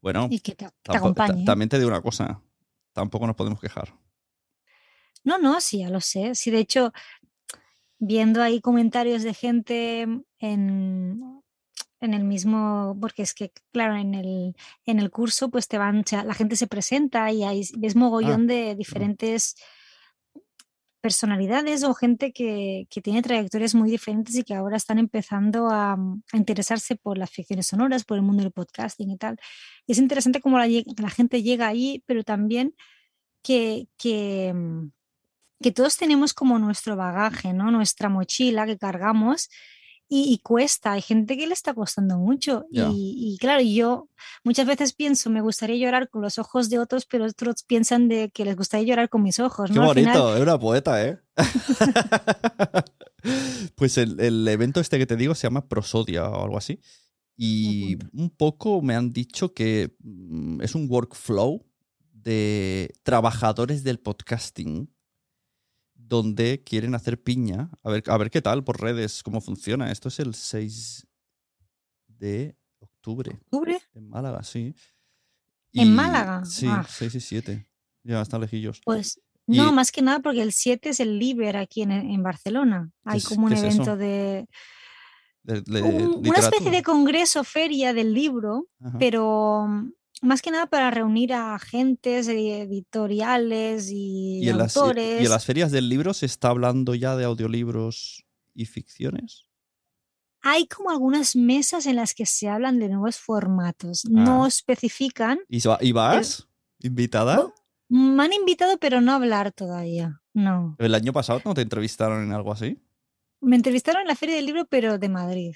bueno, 0.00 0.28
y 0.30 0.40
que 0.40 0.54
te, 0.54 0.68
te 0.82 0.96
acompañe. 0.96 1.44
también 1.44 1.68
te 1.68 1.78
digo 1.78 1.88
una 1.90 2.02
cosa, 2.02 2.40
tampoco 2.92 3.26
nos 3.26 3.36
podemos 3.36 3.60
quejar. 3.60 3.94
No, 5.24 5.38
no, 5.38 5.60
sí, 5.60 5.78
ya 5.80 5.90
lo 5.90 6.00
sé. 6.00 6.34
Sí, 6.34 6.50
de 6.50 6.58
hecho, 6.60 6.92
viendo 7.98 8.42
ahí 8.42 8.60
comentarios 8.60 9.22
de 9.22 9.34
gente 9.34 10.06
en, 10.38 11.37
en 12.00 12.14
el 12.14 12.24
mismo, 12.24 12.96
porque 13.00 13.22
es 13.22 13.34
que, 13.34 13.52
claro, 13.72 13.96
en 13.96 14.14
el, 14.14 14.54
en 14.86 15.00
el 15.00 15.10
curso, 15.10 15.50
pues 15.50 15.68
te 15.68 15.78
van, 15.78 16.00
o 16.00 16.02
sea, 16.06 16.24
la 16.24 16.34
gente 16.34 16.56
se 16.56 16.66
presenta 16.66 17.30
y 17.32 17.44
ahí 17.44 17.68
ves 17.76 17.96
mogollón 17.96 18.46
de 18.46 18.74
diferentes 18.76 19.56
personalidades 21.00 21.84
o 21.84 21.94
gente 21.94 22.32
que, 22.32 22.86
que 22.90 23.00
tiene 23.00 23.22
trayectorias 23.22 23.74
muy 23.74 23.90
diferentes 23.90 24.34
y 24.36 24.42
que 24.42 24.54
ahora 24.54 24.76
están 24.76 24.98
empezando 24.98 25.68
a, 25.68 25.92
a 25.94 26.36
interesarse 26.36 26.96
por 26.96 27.18
las 27.18 27.30
ficciones 27.30 27.68
sonoras, 27.68 28.04
por 28.04 28.16
el 28.16 28.22
mundo 28.22 28.42
del 28.42 28.52
podcasting 28.52 29.10
y 29.10 29.16
tal. 29.16 29.38
Y 29.86 29.92
es 29.92 29.98
interesante 29.98 30.40
cómo 30.40 30.58
la 30.58 31.10
gente 31.10 31.42
llega 31.42 31.68
ahí, 31.68 32.02
pero 32.06 32.24
también 32.24 32.74
que, 33.42 33.88
que, 33.96 34.52
mm, 34.54 34.90
que 35.62 35.72
todos 35.72 35.96
tenemos 35.96 36.34
como 36.34 36.58
nuestro 36.58 36.96
bagaje, 36.96 37.52
¿no? 37.52 37.70
Nuestra 37.70 38.08
mochila 38.08 38.66
que 38.66 38.78
cargamos 38.78 39.48
y, 40.08 40.32
y 40.32 40.38
cuesta. 40.38 40.92
Hay 40.92 41.02
gente 41.02 41.36
que 41.36 41.46
le 41.46 41.52
está 41.52 41.74
costando 41.74 42.16
mucho. 42.18 42.64
Y, 42.70 42.80
y 43.34 43.38
claro, 43.38 43.62
yo 43.62 44.08
muchas 44.44 44.66
veces 44.66 44.92
pienso, 44.94 45.28
me 45.30 45.40
gustaría 45.42 45.76
llorar 45.76 46.08
con 46.08 46.22
los 46.22 46.38
ojos 46.38 46.70
de 46.70 46.78
otros, 46.78 47.04
pero 47.06 47.26
otros 47.26 47.62
piensan 47.64 48.08
de 48.08 48.30
que 48.30 48.44
les 48.44 48.56
gustaría 48.56 48.86
llorar 48.86 49.08
con 49.08 49.22
mis 49.22 49.38
ojos, 49.38 49.70
Qué 49.70 49.76
¿no? 49.76 49.92
Final- 49.92 50.14
bonito, 50.18 50.36
es 50.36 50.42
una 50.42 50.58
poeta, 50.58 51.04
¿eh? 51.06 51.18
pues 53.74 53.98
el, 53.98 54.18
el 54.20 54.46
evento 54.48 54.80
este 54.80 54.98
que 54.98 55.06
te 55.06 55.16
digo 55.16 55.34
se 55.34 55.46
llama 55.46 55.68
Prosodia 55.68 56.28
o 56.28 56.44
algo 56.44 56.58
así. 56.58 56.80
Y 57.36 57.96
un 58.12 58.30
poco 58.30 58.82
me 58.82 58.94
han 58.96 59.12
dicho 59.12 59.54
que 59.54 59.94
mm, 60.00 60.60
es 60.62 60.74
un 60.74 60.88
workflow 60.90 61.64
de 62.12 62.92
trabajadores 63.04 63.84
del 63.84 64.00
podcasting 64.00 64.90
donde 66.08 66.62
quieren 66.64 66.94
hacer 66.94 67.22
piña. 67.22 67.70
A 67.82 67.90
ver, 67.90 68.02
a 68.06 68.16
ver 68.16 68.30
qué 68.30 68.40
tal 68.40 68.64
por 68.64 68.80
redes, 68.80 69.22
cómo 69.22 69.40
funciona. 69.40 69.90
Esto 69.92 70.08
es 70.08 70.18
el 70.20 70.34
6 70.34 71.06
de 72.06 72.56
octubre. 72.78 73.32
¿Octubre? 73.44 73.78
En 73.94 74.08
Málaga, 74.08 74.42
sí. 74.42 74.74
¿En 75.74 75.94
Málaga? 75.94 76.44
Sí, 76.44 76.66
Ah. 76.68 76.84
6 76.88 77.14
y 77.14 77.20
7. 77.20 77.68
Ya 78.04 78.22
están 78.22 78.40
lejillos. 78.40 78.80
Pues 78.84 79.20
Y- 79.46 79.58
no, 79.58 79.72
más 79.72 79.92
que 79.92 80.02
nada 80.02 80.20
porque 80.20 80.42
el 80.42 80.52
7 80.52 80.90
es 80.90 81.00
el 81.00 81.18
Liber 81.18 81.56
aquí 81.56 81.82
en, 81.82 81.92
en 81.92 82.22
Barcelona. 82.22 82.90
Hay 83.04 83.20
como 83.22 83.46
un 83.46 83.52
es 83.52 83.62
evento 83.62 83.96
de, 83.96 84.46
de- 85.42 85.60
de 85.62 85.82
un- 85.82 86.26
una 86.26 86.38
especie 86.38 86.70
de 86.70 86.82
congreso, 86.82 87.44
feria 87.44 87.92
del 87.92 88.12
libro, 88.14 88.66
Ajá. 88.80 88.98
pero 88.98 89.68
más 90.22 90.42
que 90.42 90.50
nada 90.50 90.66
para 90.66 90.90
reunir 90.90 91.32
a 91.32 91.54
agentes 91.54 92.28
editoriales 92.28 93.90
y, 93.90 94.40
¿Y 94.44 94.48
en, 94.48 94.58
las, 94.58 94.76
y- 94.76 94.78
autores. 94.78 95.22
y 95.22 95.24
en 95.24 95.30
las 95.30 95.44
ferias 95.44 95.70
del 95.70 95.88
libro 95.88 96.14
se 96.14 96.26
está 96.26 96.48
hablando 96.48 96.94
ya 96.94 97.16
de 97.16 97.24
audiolibros 97.24 98.24
y 98.54 98.66
ficciones? 98.66 99.44
Hay 100.40 100.66
como 100.66 100.90
algunas 100.90 101.34
mesas 101.34 101.86
en 101.86 101.96
las 101.96 102.14
que 102.14 102.24
se 102.26 102.48
hablan 102.48 102.78
de 102.78 102.88
nuevos 102.88 103.18
formatos. 103.18 104.04
Ah. 104.06 104.08
No 104.10 104.46
especifican. 104.46 105.40
¿Y, 105.48 105.60
y 105.80 105.92
vas? 105.92 106.48
¿Invitada? 106.80 107.52
Me 107.88 108.22
han 108.22 108.32
invitado, 108.32 108.78
pero 108.78 109.00
no 109.00 109.12
a 109.12 109.16
hablar 109.16 109.50
todavía. 109.52 110.20
No. 110.34 110.76
¿El 110.78 110.94
año 110.94 111.12
pasado 111.12 111.40
no 111.44 111.54
te 111.54 111.62
entrevistaron 111.62 112.22
en 112.22 112.32
algo 112.32 112.52
así? 112.52 112.80
Me 113.40 113.56
entrevistaron 113.56 114.02
en 114.02 114.08
la 114.08 114.14
Feria 114.16 114.36
del 114.36 114.46
Libro, 114.46 114.66
pero 114.66 114.98
de 114.98 115.08
Madrid. 115.08 115.54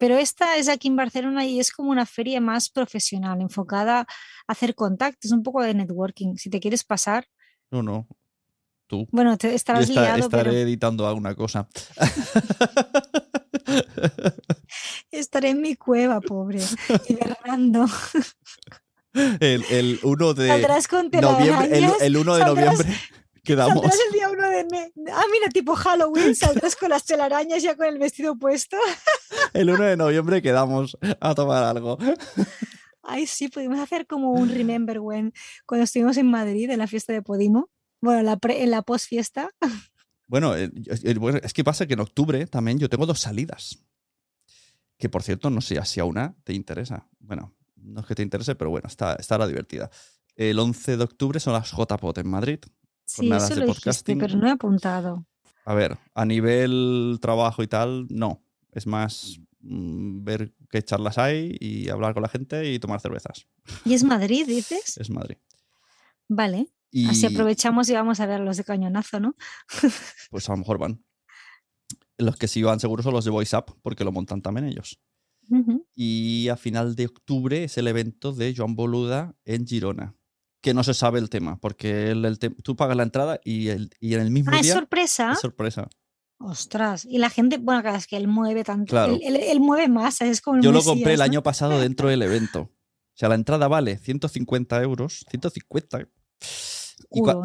Pero 0.00 0.16
esta 0.16 0.56
es 0.56 0.70
aquí 0.70 0.88
en 0.88 0.96
Barcelona 0.96 1.44
y 1.44 1.60
es 1.60 1.70
como 1.70 1.90
una 1.90 2.06
feria 2.06 2.40
más 2.40 2.70
profesional, 2.70 3.42
enfocada 3.42 4.00
a 4.00 4.06
hacer 4.46 4.74
contactos, 4.74 5.30
un 5.30 5.42
poco 5.42 5.62
de 5.62 5.74
networking. 5.74 6.36
Si 6.36 6.48
te 6.48 6.58
quieres 6.58 6.84
pasar, 6.84 7.26
No, 7.70 7.82
no. 7.82 8.08
Tú. 8.86 9.06
bueno, 9.12 9.36
te, 9.36 9.54
estarás 9.54 9.90
esta- 9.90 10.00
liado, 10.00 10.18
estaré 10.20 10.50
pero 10.50 10.56
editando 10.62 11.06
alguna 11.06 11.34
cosa. 11.34 11.68
estaré 15.10 15.50
en 15.50 15.60
mi 15.60 15.76
cueva, 15.76 16.22
pobre, 16.22 16.60
hibernando. 17.08 17.84
El, 19.12 19.64
el 19.70 20.00
1 20.02 20.34
de 20.34 20.62
noviembre. 21.20 21.78
El, 21.78 21.90
el 22.00 22.16
1 22.16 22.34
de 22.36 22.44
noviembre 22.44 22.88
quedamos. 23.44 23.74
Saldrás 23.82 23.98
el 24.06 24.12
día 24.12 24.30
uno 24.30 24.48
de 24.48 24.64
me- 24.70 24.92
Ah, 25.12 25.24
mira, 25.32 25.48
tipo 25.52 25.74
Halloween, 25.74 26.34
saldrás 26.34 26.76
con 26.76 26.90
las 26.90 27.04
telarañas 27.04 27.62
ya 27.62 27.76
con 27.76 27.86
el 27.86 27.98
vestido 27.98 28.36
puesto. 28.36 28.76
El 29.52 29.70
1 29.70 29.82
de 29.84 29.96
noviembre 29.96 30.42
quedamos 30.42 30.96
a 31.20 31.34
tomar 31.34 31.64
algo. 31.64 31.98
Ay, 33.02 33.26
sí, 33.26 33.48
pudimos 33.48 33.78
hacer 33.80 34.06
como 34.06 34.32
un 34.32 34.48
Remember 34.50 35.00
When 35.00 35.32
cuando 35.66 35.84
estuvimos 35.84 36.16
en 36.16 36.26
Madrid 36.30 36.70
en 36.70 36.78
la 36.78 36.86
fiesta 36.86 37.12
de 37.12 37.22
Podimo. 37.22 37.70
Bueno, 38.00 38.22
la 38.22 38.36
pre- 38.36 38.62
en 38.62 38.70
la 38.70 38.82
post 38.82 39.06
fiesta. 39.08 39.50
Bueno, 40.26 40.56
eh, 40.56 40.70
eh, 41.02 41.14
bueno, 41.14 41.40
es 41.42 41.52
que 41.52 41.64
pasa 41.64 41.86
que 41.86 41.94
en 41.94 42.00
octubre 42.00 42.46
también 42.46 42.78
yo 42.78 42.88
tengo 42.88 43.06
dos 43.06 43.20
salidas. 43.20 43.82
Que 44.98 45.08
por 45.08 45.22
cierto, 45.22 45.50
no 45.50 45.60
sé 45.60 45.82
si 45.84 45.98
a 46.00 46.04
una 46.04 46.36
te 46.44 46.52
interesa. 46.52 47.08
Bueno, 47.18 47.56
no 47.76 48.00
es 48.00 48.06
que 48.06 48.14
te 48.14 48.22
interese, 48.22 48.54
pero 48.54 48.70
bueno, 48.70 48.86
está, 48.86 49.14
estará 49.14 49.46
divertida. 49.46 49.90
El 50.36 50.58
11 50.58 50.96
de 50.98 51.04
octubre 51.04 51.40
son 51.40 51.54
las 51.54 51.70
JPOT 51.72 52.18
en 52.18 52.28
Madrid. 52.28 52.58
Sí, 53.10 53.32
eso 53.32 53.54
de 53.56 53.66
lo 53.66 53.66
dijiste, 53.66 54.14
pero 54.14 54.36
no 54.36 54.46
he 54.46 54.50
apuntado. 54.52 55.26
A 55.64 55.74
ver, 55.74 55.98
a 56.14 56.24
nivel 56.24 57.18
trabajo 57.20 57.60
y 57.62 57.66
tal, 57.66 58.06
no. 58.08 58.40
Es 58.70 58.86
más 58.86 59.40
mm, 59.62 60.22
ver 60.22 60.54
qué 60.70 60.80
charlas 60.82 61.18
hay 61.18 61.56
y 61.58 61.88
hablar 61.88 62.14
con 62.14 62.22
la 62.22 62.28
gente 62.28 62.72
y 62.72 62.78
tomar 62.78 63.00
cervezas. 63.00 63.48
¿Y 63.84 63.94
es 63.94 64.04
Madrid, 64.04 64.46
dices? 64.46 64.96
Es 64.96 65.10
Madrid. 65.10 65.38
Vale. 66.28 66.68
Y 66.92 67.08
Así 67.08 67.26
aprovechamos 67.26 67.88
y 67.88 67.94
vamos 67.94 68.20
a 68.20 68.26
ver 68.26 68.40
los 68.40 68.56
de 68.56 68.64
cañonazo, 68.64 69.18
¿no? 69.18 69.34
pues 70.30 70.48
a 70.48 70.52
lo 70.52 70.58
mejor 70.58 70.78
van. 70.78 71.04
Los 72.16 72.36
que 72.36 72.46
sí 72.46 72.62
van 72.62 72.78
seguros 72.78 73.02
son 73.02 73.14
los 73.14 73.24
de 73.24 73.32
Voice 73.32 73.56
Up, 73.56 73.76
porque 73.82 74.04
lo 74.04 74.12
montan 74.12 74.40
también 74.40 74.66
ellos. 74.66 75.00
Y 75.96 76.48
a 76.48 76.56
final 76.56 76.94
de 76.94 77.06
octubre 77.06 77.64
es 77.64 77.76
el 77.76 77.88
evento 77.88 78.32
de 78.32 78.54
Joan 78.56 78.76
Boluda 78.76 79.34
en 79.44 79.66
Girona. 79.66 80.14
Que 80.62 80.74
no 80.74 80.82
se 80.84 80.92
sabe 80.94 81.18
el 81.18 81.30
tema, 81.30 81.58
porque 81.58 82.10
el- 82.10 82.24
el 82.24 82.38
te- 82.38 82.50
tú 82.50 82.76
pagas 82.76 82.96
la 82.96 83.02
entrada 83.02 83.40
y, 83.44 83.68
el- 83.68 83.90
y 84.00 84.14
en 84.14 84.20
el 84.20 84.30
mismo 84.30 84.50
Ah, 84.52 84.56
es 84.58 84.62
día 84.66 84.74
sorpresa. 84.74 85.32
es 85.32 85.40
sorpresa. 85.40 85.88
Ostras. 86.38 87.04
Y 87.04 87.18
la 87.18 87.28
gente, 87.30 87.58
bueno, 87.58 87.82
claro, 87.82 87.96
es 87.98 88.06
que 88.06 88.16
él 88.16 88.26
mueve 88.28 88.64
tanto. 88.64 88.90
Claro. 88.90 89.14
Él, 89.14 89.20
él- 89.24 89.36
él 89.42 89.60
mueve 89.60 89.88
más, 89.88 90.20
es 90.22 90.40
como 90.40 90.60
Yo 90.62 90.70
lo 90.72 90.78
Mesías, 90.78 90.94
compré 90.94 91.14
el 91.14 91.20
año 91.22 91.42
pasado 91.42 91.78
dentro 91.80 92.08
del 92.08 92.22
evento. 92.22 92.60
O 92.62 92.72
sea, 93.20 93.28
la 93.28 93.34
entrada 93.34 93.68
vale 93.68 93.98
150 93.98 94.80
euros. 94.82 95.24
150. 95.30 96.08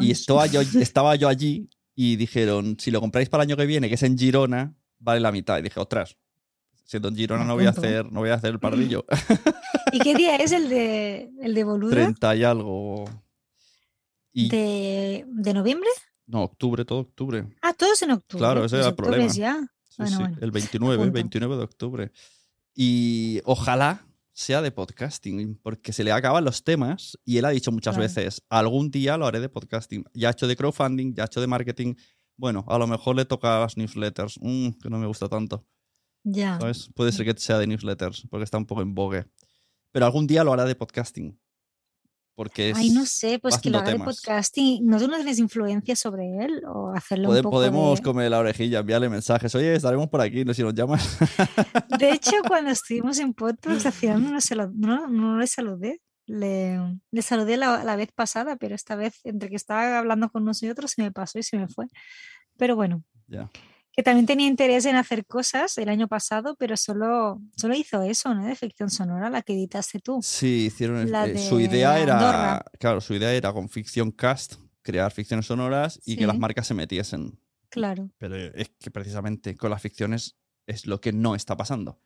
Y, 0.00 0.10
estaba, 0.10 0.46
yo, 0.46 0.60
estaba 0.90 1.16
yo 1.16 1.28
allí 1.28 1.68
y 1.94 2.16
dijeron, 2.16 2.76
si 2.78 2.90
lo 2.90 3.00
compráis 3.00 3.28
para 3.28 3.42
el 3.44 3.48
año 3.50 3.56
que 3.56 3.66
viene, 3.66 3.88
que 3.88 3.94
es 3.96 4.02
en 4.02 4.16
Girona, 4.18 4.74
vale 4.98 5.20
la 5.20 5.32
mitad. 5.32 5.58
Y 5.58 5.62
dije, 5.62 5.80
ostras, 5.80 6.16
siendo 6.86 7.08
en 7.08 7.16
Girona 7.16 7.42
Me 7.42 7.48
no 7.48 7.54
voy 7.56 7.66
a 7.66 7.70
hacer, 7.70 8.10
no 8.10 8.20
voy 8.20 8.30
a 8.30 8.34
hacer 8.34 8.50
el 8.52 8.58
pardillo. 8.60 9.04
¿Y 9.92 9.98
qué 9.98 10.14
día 10.14 10.36
es 10.36 10.52
el 10.52 10.68
de, 10.70 11.30
el 11.42 11.54
de 11.54 11.64
Boluda? 11.64 11.90
30 11.92 12.36
y 12.36 12.44
algo. 12.44 13.04
Y, 14.32 14.48
De, 14.48 15.24
¿De 15.28 15.52
noviembre? 15.52 15.88
No, 16.26 16.42
octubre, 16.44 16.84
todo 16.84 17.00
octubre. 17.00 17.46
Ah, 17.62 17.72
todos 17.74 18.00
en 18.02 18.12
octubre. 18.12 18.40
Claro, 18.40 18.64
ese 18.64 18.76
Pues 18.76 18.80
era 18.80 18.86
el 18.86 18.90
octubre 18.92 19.06
problema. 19.10 19.26
es 19.30 19.36
ya. 19.36 19.60
Sí, 19.88 19.94
Bueno, 19.98 20.16
sí, 20.16 20.22
bueno, 20.22 20.38
el 20.40 20.50
29, 20.50 20.94
apunto. 20.94 21.12
29 21.14 21.56
de 21.56 21.62
octubre. 21.62 22.12
Y 22.74 23.40
ojalá 23.44 24.06
sea 24.32 24.60
de 24.60 24.70
podcasting, 24.70 25.58
porque 25.62 25.92
se 25.94 26.04
le 26.04 26.12
acaban 26.12 26.44
los 26.44 26.62
temas 26.62 27.18
y 27.24 27.38
él 27.38 27.46
ha 27.46 27.50
dicho 27.50 27.72
muchas 27.72 27.96
veces, 27.96 28.42
algún 28.50 28.90
día 28.90 29.16
lo 29.16 29.26
haré 29.26 29.40
de 29.40 29.48
podcasting. 29.48 30.04
Ya 30.12 30.28
ha 30.28 30.32
hecho 30.32 30.46
de 30.46 30.56
crowdfunding, 30.56 31.14
ya 31.14 31.22
ha 31.22 31.26
hecho 31.26 31.40
de 31.40 31.46
marketing. 31.46 31.94
Bueno, 32.36 32.62
a 32.68 32.76
lo 32.76 32.86
mejor 32.86 33.16
le 33.16 33.24
toca 33.24 33.60
las 33.60 33.78
newsletters, 33.78 34.38
mm, 34.42 34.72
que 34.82 34.90
no 34.90 34.98
me 34.98 35.06
gusta 35.06 35.28
tanto. 35.30 35.64
Ya. 36.28 36.58
¿sabes? 36.60 36.90
Puede 36.94 37.12
ser 37.12 37.24
que 37.24 37.40
sea 37.40 37.58
de 37.58 37.66
newsletters, 37.68 38.26
porque 38.28 38.42
está 38.44 38.58
un 38.58 38.66
poco 38.66 38.82
en 38.82 38.94
vogue. 38.94 39.26
Pero 39.92 40.06
algún 40.06 40.26
día 40.26 40.42
lo 40.42 40.52
hará 40.52 40.64
de 40.64 40.74
podcasting. 40.74 41.38
Porque 42.34 42.70
es, 42.70 42.76
Ay, 42.76 42.90
no 42.90 43.06
sé, 43.06 43.38
pues 43.38 43.56
que 43.56 43.70
lo 43.70 43.78
haga 43.78 43.86
de 43.86 43.92
temas. 43.94 44.16
podcasting. 44.16 44.84
¿No 44.86 44.98
tú 44.98 45.08
no 45.08 45.16
tienes 45.16 45.38
influencia 45.38 45.96
sobre 45.96 46.36
él? 46.44 46.62
¿O 46.66 46.92
hacerle 46.94 47.28
Pode- 47.28 47.36
un 47.38 47.42
poco 47.44 47.56
podemos 47.56 47.98
de... 47.98 48.02
comer 48.04 48.30
la 48.30 48.40
orejilla, 48.40 48.80
enviarle 48.80 49.08
mensajes. 49.08 49.54
Oye, 49.54 49.74
estaremos 49.74 50.08
por 50.08 50.20
aquí, 50.20 50.44
no 50.44 50.52
sé 50.52 50.56
si 50.58 50.62
nos 50.62 50.74
llamas. 50.74 51.16
De 51.98 52.10
hecho, 52.10 52.32
cuando 52.46 52.70
estuvimos 52.72 53.18
en 53.20 53.32
podcast, 53.32 53.86
al 53.86 53.92
final 53.92 54.22
no, 54.22 54.32
lo- 54.56 54.70
no, 54.74 55.06
no 55.08 55.38
le 55.38 55.46
saludé. 55.46 56.02
Le, 56.26 56.78
le 57.12 57.22
saludé 57.22 57.56
la, 57.56 57.84
la 57.84 57.94
vez 57.96 58.10
pasada, 58.12 58.56
pero 58.56 58.74
esta 58.74 58.96
vez, 58.96 59.20
entre 59.24 59.48
que 59.48 59.54
estaba 59.56 59.96
hablando 59.98 60.28
con 60.28 60.44
nosotros, 60.44 60.90
se 60.90 61.02
me 61.02 61.12
pasó 61.12 61.38
y 61.38 61.42
se 61.44 61.56
me 61.56 61.68
fue. 61.68 61.86
Pero 62.58 62.74
bueno, 62.76 63.02
ya. 63.28 63.48
Que 63.96 64.02
también 64.02 64.26
tenía 64.26 64.46
interés 64.46 64.84
en 64.84 64.94
hacer 64.96 65.24
cosas 65.24 65.78
el 65.78 65.88
año 65.88 66.06
pasado, 66.06 66.54
pero 66.58 66.76
solo, 66.76 67.40
solo 67.56 67.74
hizo 67.74 68.02
eso, 68.02 68.34
¿no? 68.34 68.44
De 68.44 68.54
ficción 68.54 68.90
sonora, 68.90 69.30
la 69.30 69.40
que 69.40 69.54
editaste 69.54 70.00
tú. 70.00 70.20
Sí, 70.22 70.66
hicieron. 70.66 71.10
La 71.10 71.26
eh, 71.26 71.38
su 71.38 71.56
de 71.56 71.64
idea 71.64 71.98
era. 71.98 72.18
Andorra. 72.18 72.64
Claro, 72.78 73.00
su 73.00 73.14
idea 73.14 73.32
era 73.32 73.54
con 73.54 73.70
Ficción 73.70 74.10
Cast 74.10 74.56
crear 74.82 75.10
ficciones 75.10 75.46
sonoras 75.46 76.00
y 76.04 76.16
que 76.16 76.26
las 76.26 76.38
marcas 76.38 76.66
se 76.66 76.74
metiesen. 76.74 77.40
Claro. 77.70 78.10
Pero 78.18 78.36
es 78.36 78.70
que 78.78 78.90
precisamente 78.90 79.56
con 79.56 79.70
las 79.70 79.82
ficciones 79.82 80.36
es 80.66 80.86
lo 80.86 81.00
que 81.00 81.12
no 81.12 81.34
está 81.34 81.56
pasando. 81.56 82.00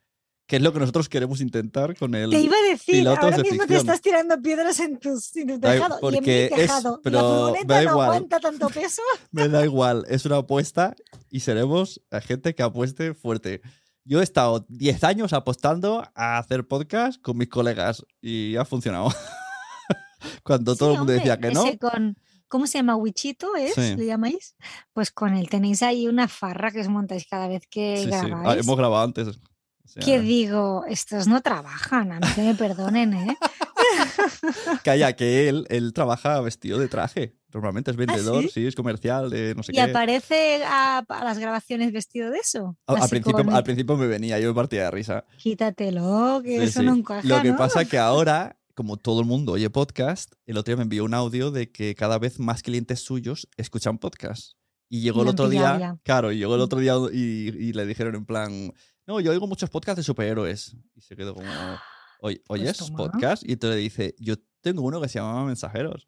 Que 0.51 0.57
es 0.57 0.61
lo 0.63 0.73
que 0.73 0.79
nosotros 0.79 1.07
queremos 1.07 1.39
intentar 1.39 1.95
con 1.95 2.13
el. 2.13 2.29
Te 2.29 2.41
iba 2.41 2.57
a 2.57 2.69
decir, 2.69 3.07
ahora 3.07 3.37
mismo 3.37 3.65
te 3.65 3.77
estás 3.77 4.01
tirando 4.01 4.37
piedras 4.41 4.81
en 4.81 4.99
tus, 4.99 5.33
en 5.37 5.47
tu 5.47 5.59
tejado. 5.61 5.93
y 5.93 5.93
en 5.95 5.99
porque 6.01 6.21
mi 6.21 6.29
es- 6.61 6.67
tejado. 6.67 6.99
pero 7.01 7.53
la 7.53 7.63
da 7.63 7.83
no 7.83 7.89
igual. 7.91 8.07
aguanta 8.09 8.39
tanto 8.41 8.67
peso. 8.67 9.01
Me 9.31 9.47
da 9.47 9.63
igual, 9.63 10.03
es 10.09 10.25
una 10.25 10.35
apuesta 10.39 10.93
y 11.29 11.39
seremos 11.39 12.01
la 12.09 12.19
gente 12.19 12.53
que 12.53 12.63
apueste 12.63 13.13
fuerte. 13.13 13.61
Yo 14.03 14.19
he 14.19 14.23
estado 14.25 14.65
10 14.67 15.01
años 15.05 15.31
apostando 15.31 16.03
a 16.15 16.37
hacer 16.37 16.67
podcast 16.67 17.21
con 17.21 17.37
mis 17.37 17.47
colegas 17.47 18.05
y 18.19 18.57
ha 18.57 18.65
funcionado. 18.65 19.07
Cuando 20.43 20.75
todo 20.75 20.91
el 20.91 20.97
mundo 20.97 21.13
decía 21.13 21.39
que 21.39 21.51
no. 21.51 21.63
con, 21.79 22.17
¿Cómo 22.49 22.67
se 22.67 22.77
llama? 22.79 22.97
¿Wichito 22.97 23.55
es? 23.55 23.73
Sí. 23.75 23.95
¿Le 23.95 24.05
llamáis? 24.05 24.57
Pues 24.91 25.11
con 25.11 25.33
él 25.33 25.47
tenéis 25.47 25.81
ahí 25.81 26.09
una 26.09 26.27
farra 26.27 26.71
que 26.71 26.81
os 26.81 26.89
montáis 26.89 27.25
cada 27.25 27.47
vez 27.47 27.65
que 27.69 27.99
Sí, 27.99 28.03
sí. 28.03 28.11
Ah, 28.13 28.25
grabáis. 28.27 28.59
Hemos 28.65 28.75
grabado 28.75 29.01
antes. 29.05 29.39
Sea, 29.91 30.03
Que 30.03 30.19
digo, 30.21 30.85
estos 30.87 31.27
no 31.27 31.41
trabajan, 31.41 32.11
a 32.13 32.19
mí 32.19 32.27
que 32.33 32.41
me 32.43 32.55
perdonen, 32.55 33.13
¿eh? 33.13 33.37
Calla, 34.83 35.13
que 35.15 35.49
él, 35.49 35.65
él 35.69 35.93
trabaja 35.93 36.39
vestido 36.41 36.79
de 36.79 36.87
traje. 36.87 37.35
Normalmente 37.53 37.91
es 37.91 37.97
vendedor, 37.97 38.37
¿Ah, 38.39 38.41
sí? 38.43 38.49
sí? 38.61 38.67
es 38.67 38.75
comercial, 38.75 39.29
de 39.29 39.53
no 39.55 39.63
sé 39.63 39.73
Y 39.73 39.75
qué. 39.75 39.81
aparece 39.81 40.63
a, 40.63 40.99
a 40.99 41.23
las 41.25 41.37
grabaciones 41.39 41.91
vestido 41.91 42.29
de 42.31 42.37
eso. 42.39 42.77
Al, 42.87 43.09
principio, 43.09 43.33
con 43.33 43.49
al 43.49 43.57
el- 43.57 43.63
principio 43.63 43.97
me 43.97 44.07
venía, 44.07 44.39
yo 44.39 44.47
me 44.47 44.53
partía 44.55 44.83
de 44.85 44.91
risa. 44.91 45.25
Quítatelo, 45.37 46.41
que 46.43 46.57
Sí, 46.59 46.63
eso 46.63 46.79
sí. 46.79 46.85
no 46.85 46.95
encaja, 46.95 47.27
Lo 47.27 47.41
que 47.41 47.49
¿no? 47.51 47.57
pasa 47.57 47.83
que 47.83 47.97
ahora, 47.97 48.57
como 48.75 48.95
todo 48.95 49.19
el 49.19 49.25
mundo 49.27 49.51
oye 49.53 49.69
podcast, 49.69 50.31
el 50.45 50.57
otro 50.57 50.71
día 50.71 50.77
me 50.77 50.83
envió 50.83 51.03
un 51.03 51.13
audio 51.13 51.51
de 51.51 51.69
que 51.69 51.93
cada 51.95 52.17
vez 52.17 52.39
más 52.39 52.63
clientes 52.63 53.01
suyos 53.01 53.49
escuchan 53.57 53.97
podcast. 53.97 54.53
Y 54.93 55.01
llegó 55.01 55.19
Y 55.19 55.23
el 55.23 55.27
otro 55.29 55.47
día, 55.49 55.77
ya. 55.79 55.97
claro, 56.03 56.31
y 56.33 56.37
llegó 56.37 56.55
el 56.55 56.61
Mm. 56.61 56.63
otro 56.63 56.79
día 56.79 56.93
y, 57.13 57.17
y 57.47 57.73
le 57.73 57.85
dijeron 57.85 58.15
en 58.15 58.25
plan, 58.25 58.73
no, 59.07 59.19
yo 59.19 59.31
oigo 59.31 59.47
muchos 59.47 59.69
podcasts 59.69 59.97
de 59.97 60.03
superhéroes. 60.03 60.75
Y 60.95 61.01
se 61.01 61.15
quedó 61.15 61.33
como, 61.33 61.47
"Oy- 62.21 62.41
¿oyes 62.47 62.77
podcast? 62.91 63.43
Y 63.47 63.53
entonces 63.53 63.75
le 63.77 63.81
dice, 63.81 64.15
yo 64.19 64.35
tengo 64.61 64.81
uno 64.83 65.01
que 65.01 65.09
se 65.09 65.19
llama 65.19 65.45
Mensajeros. 65.45 66.07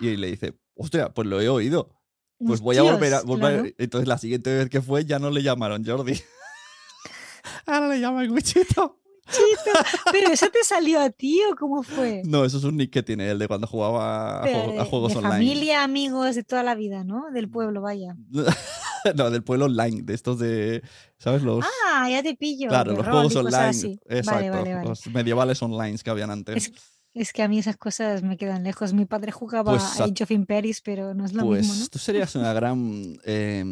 Y, 0.00 0.06
y 0.08 0.16
le 0.16 0.28
dice, 0.28 0.58
hostia, 0.74 1.12
pues 1.12 1.26
lo 1.28 1.40
he 1.40 1.48
oído. 1.48 1.94
Pues 2.38 2.60
voy 2.60 2.76
a 2.76 2.82
volver 2.82 3.14
a... 3.14 3.22
Volver- 3.22 3.38
claro. 3.60 3.64
Entonces 3.78 4.06
la 4.08 4.16
siguiente 4.18 4.54
vez 4.54 4.70
que 4.70 4.80
fue 4.80 5.04
ya 5.04 5.18
no 5.18 5.30
le 5.30 5.42
llamaron 5.42 5.84
Jordi. 5.84 6.20
Ahora 7.66 7.88
le 7.88 8.00
llaman 8.00 8.30
Wichito. 8.30 9.00
Chito, 9.30 9.78
Pero 10.10 10.30
eso 10.32 10.48
te 10.48 10.64
salió 10.64 11.00
a 11.00 11.10
ti 11.10 11.38
o 11.52 11.54
cómo 11.54 11.82
fue? 11.82 12.22
No, 12.24 12.46
eso 12.46 12.56
es 12.56 12.64
un 12.64 12.78
nick 12.78 12.90
que 12.90 13.02
tiene 13.02 13.28
él 13.30 13.38
de 13.38 13.46
cuando 13.46 13.66
jugaba 13.66 14.38
a, 14.38 14.42
Pero 14.42 14.58
juego- 14.62 14.80
a 14.80 14.84
de- 14.84 14.88
juegos 14.90 15.12
de 15.12 15.18
online. 15.18 15.34
familia, 15.34 15.82
amigos 15.84 16.34
de 16.34 16.44
toda 16.44 16.62
la 16.62 16.74
vida, 16.74 17.04
¿no? 17.04 17.30
Del 17.30 17.50
pueblo, 17.50 17.82
vaya. 17.82 18.16
no, 19.16 19.30
del 19.30 19.42
pueblo 19.42 19.66
online, 19.66 20.02
de 20.02 20.14
estos 20.14 20.38
de. 20.38 20.82
¿Sabes? 21.18 21.42
Los. 21.42 21.64
Ah, 21.86 22.08
ya 22.10 22.22
te 22.22 22.34
pillo. 22.34 22.68
claro, 22.68 22.92
los 22.92 23.06
juegos 23.06 23.36
online. 23.36 23.98
Exacto. 24.08 24.30
Vale, 24.32 24.50
vale, 24.50 24.74
vale. 24.74 24.88
Los 24.88 25.06
medievales 25.08 25.62
online 25.62 25.98
que 25.98 26.10
habían 26.10 26.30
antes. 26.30 26.56
Es, 26.68 26.72
es 27.14 27.32
que 27.32 27.42
a 27.42 27.48
mí 27.48 27.58
esas 27.58 27.76
cosas 27.76 28.22
me 28.22 28.36
quedan 28.36 28.62
lejos. 28.64 28.92
Mi 28.92 29.04
padre 29.06 29.32
jugaba 29.32 29.72
Pues 29.72 30.00
a 30.00 30.04
Age 30.04 30.24
of 30.24 30.30
Empires, 30.30 30.80
pero 30.82 31.14
no 31.14 31.24
es 31.24 31.32
lo 31.32 31.44
pues 31.44 31.66
mismo, 31.66 31.82
¿no? 31.82 31.88
tú 31.88 31.98
serías 31.98 32.34
una 32.36 32.52
gran 32.52 33.18
eh, 33.24 33.64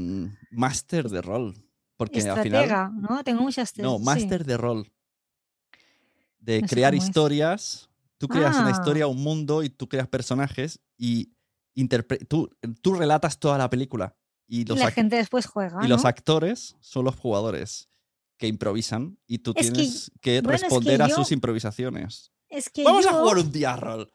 máster 0.51 1.09
de 1.09 1.23
rol. 1.23 1.55
Porque 1.97 2.21
al 2.29 2.43
final. 2.43 2.93
¿no? 3.01 3.25
Tengo 3.25 3.43
muchas 3.43 3.77
No, 3.79 3.99
sí. 3.99 4.05
máster 4.05 4.45
de 4.45 4.57
rol. 4.57 4.93
De 6.39 6.61
No 6.61 6.69
crear 6.69 6.95
es. 6.95 7.05
historias. 7.05 7.89
Tú 8.19 8.29
creas 8.29 8.57
una 8.57 8.69
Ah. 8.69 8.71
historia, 8.73 9.07
un 9.07 9.23
mundo 9.23 9.63
y 9.63 9.69
tú 9.71 9.89
creas 9.89 10.09
personajes 10.09 10.81
y 10.97 11.33
tú, 12.29 12.49
tú 12.81 12.95
relatas 12.95 13.39
toda 13.39 13.59
la 13.59 13.69
película. 13.69 14.17
Y 14.49 14.61
Y 14.61 14.65
los, 14.65 14.79
la 14.79 14.91
gente 14.91 15.17
después 15.17 15.47
juega, 15.47 15.85
y 15.85 15.89
los 15.89 16.05
actores 16.05 16.77
son 16.81 17.05
los 17.05 17.17
jugadores 17.17 17.89
que 18.39 18.47
improvisan 18.47 19.19
y 19.27 19.39
tú 19.39 19.53
Es 19.57 19.73
tienes 19.73 20.13
que, 20.21 20.41
bueno, 20.41 20.55
es 20.57 20.61
que 20.61 20.65
responder 20.69 21.03
a 21.03 21.09
sus 21.09 21.33
improvisaciones. 21.33 22.33
Es 22.49 22.69
que 22.71 22.85
Vamos 22.85 23.07
a 23.07 23.13
jugar 23.15 23.39
un 23.39 23.51
día 23.51 23.75
rol. 23.77 24.11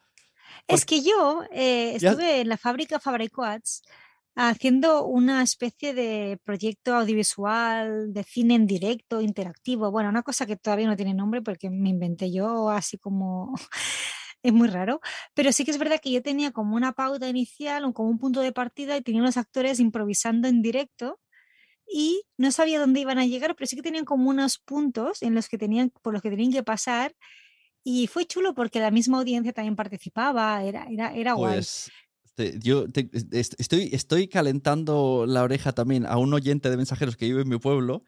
Es 0.67 0.86
que 0.86 1.01
yo 1.01 1.43
eh, 1.51 1.97
Ya- 1.99 2.11
estuve 2.11 2.41
en 2.41 2.49
la 2.49 2.57
fábrica 2.57 2.99
Fabricoats 2.99 3.82
haciendo 4.36 5.05
una 5.05 5.41
especie 5.43 5.93
de 5.93 6.39
proyecto 6.45 6.95
audiovisual 6.95 8.13
de 8.13 8.23
cine 8.23 8.55
en 8.55 8.67
directo, 8.67 9.19
interactivo. 9.21 9.91
Bueno, 9.91 10.07
una 10.09 10.23
cosa 10.23 10.45
que 10.45 10.55
todavía 10.55 10.88
no 10.88 10.95
tiene 10.95 11.13
nombre 11.13 11.41
porque 11.41 11.69
me 11.69 11.89
inventé 11.89 12.32
yo 12.32 12.69
así 12.69 12.97
como... 12.97 13.53
Es 14.44 14.54
muy 14.54 14.68
raro, 14.68 15.02
pero 15.34 15.52
sí 15.52 15.66
que 15.66 15.72
es 15.72 15.78
verdad 15.78 16.00
que 16.02 16.12
yo 16.12 16.22
tenía 16.22 16.52
como 16.52 16.76
una 16.76 16.94
pauta 16.94 17.28
inicial, 17.30 17.86
o 17.86 17.94
como 17.94 18.10
un 18.10 18.18
punto 18.18 18.42
de 18.42 18.52
partida 18.52 18.98
y 18.98 19.02
tenía 19.02 19.22
unos 19.22 19.38
actores 19.38 19.80
improvisando 19.80 20.48
en 20.48 20.62
directo 20.62 21.20
y 21.88 22.24
no 22.38 22.52
sabía 22.52 22.80
dónde 22.80 23.02
iban 23.02 23.20
a 23.20 23.26
llegar, 23.26 23.56
pero 23.56 23.68
sí 23.68 23.76
que 23.76 23.82
tenían 23.82 24.06
como 24.06 24.30
unos 24.30 24.58
puntos 24.58 25.22
en 25.22 25.36
los 25.36 25.50
que 25.50 25.58
tenían, 25.58 25.92
por 26.02 26.14
los 26.14 26.22
que 26.22 26.30
tenían 26.30 26.52
que 26.52 26.64
pasar 26.64 27.16
y 27.84 28.08
fue 28.08 28.26
chulo 28.26 28.54
porque 28.54 28.80
la 28.80 28.92
misma 28.92 29.20
audiencia 29.20 29.54
también 29.54 29.76
participaba, 29.76 30.64
era, 30.64 30.86
era, 30.89 31.14
era. 31.14 31.36
Pues 31.36 31.92
yo 32.60 32.86
estoy, 33.32 33.89
estoy 33.92 34.28
calentando 34.28 35.26
la 35.28 35.44
oreja 35.44 35.74
también 35.74 36.06
a 36.06 36.18
un 36.18 36.34
oyente 36.34 36.70
de 36.70 36.78
mensajeros 36.78 37.18
que 37.18 37.26
vive 37.26 37.42
en 37.42 37.50
mi 37.50 37.60
pueblo 37.60 38.04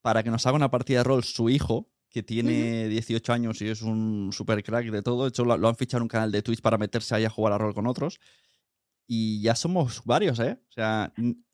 para 0.00 0.22
que 0.22 0.30
nos 0.30 0.46
haga 0.46 0.56
una 0.56 0.70
partida 0.70 0.98
de 0.98 1.04
rol 1.04 1.24
su 1.24 1.50
hijo, 1.50 1.90
que 2.10 2.22
tiene 2.22 2.88
18 2.88 3.32
años 3.32 3.62
y 3.62 3.68
es 3.68 3.82
un 3.82 4.30
super 4.32 4.62
crack 4.62 4.90
de 4.90 5.02
todo. 5.02 5.22
De 5.22 5.28
hecho, 5.28 5.44
lo, 5.44 5.68
han 5.68 5.76
fichado 5.76 5.98
en 5.98 6.02
un 6.02 6.08
canal 6.08 6.32
de 6.32 6.42
Twitch 6.42 6.60
para 6.60 6.76
meterse 6.76 7.14
ahí 7.14 7.24
a 7.24 7.30
jugar 7.30 7.52
a 7.52 7.58
rol 7.58 7.74
con 7.74 7.86
otros. 7.86 8.18
y 9.06 9.42
ya 9.42 9.54
somos 9.54 10.02
varios, 10.04 10.38
¿eh? 10.40 10.58
O 10.68 10.72
sea, 10.72 11.12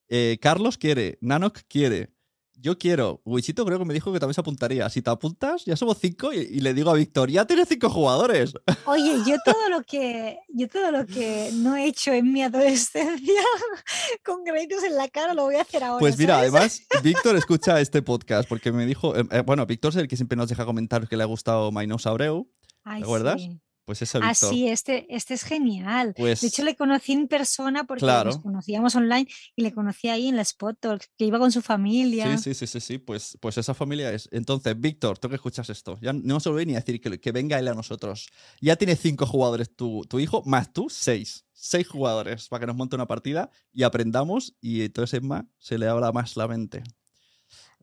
eh, 0.09 0.39
Carlos 0.41 0.79
quiere, 0.79 1.19
Nanok 1.21 1.61
quiere, 1.69 2.16
yo 2.57 2.79
quiero. 2.79 3.21
Wichito 3.25 3.65
creo 3.65 3.79
que 3.79 3.85
me 3.85 3.95
dijo 3.95 4.13
que 4.13 4.19
también 4.19 4.35
se 4.35 4.41
apuntaría. 4.41 4.89
Si 4.91 5.03
te 5.03 5.11
apuntas, 5.11 5.65
ya 5.65 5.77
somos 5.77 5.99
cinco 6.01 6.33
y, 6.33 6.39
y 6.39 6.61
le 6.61 6.75
digo 6.75 6.91
a 6.91 6.95
Víctor, 6.95 7.31
ya 7.31 7.47
tienes 7.47 7.69
cinco 7.69 7.91
jugadores. 7.91 8.55
Oye, 8.87 9.19
yo 9.27 9.37
todo 9.45 9.69
lo 9.69 9.83
que 9.83 10.39
yo 10.49 10.69
todo 10.69 10.91
lo 10.91 11.07
que 11.07 11.51
no 11.55 11.77
he 11.77 11.87
hecho 11.87 12.13
en 12.13 12.33
mi 12.33 12.43
adolescencia 12.43 13.43
con 14.25 14.45
créditos 14.45 14.83
en 14.85 14.97
la 14.97 15.09
cara 15.09 15.35
lo 15.35 15.45
voy 15.45 15.57
a 15.57 15.63
hacer 15.63 15.85
ahora. 15.85 16.01
Pues 16.01 16.19
mira, 16.19 16.37
¿sabes? 16.37 16.53
además, 16.53 16.83
Víctor 17.03 17.37
escucha 17.37 17.81
este 17.81 18.03
podcast 18.03 18.49
porque 18.49 18.73
me 18.73 18.87
dijo, 18.87 19.17
eh, 19.17 19.27
eh, 19.31 19.43
bueno, 19.45 19.67
Víctor 19.67 19.91
es 19.91 19.97
el 19.97 20.09
que 20.09 20.17
siempre 20.17 20.37
nos 20.37 20.49
deja 20.49 20.65
comentarios 20.65 21.09
que 21.09 21.17
le 21.17 21.23
ha 21.23 21.27
gustado 21.27 21.71
Mainosaureu. 21.73 22.51
Ay, 22.85 23.01
¿Te 23.01 23.05
acuerdas? 23.05 23.41
sí. 23.41 23.61
Pues 23.87 24.03
ese 24.03 24.19
Ah, 24.19 24.31
Víctor. 24.31 24.51
sí, 24.51 24.67
este, 24.69 25.07
este 25.15 25.33
es 25.35 25.45
genial. 25.45 26.13
Pues- 26.17 26.41
de 26.41 26.49
hecho, 26.49 26.65
le 26.65 26.75
conocí 26.75 27.13
en 27.13 27.29
persona 27.29 27.85
porque 27.85 28.01
Claro. 28.01 28.31
nos 28.33 28.41
conocíamos 28.41 28.97
online 28.97 29.29
y 29.55 29.63
le 29.63 29.73
conocí 29.73 30.09
ahí 30.09 30.27
en 30.27 30.35
la 30.35 30.43
Spot 30.43 30.77
Talk, 30.79 31.05
que 31.17 31.25
iba 31.25 31.39
con 31.39 31.53
su 31.53 31.63
familia. 31.63 32.37
Sí, 32.37 32.53
sí, 32.53 32.55
sí, 32.55 32.67
sí, 32.67 32.81
sí. 32.81 32.99
Pues, 32.99 33.39
pues 33.41 33.57
esa 33.59 33.75
familia 33.75 34.13
es. 34.13 34.29
Entonces, 34.33 34.79
Víctor, 34.79 35.19
tú 35.19 35.29
que 35.29 35.37
escuchas 35.37 35.71
esto, 35.71 35.97
ya 36.03 36.13
no 36.13 36.41
se 36.41 36.49
lo 36.49 36.57
voy 36.57 36.67
ni 36.67 36.75
a 36.75 36.81
decir 36.81 37.01
que, 37.01 37.21
que 37.21 37.31
venga 37.33 37.59
él 37.61 37.69
a 37.69 37.75
nosotros. 37.75 38.27
Ya 38.61 38.75
tiene 38.75 38.97
cinco 38.97 39.25
jugadores 39.25 39.75
tu, 39.77 40.03
tu 40.09 40.19
hijo, 40.19 40.43
más 40.45 40.73
tú, 40.73 40.89
seis. 40.91 41.45
Seis 41.53 41.87
jugadores 41.87 42.49
para 42.49 42.61
que 42.61 42.67
nos 42.67 42.77
monte 42.77 42.97
una 42.97 43.07
partida 43.07 43.51
y 43.73 43.85
aprendamos 43.85 44.57
y 44.61 44.83
entonces 44.83 45.19
Emma 45.19 45.49
se 45.59 45.79
le 45.79 45.87
abra 45.87 46.11
más 46.11 46.37
la 46.37 46.49
mente. 46.49 46.83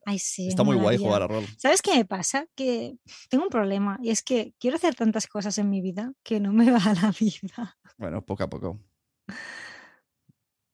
Ay, 0.06 0.20
sí. 0.20 0.48
Está 0.48 0.64
muy 0.64 0.76
guay 0.76 0.98
jugar 0.98 1.22
a 1.24 1.28
rol. 1.28 1.46
¿Sabes 1.58 1.82
qué 1.82 1.96
me 1.96 2.06
pasa? 2.06 2.46
Que 2.56 2.98
tengo 3.30 3.46
un 3.46 3.50
problema 3.50 3.98
y 4.02 4.10
es 4.10 4.22
que 4.24 4.54
quiero 4.60 4.78
hacer 4.78 4.96
tantas 4.96 5.28
cosas 5.28 5.58
en 5.58 5.70
mi 5.70 5.82
vida 5.82 6.14
que 6.24 6.40
no 6.40 6.52
me 6.54 6.70
va 6.72 6.80
la 7.02 7.14
vida. 7.18 7.78
Bueno, 7.98 8.26
poco 8.26 8.44
a 8.44 8.50
poco. 8.50 8.80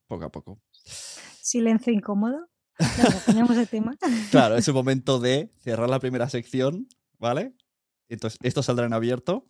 Poco 0.08 0.24
a 0.24 0.30
poco. 0.30 0.60
Silencio 0.82 1.92
incómodo. 1.92 2.48
Venga, 2.78 3.22
cambiamos 3.24 3.56
de 3.56 3.66
tema. 3.66 3.96
Claro, 4.30 4.56
es 4.56 4.66
el 4.66 4.74
momento 4.74 5.20
de 5.20 5.52
cerrar 5.58 5.88
la 5.90 6.00
primera 6.00 6.28
sección, 6.28 6.88
¿vale? 7.18 7.54
Entonces, 8.08 8.38
esto 8.42 8.62
saldrá 8.62 8.86
en 8.86 8.94
abierto. 8.94 9.46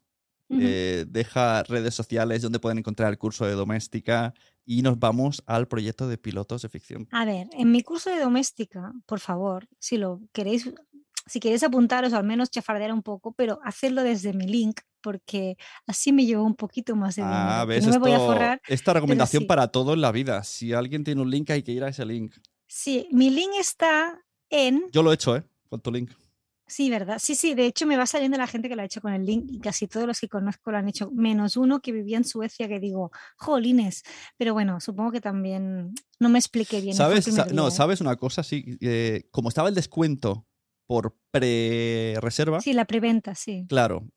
Eh, 0.53 1.05
deja 1.09 1.63
redes 1.63 1.95
sociales 1.95 2.43
donde 2.43 2.59
pueden 2.59 2.79
encontrar 2.79 3.11
el 3.11 3.19
curso 3.19 3.47
de 3.47 3.53
doméstica 3.53 4.35
y 4.65 4.83
nos 4.83 4.99
vamos 4.99 5.43
al 5.47 5.69
proyecto 5.69 6.09
de 6.09 6.19
pilotos 6.19 6.63
de 6.63 6.69
ficción. 6.69 7.07
A 7.13 7.25
ver, 7.25 7.49
en 7.53 7.71
mi 7.71 7.83
curso 7.83 8.11
de 8.11 8.19
doméstica, 8.21 8.93
por 9.07 9.21
favor, 9.21 9.69
si 9.79 9.97
lo 9.97 10.21
queréis, 10.33 10.71
si 11.27 11.39
queréis 11.41 11.63
apuntaros, 11.63 12.13
al 12.13 12.25
menos 12.25 12.51
chafardear 12.51 12.93
un 12.93 13.03
poco, 13.03 13.33
pero 13.33 13.61
hacedlo 13.63 14.03
desde 14.03 14.33
mi 14.33 14.47
link, 14.47 14.81
porque 15.01 15.57
así 15.87 16.13
me 16.13 16.27
llevo 16.27 16.45
un 16.45 16.57
poquito 16.57 16.97
más 16.97 17.17
de 17.17 17.23
dinero. 17.23 17.39
Ah, 17.41 17.65
ves, 17.65 17.87
no 17.87 17.93
me 17.93 17.99
voy 17.99 18.11
a 18.11 18.15
esto- 18.17 18.27
forrar. 18.27 18.63
esta 18.67 18.93
recomendación 18.93 19.43
sí. 19.43 19.47
para 19.47 19.69
todo 19.69 19.95
en 19.95 20.01
la 20.01 20.11
vida. 20.13 20.43
Si 20.45 20.73
alguien 20.73 21.05
tiene 21.05 21.21
un 21.23 21.31
link, 21.31 21.49
hay 21.51 21.63
que 21.63 21.73
ir 21.73 21.85
a 21.85 21.89
ese 21.89 22.05
link. 22.05 22.35
Sí, 22.67 23.09
mi 23.13 23.31
link 23.31 23.53
está 23.59 24.21
en. 24.51 24.83
Yo 24.93 25.03
lo 25.03 25.11
he 25.13 25.15
hecho, 25.15 25.37
¿eh? 25.37 25.45
Con 25.69 25.81
tu 25.81 25.91
link. 25.93 26.11
Sí, 26.71 26.89
¿verdad? 26.89 27.19
Sí, 27.21 27.35
sí, 27.35 27.55
de 27.55 27.67
hecho 27.67 27.85
me 27.85 27.97
va 27.97 28.07
saliendo 28.07 28.39
la 28.39 28.47
gente 28.47 28.69
que 28.69 28.77
lo 28.77 28.83
ha 28.83 28.85
hecho 28.85 29.01
con 29.01 29.13
el 29.13 29.27
link 29.27 29.47
y 29.51 29.59
casi 29.59 29.89
todos 29.89 30.07
los 30.07 30.21
que 30.21 30.29
conozco 30.29 30.71
lo 30.71 30.79
han 30.79 30.89
hecho, 30.89 31.11
menos 31.11 31.57
uno 31.57 31.81
que 31.81 31.91
vivía 31.91 32.17
en 32.17 32.25
Suecia 32.25 32.69
que 32.69 32.79
digo, 32.79 33.11
jolines, 33.37 34.05
pero 34.37 34.55
bueno, 34.55 34.79
supongo 34.81 35.11
que 35.11 35.21
también 35.21 35.93
no 36.21 36.29
me 36.29 36.39
expliqué 36.39 36.81
bien. 36.81 36.95
¿Sabes? 36.95 37.27
no, 37.53 37.69
¿eh? 37.69 37.71
¿sabes 37.73 38.01
una 38.01 38.15
cosa? 38.15 38.45
Sí, 38.45 38.79
eh, 38.81 39.25
como 39.33 39.49
estaba 39.49 39.69
el 39.69 39.75
descuento 39.75 40.47
por 40.87 41.19
pre-reserva, 41.33 42.61
Sí, 42.61 42.73
la 42.73 42.85
preventa, 42.85 43.35
sí. 43.35 43.67
claro. 43.69 44.09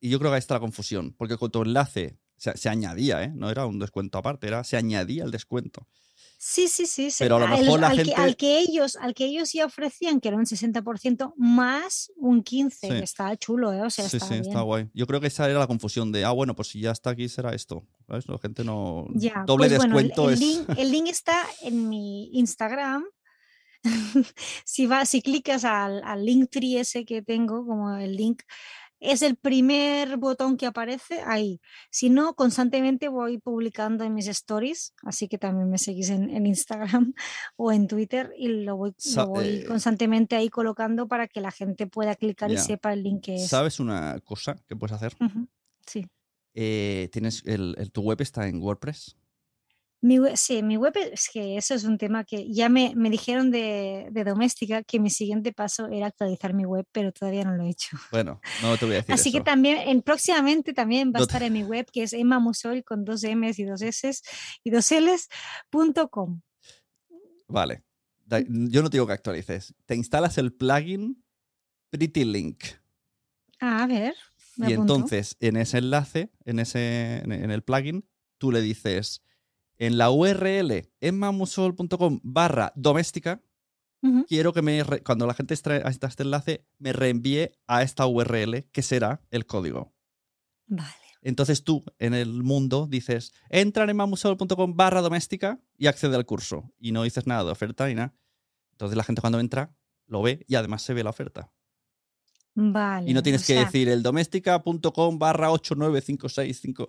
Y 0.00 0.08
yo 0.10 0.18
creo 0.18 0.32
que 0.32 0.36
ahí 0.36 0.40
está 0.40 0.54
la 0.54 0.60
confusión, 0.60 1.14
porque 1.16 1.36
con 1.36 1.52
tu 1.52 1.62
enlace 1.62 2.18
se, 2.36 2.56
se 2.56 2.68
añadía, 2.68 3.22
¿eh? 3.22 3.32
No 3.34 3.50
era 3.50 3.66
un 3.66 3.78
descuento 3.78 4.18
aparte, 4.18 4.48
era 4.48 4.64
se 4.64 4.76
añadía 4.76 5.22
el 5.22 5.30
descuento. 5.30 5.86
Sí, 6.42 6.68
sí, 6.68 6.86
sí. 6.86 7.08
Pero 7.18 7.36
a 7.36 7.40
lo 7.40 7.44
el- 7.54 7.60
mejor 7.64 7.80
la 7.80 7.88
al, 7.88 7.96
que, 7.98 8.04
gente- 8.06 8.14
al 8.20 8.34
que 8.36 8.58
ellos, 8.60 8.96
al 8.96 9.12
que 9.12 9.26
ellos 9.26 9.52
ya 9.52 9.66
ofrecían, 9.66 10.20
que 10.20 10.28
era 10.28 10.38
un 10.38 10.46
60% 10.46 11.34
más 11.36 12.10
un 12.16 12.42
15%, 12.42 12.70
Sí. 12.80 12.88
que 12.88 13.04
está 13.04 13.36
chulo, 13.36 13.74
¿eh? 13.74 13.82
O 13.82 13.90
sea, 13.90 14.08
sí, 14.08 14.16
está 14.16 14.26
sí, 14.28 14.34
bien. 14.40 14.46
está 14.46 14.62
guay. 14.62 14.88
Yo 14.94 15.06
creo 15.06 15.20
que 15.20 15.26
esa 15.26 15.50
era 15.50 15.58
la 15.58 15.66
confusión 15.66 16.12
de, 16.12 16.24
ah, 16.24 16.30
bueno, 16.30 16.54
pues 16.56 16.68
si 16.68 16.80
ya 16.80 16.92
está 16.92 17.10
aquí 17.10 17.28
será 17.28 17.54
esto. 17.54 17.86
¿Sabes? 18.08 18.26
La 18.26 18.38
gente 18.38 18.64
no. 18.64 19.06
Ya, 19.14 19.44
Doble 19.46 19.68
pues 19.68 19.76
bueno, 19.80 19.98
el- 19.98 20.08
descuento 20.08 20.28
el, 20.30 20.34
es. 20.34 20.40
link, 20.40 20.78
el 20.78 20.90
link 20.90 21.08
está 21.08 21.44
en 21.60 21.88
mi 21.90 22.30
Instagram. 22.32 23.04
si 24.64 24.86
vas, 24.86 25.08
si 25.10 25.22
clicas 25.22 25.64
al, 25.64 26.02
al 26.04 26.24
link 26.24 26.48
tree 26.50 26.78
ese 26.80 27.04
que 27.04 27.22
tengo, 27.22 27.66
como 27.66 27.94
el 27.96 28.16
link, 28.16 28.42
es 29.00 29.22
el 29.22 29.36
primer 29.36 30.16
botón 30.18 30.56
que 30.56 30.66
aparece 30.66 31.22
ahí. 31.26 31.60
Si 31.90 32.10
no, 32.10 32.34
constantemente 32.34 33.08
voy 33.08 33.38
publicando 33.38 34.04
en 34.04 34.14
mis 34.14 34.28
stories, 34.28 34.92
así 35.02 35.26
que 35.26 35.38
también 35.38 35.68
me 35.70 35.78
seguís 35.78 36.10
en, 36.10 36.30
en 36.30 36.46
Instagram 36.46 37.14
o 37.56 37.72
en 37.72 37.88
Twitter 37.88 38.32
y 38.36 38.48
lo 38.48 38.76
voy, 38.76 38.94
lo 39.16 39.26
voy 39.28 39.46
eh, 39.48 39.64
constantemente 39.66 40.36
ahí 40.36 40.48
colocando 40.50 41.08
para 41.08 41.26
que 41.28 41.40
la 41.40 41.50
gente 41.50 41.86
pueda 41.86 42.14
clicar 42.14 42.50
y 42.50 42.54
sepa 42.58 42.92
el 42.92 43.02
link 43.02 43.24
que 43.24 43.34
es. 43.36 43.48
¿Sabes 43.48 43.80
una 43.80 44.20
cosa 44.20 44.56
que 44.68 44.76
puedes 44.76 44.94
hacer? 44.94 45.14
Sí. 45.86 46.06
Eh, 46.54 47.08
tienes 47.12 47.42
el, 47.46 47.74
el- 47.78 47.90
tu 47.92 48.02
web 48.02 48.20
está 48.20 48.48
en 48.48 48.60
WordPress. 48.60 49.16
Mi 50.02 50.18
web, 50.18 50.34
sí, 50.36 50.62
mi 50.62 50.78
web 50.78 50.94
es 50.96 51.28
que 51.30 51.58
eso 51.58 51.74
es 51.74 51.84
un 51.84 51.98
tema 51.98 52.24
que 52.24 52.50
ya 52.50 52.70
me, 52.70 52.94
me 52.96 53.10
dijeron 53.10 53.50
de, 53.50 54.08
de 54.10 54.24
doméstica 54.24 54.82
que 54.82 54.98
mi 54.98 55.10
siguiente 55.10 55.52
paso 55.52 55.88
era 55.88 56.06
actualizar 56.06 56.54
mi 56.54 56.64
web, 56.64 56.86
pero 56.90 57.12
todavía 57.12 57.44
no 57.44 57.54
lo 57.54 57.64
he 57.64 57.68
hecho. 57.68 57.98
Bueno, 58.10 58.40
no 58.62 58.78
te 58.78 58.86
voy 58.86 58.94
a 58.94 58.98
decir 58.98 59.14
Así 59.14 59.30
que 59.30 59.42
también, 59.42 59.76
en, 59.86 60.00
próximamente 60.00 60.72
también 60.72 61.12
va 61.14 61.20
a 61.20 61.22
estar 61.22 61.42
en 61.42 61.52
mi 61.52 61.64
web, 61.64 61.86
que 61.92 62.04
es 62.04 62.14
Emma 62.14 62.38
Musol 62.38 62.82
con 62.82 63.04
dos 63.04 63.22
M's 63.24 63.58
y 63.58 63.64
dos 63.64 63.82
S 63.82 64.10
y 64.64 64.70
dos 64.70 64.90
L's 64.90 65.28
punto 65.68 66.08
com. 66.08 66.40
Vale. 67.46 67.82
Yo 68.48 68.82
no 68.82 68.88
te 68.88 68.96
digo 68.96 69.06
que 69.06 69.12
actualices. 69.12 69.74
Te 69.84 69.96
instalas 69.96 70.38
el 70.38 70.52
plugin 70.54 71.22
Pretty 71.90 72.24
Link. 72.24 72.64
Ah, 73.60 73.82
a 73.82 73.86
ver. 73.86 74.14
me 74.56 74.70
Y 74.70 74.72
apunto. 74.74 74.94
entonces, 74.94 75.36
en 75.40 75.56
ese 75.56 75.78
enlace, 75.78 76.30
en, 76.44 76.58
ese, 76.60 77.18
en 77.18 77.50
el 77.50 77.62
plugin, 77.62 78.08
tú 78.38 78.50
le 78.52 78.62
dices 78.62 79.22
en 79.80 79.98
la 79.98 80.10
URL 80.10 80.88
emmamusol.com 81.00 82.20
barra 82.22 82.72
doméstica, 82.76 83.42
quiero 84.28 84.52
que 84.52 84.62
me, 84.62 84.82
re- 84.84 85.02
cuando 85.02 85.26
la 85.26 85.34
gente 85.34 85.54
hasta 85.54 86.06
este 86.06 86.22
enlace, 86.22 86.66
me 86.78 86.92
reenvíe 86.92 87.50
a 87.66 87.82
esta 87.82 88.06
URL, 88.06 88.64
que 88.72 88.82
será 88.82 89.20
el 89.30 89.46
código. 89.46 89.92
Vale. 90.66 90.94
Entonces 91.22 91.64
tú, 91.64 91.84
en 91.98 92.14
el 92.14 92.42
mundo, 92.42 92.86
dices, 92.88 93.32
entra 93.50 93.84
en 93.84 93.90
emmamusol.com 93.90 94.76
barra 94.76 95.02
doméstica 95.02 95.60
y 95.76 95.86
accede 95.86 96.16
al 96.16 96.24
curso. 96.24 96.72
Y 96.78 96.92
no 96.92 97.02
dices 97.02 97.26
nada 97.26 97.44
de 97.44 97.50
oferta 97.50 97.88
ni 97.88 97.94
nada. 97.94 98.14
Entonces 98.72 98.96
la 98.96 99.04
gente 99.04 99.20
cuando 99.20 99.40
entra, 99.40 99.74
lo 100.06 100.22
ve 100.22 100.44
y 100.48 100.54
además 100.54 100.82
se 100.82 100.94
ve 100.94 101.04
la 101.04 101.10
oferta. 101.10 101.52
Vale. 102.54 103.10
Y 103.10 103.14
no 103.14 103.22
tienes 103.22 103.46
que 103.46 103.54
sea, 103.54 103.64
decir 103.64 103.88
el 103.88 104.02
doméstica.com 104.02 105.18
barra 105.18 105.50
89565. 105.52 106.88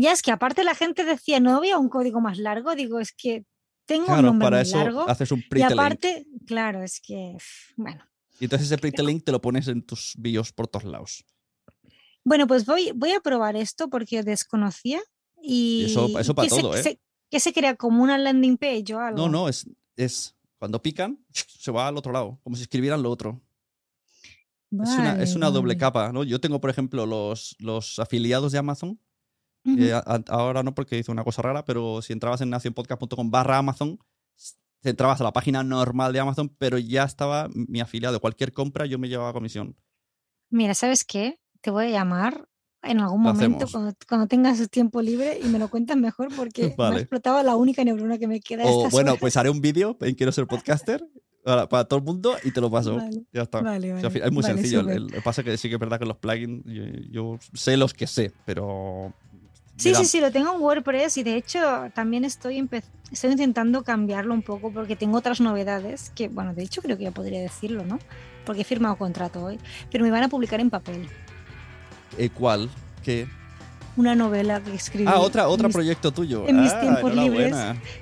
Ya 0.00 0.12
es 0.12 0.22
que 0.22 0.30
aparte 0.30 0.62
la 0.62 0.76
gente 0.76 1.04
decía, 1.04 1.40
no 1.40 1.56
había 1.56 1.76
un 1.76 1.88
código 1.88 2.20
más 2.20 2.38
largo. 2.38 2.74
Digo, 2.76 3.00
es 3.00 3.12
que 3.12 3.44
tengo 3.84 4.02
un 4.04 4.06
Claro, 4.12 4.28
nombre 4.28 4.46
para 4.46 4.56
muy 4.58 4.62
eso 4.68 4.78
largo. 4.78 5.08
haces 5.08 5.32
un 5.32 5.40
Y 5.50 5.54
link. 5.56 5.72
aparte, 5.72 6.24
claro, 6.46 6.82
es 6.84 7.00
que, 7.00 7.36
bueno. 7.76 8.04
Y 8.38 8.44
entonces 8.44 8.68
ese 8.68 8.78
pretty 8.78 9.02
link 9.04 9.24
te 9.24 9.32
lo 9.32 9.40
pones 9.40 9.66
en 9.66 9.82
tus 9.82 10.14
bios 10.16 10.52
por 10.52 10.68
todos 10.68 10.84
lados. 10.84 11.24
Bueno, 12.24 12.46
pues 12.46 12.64
voy, 12.64 12.92
voy 12.94 13.10
a 13.12 13.20
probar 13.20 13.56
esto 13.56 13.88
porque 13.90 14.22
desconocía 14.22 15.00
y, 15.42 15.86
eso- 15.86 16.16
eso 16.18 16.32
y 16.32 16.34
para 16.34 16.48
que 16.48 16.54
se- 16.54 16.60
todo, 16.62 16.76
¿eh? 16.76 16.82
se- 16.84 17.00
que 17.30 17.40
se 17.40 17.52
crea 17.52 17.74
como 17.74 18.02
una 18.02 18.18
landing 18.18 18.56
page 18.56 18.94
o 18.94 19.00
algo. 19.00 19.18
No, 19.18 19.28
no, 19.28 19.48
es, 19.48 19.66
es 19.96 20.36
cuando 20.58 20.80
pican, 20.80 21.18
se 21.58 21.72
va 21.72 21.88
al 21.88 21.96
otro 21.96 22.12
lado, 22.12 22.38
como 22.44 22.54
si 22.54 22.62
escribieran 22.62 23.02
lo 23.02 23.10
otro. 23.10 23.40
Es 24.70 24.90
una, 24.98 25.12
es 25.14 25.30
Vale, 25.30 25.36
una 25.36 25.50
doble 25.50 25.72
vale. 25.74 25.78
capa, 25.78 26.12
¿no? 26.12 26.22
Yo 26.24 26.40
tengo, 26.40 26.60
por 26.60 26.68
ejemplo, 26.70 27.04
los, 27.06 27.56
los 27.58 27.98
afiliados 27.98 28.52
de 28.52 28.58
Amazon. 28.58 29.00
A- 29.92 30.22
ahora 30.28 30.62
no 30.62 30.74
porque 30.74 30.98
hice 30.98 31.10
una 31.10 31.24
cosa 31.24 31.42
rara, 31.42 31.64
pero 31.64 32.00
si 32.02 32.12
entrabas 32.12 32.40
en 32.40 32.50
nacionpodcast.com 32.50 33.30
barra 33.30 33.58
Amazon, 33.58 33.98
te 34.80 34.90
entrabas 34.90 35.20
a 35.20 35.24
la 35.24 35.32
página 35.32 35.62
normal 35.64 36.12
de 36.12 36.20
Amazon, 36.20 36.48
pero 36.58 36.78
ya 36.78 37.04
estaba 37.04 37.48
mi 37.52 37.80
afiliado. 37.80 38.20
Cualquier 38.20 38.52
compra 38.52 38.86
yo 38.86 38.98
me 38.98 39.08
llevaba 39.08 39.32
comisión. 39.32 39.76
Mira, 40.50 40.74
¿sabes 40.74 41.04
qué? 41.04 41.40
Te 41.60 41.70
voy 41.70 41.86
a 41.86 41.90
llamar 41.90 42.48
en 42.82 43.00
algún 43.00 43.24
Lo 43.24 43.34
momento 43.34 43.66
cuando, 43.70 43.92
cuando 44.08 44.26
tengas 44.28 44.66
tiempo 44.70 45.02
libre 45.02 45.38
y 45.42 45.48
me 45.48 45.58
lo 45.58 45.68
cuentas 45.68 45.96
mejor 45.96 46.28
porque 46.36 46.62
me 46.78 46.84
ha 46.84 46.88
Vale. 46.90 47.00
explotado 47.00 47.42
la 47.42 47.56
única 47.56 47.82
neurona 47.84 48.18
que 48.18 48.28
me 48.28 48.40
queda. 48.40 48.62
O 48.66 48.88
bueno, 48.90 49.10
horas. 49.12 49.20
pues 49.20 49.36
haré 49.36 49.50
un 49.50 49.60
vídeo 49.60 49.96
en 50.00 50.14
Quiero 50.14 50.30
ser 50.32 50.46
podcaster 50.46 51.04
para, 51.44 51.68
para 51.68 51.84
todo 51.86 51.98
el 51.98 52.04
mundo 52.04 52.36
y 52.44 52.52
te 52.52 52.60
lo 52.60 52.70
paso. 52.70 52.96
Vale, 52.96 53.24
Ya 53.32 53.42
está. 53.42 53.60
vale, 53.62 53.92
O 53.94 54.00
sea, 54.00 54.08
vale, 54.10 54.24
es 54.26 54.32
muy 54.32 54.42
vale, 54.42 54.54
sencillo. 54.54 54.80
El- 54.88 55.02
Lo 55.06 55.08
que 55.10 55.22
pasa 55.22 55.40
es 55.40 55.44
que 55.44 55.56
sí 55.58 55.68
que 55.68 55.74
es 55.74 55.80
verdad 55.80 55.98
que 55.98 56.06
los 56.06 56.16
plugins, 56.18 56.62
yo, 56.66 56.84
yo 57.10 57.38
sé 57.52 57.76
los 57.76 57.92
que 57.92 58.06
sé, 58.06 58.32
pero. 58.46 59.12
Sí, 59.78 59.94
sí, 59.94 60.04
sí, 60.04 60.20
lo 60.20 60.30
tengo 60.32 60.52
en 60.54 60.60
WordPress 60.60 61.16
y 61.18 61.22
de 61.22 61.36
hecho 61.36 61.60
también 61.94 62.24
estoy, 62.24 62.68
estoy 63.12 63.30
intentando 63.30 63.82
cambiarlo 63.84 64.34
un 64.34 64.42
poco 64.42 64.72
porque 64.72 64.96
tengo 64.96 65.16
otras 65.18 65.40
novedades 65.40 66.10
que, 66.14 66.28
bueno, 66.28 66.52
de 66.52 66.64
hecho 66.64 66.82
creo 66.82 66.98
que 66.98 67.04
ya 67.04 67.10
podría 67.12 67.40
decirlo, 67.40 67.84
¿no? 67.84 67.98
Porque 68.44 68.62
he 68.62 68.64
firmado 68.64 68.96
contrato 68.96 69.44
hoy, 69.44 69.58
pero 69.90 70.04
me 70.04 70.10
van 70.10 70.24
a 70.24 70.28
publicar 70.28 70.60
en 70.60 70.70
papel. 70.70 71.08
Eh, 72.16 72.28
¿Cuál? 72.30 72.68
¿Qué? 73.04 73.28
una 73.96 74.14
novela 74.14 74.60
que 74.62 74.72
escribí. 74.76 75.06
Ah, 75.08 75.18
otra, 75.18 75.48
otro 75.48 75.66
mis- 75.66 75.74
proyecto 75.74 76.12
tuyo. 76.12 76.46
En 76.46 76.60
mis 76.62 76.72
Ah, 76.72 76.80
tiempos 76.80 77.12
libres, 77.16 77.52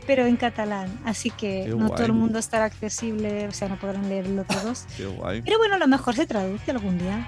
pero 0.06 0.26
en 0.26 0.36
catalán. 0.36 0.90
Así 1.06 1.30
que 1.30 1.62
Qué 1.64 1.70
no 1.70 1.86
todo 1.86 1.96
guay. 1.96 2.04
el 2.04 2.12
mundo 2.12 2.38
estará 2.38 2.66
accesible, 2.66 3.48
o 3.48 3.52
sea, 3.52 3.68
no 3.70 3.78
podrán 3.80 4.06
leer 4.06 4.28
los 4.28 4.44
otros 4.44 4.62
dos. 4.64 4.84
Qué 4.98 5.06
guay. 5.06 5.40
Pero 5.40 5.56
bueno, 5.56 5.76
a 5.76 5.78
lo 5.78 5.88
mejor 5.88 6.14
se 6.14 6.26
traduce 6.26 6.70
algún 6.70 6.98
día. 6.98 7.26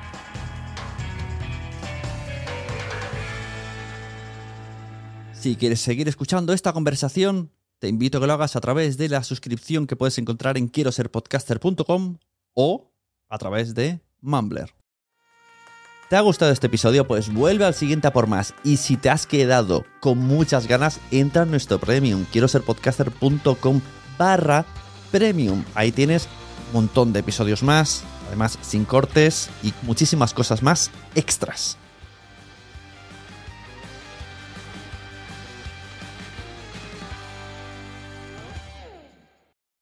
Si 5.41 5.55
quieres 5.55 5.81
seguir 5.81 6.09
escuchando 6.09 6.53
esta 6.53 6.73
conversación, 6.73 7.53
te 7.79 7.87
invito 7.87 8.19
a 8.19 8.21
que 8.21 8.27
lo 8.27 8.33
hagas 8.33 8.57
a 8.57 8.61
través 8.61 8.99
de 8.99 9.09
la 9.09 9.23
suscripción 9.23 9.87
que 9.87 9.95
puedes 9.95 10.19
encontrar 10.19 10.59
en 10.59 10.67
quiero 10.67 10.91
ser 10.91 11.13
podcaster.com 11.13 12.19
o 12.55 12.93
a 13.29 13.39
través 13.39 13.73
de 13.77 14.01
Mumbler. 14.21 14.75
¿Te 16.11 16.17
ha 16.17 16.23
gustado 16.23 16.51
este 16.51 16.67
episodio? 16.67 17.07
Pues 17.07 17.33
vuelve 17.33 17.65
al 17.65 17.75
siguiente 17.75 18.09
a 18.09 18.13
por 18.13 18.27
más. 18.27 18.53
Y 18.65 18.79
si 18.79 18.97
te 18.97 19.11
has 19.11 19.29
quedado 19.29 19.85
con 20.01 20.19
muchas 20.19 20.67
ganas, 20.67 20.99
entra 21.13 21.45
en 21.45 21.53
nuestro 21.53 21.79
premium. 21.79 22.25
Quiero 22.33 22.49
ser 22.49 22.63
podcaster.com 22.63 23.81
barra 24.19 24.67
premium. 25.13 25.63
Ahí 25.75 25.93
tienes 25.93 26.27
un 26.69 26.81
montón 26.81 27.13
de 27.13 27.21
episodios 27.21 27.63
más, 27.63 28.03
además 28.27 28.59
sin 28.61 28.85
cortes 28.85 29.51
y 29.63 29.73
muchísimas 29.83 30.35
cosas 30.35 30.65
más 30.65 30.91
extras. 31.15 31.79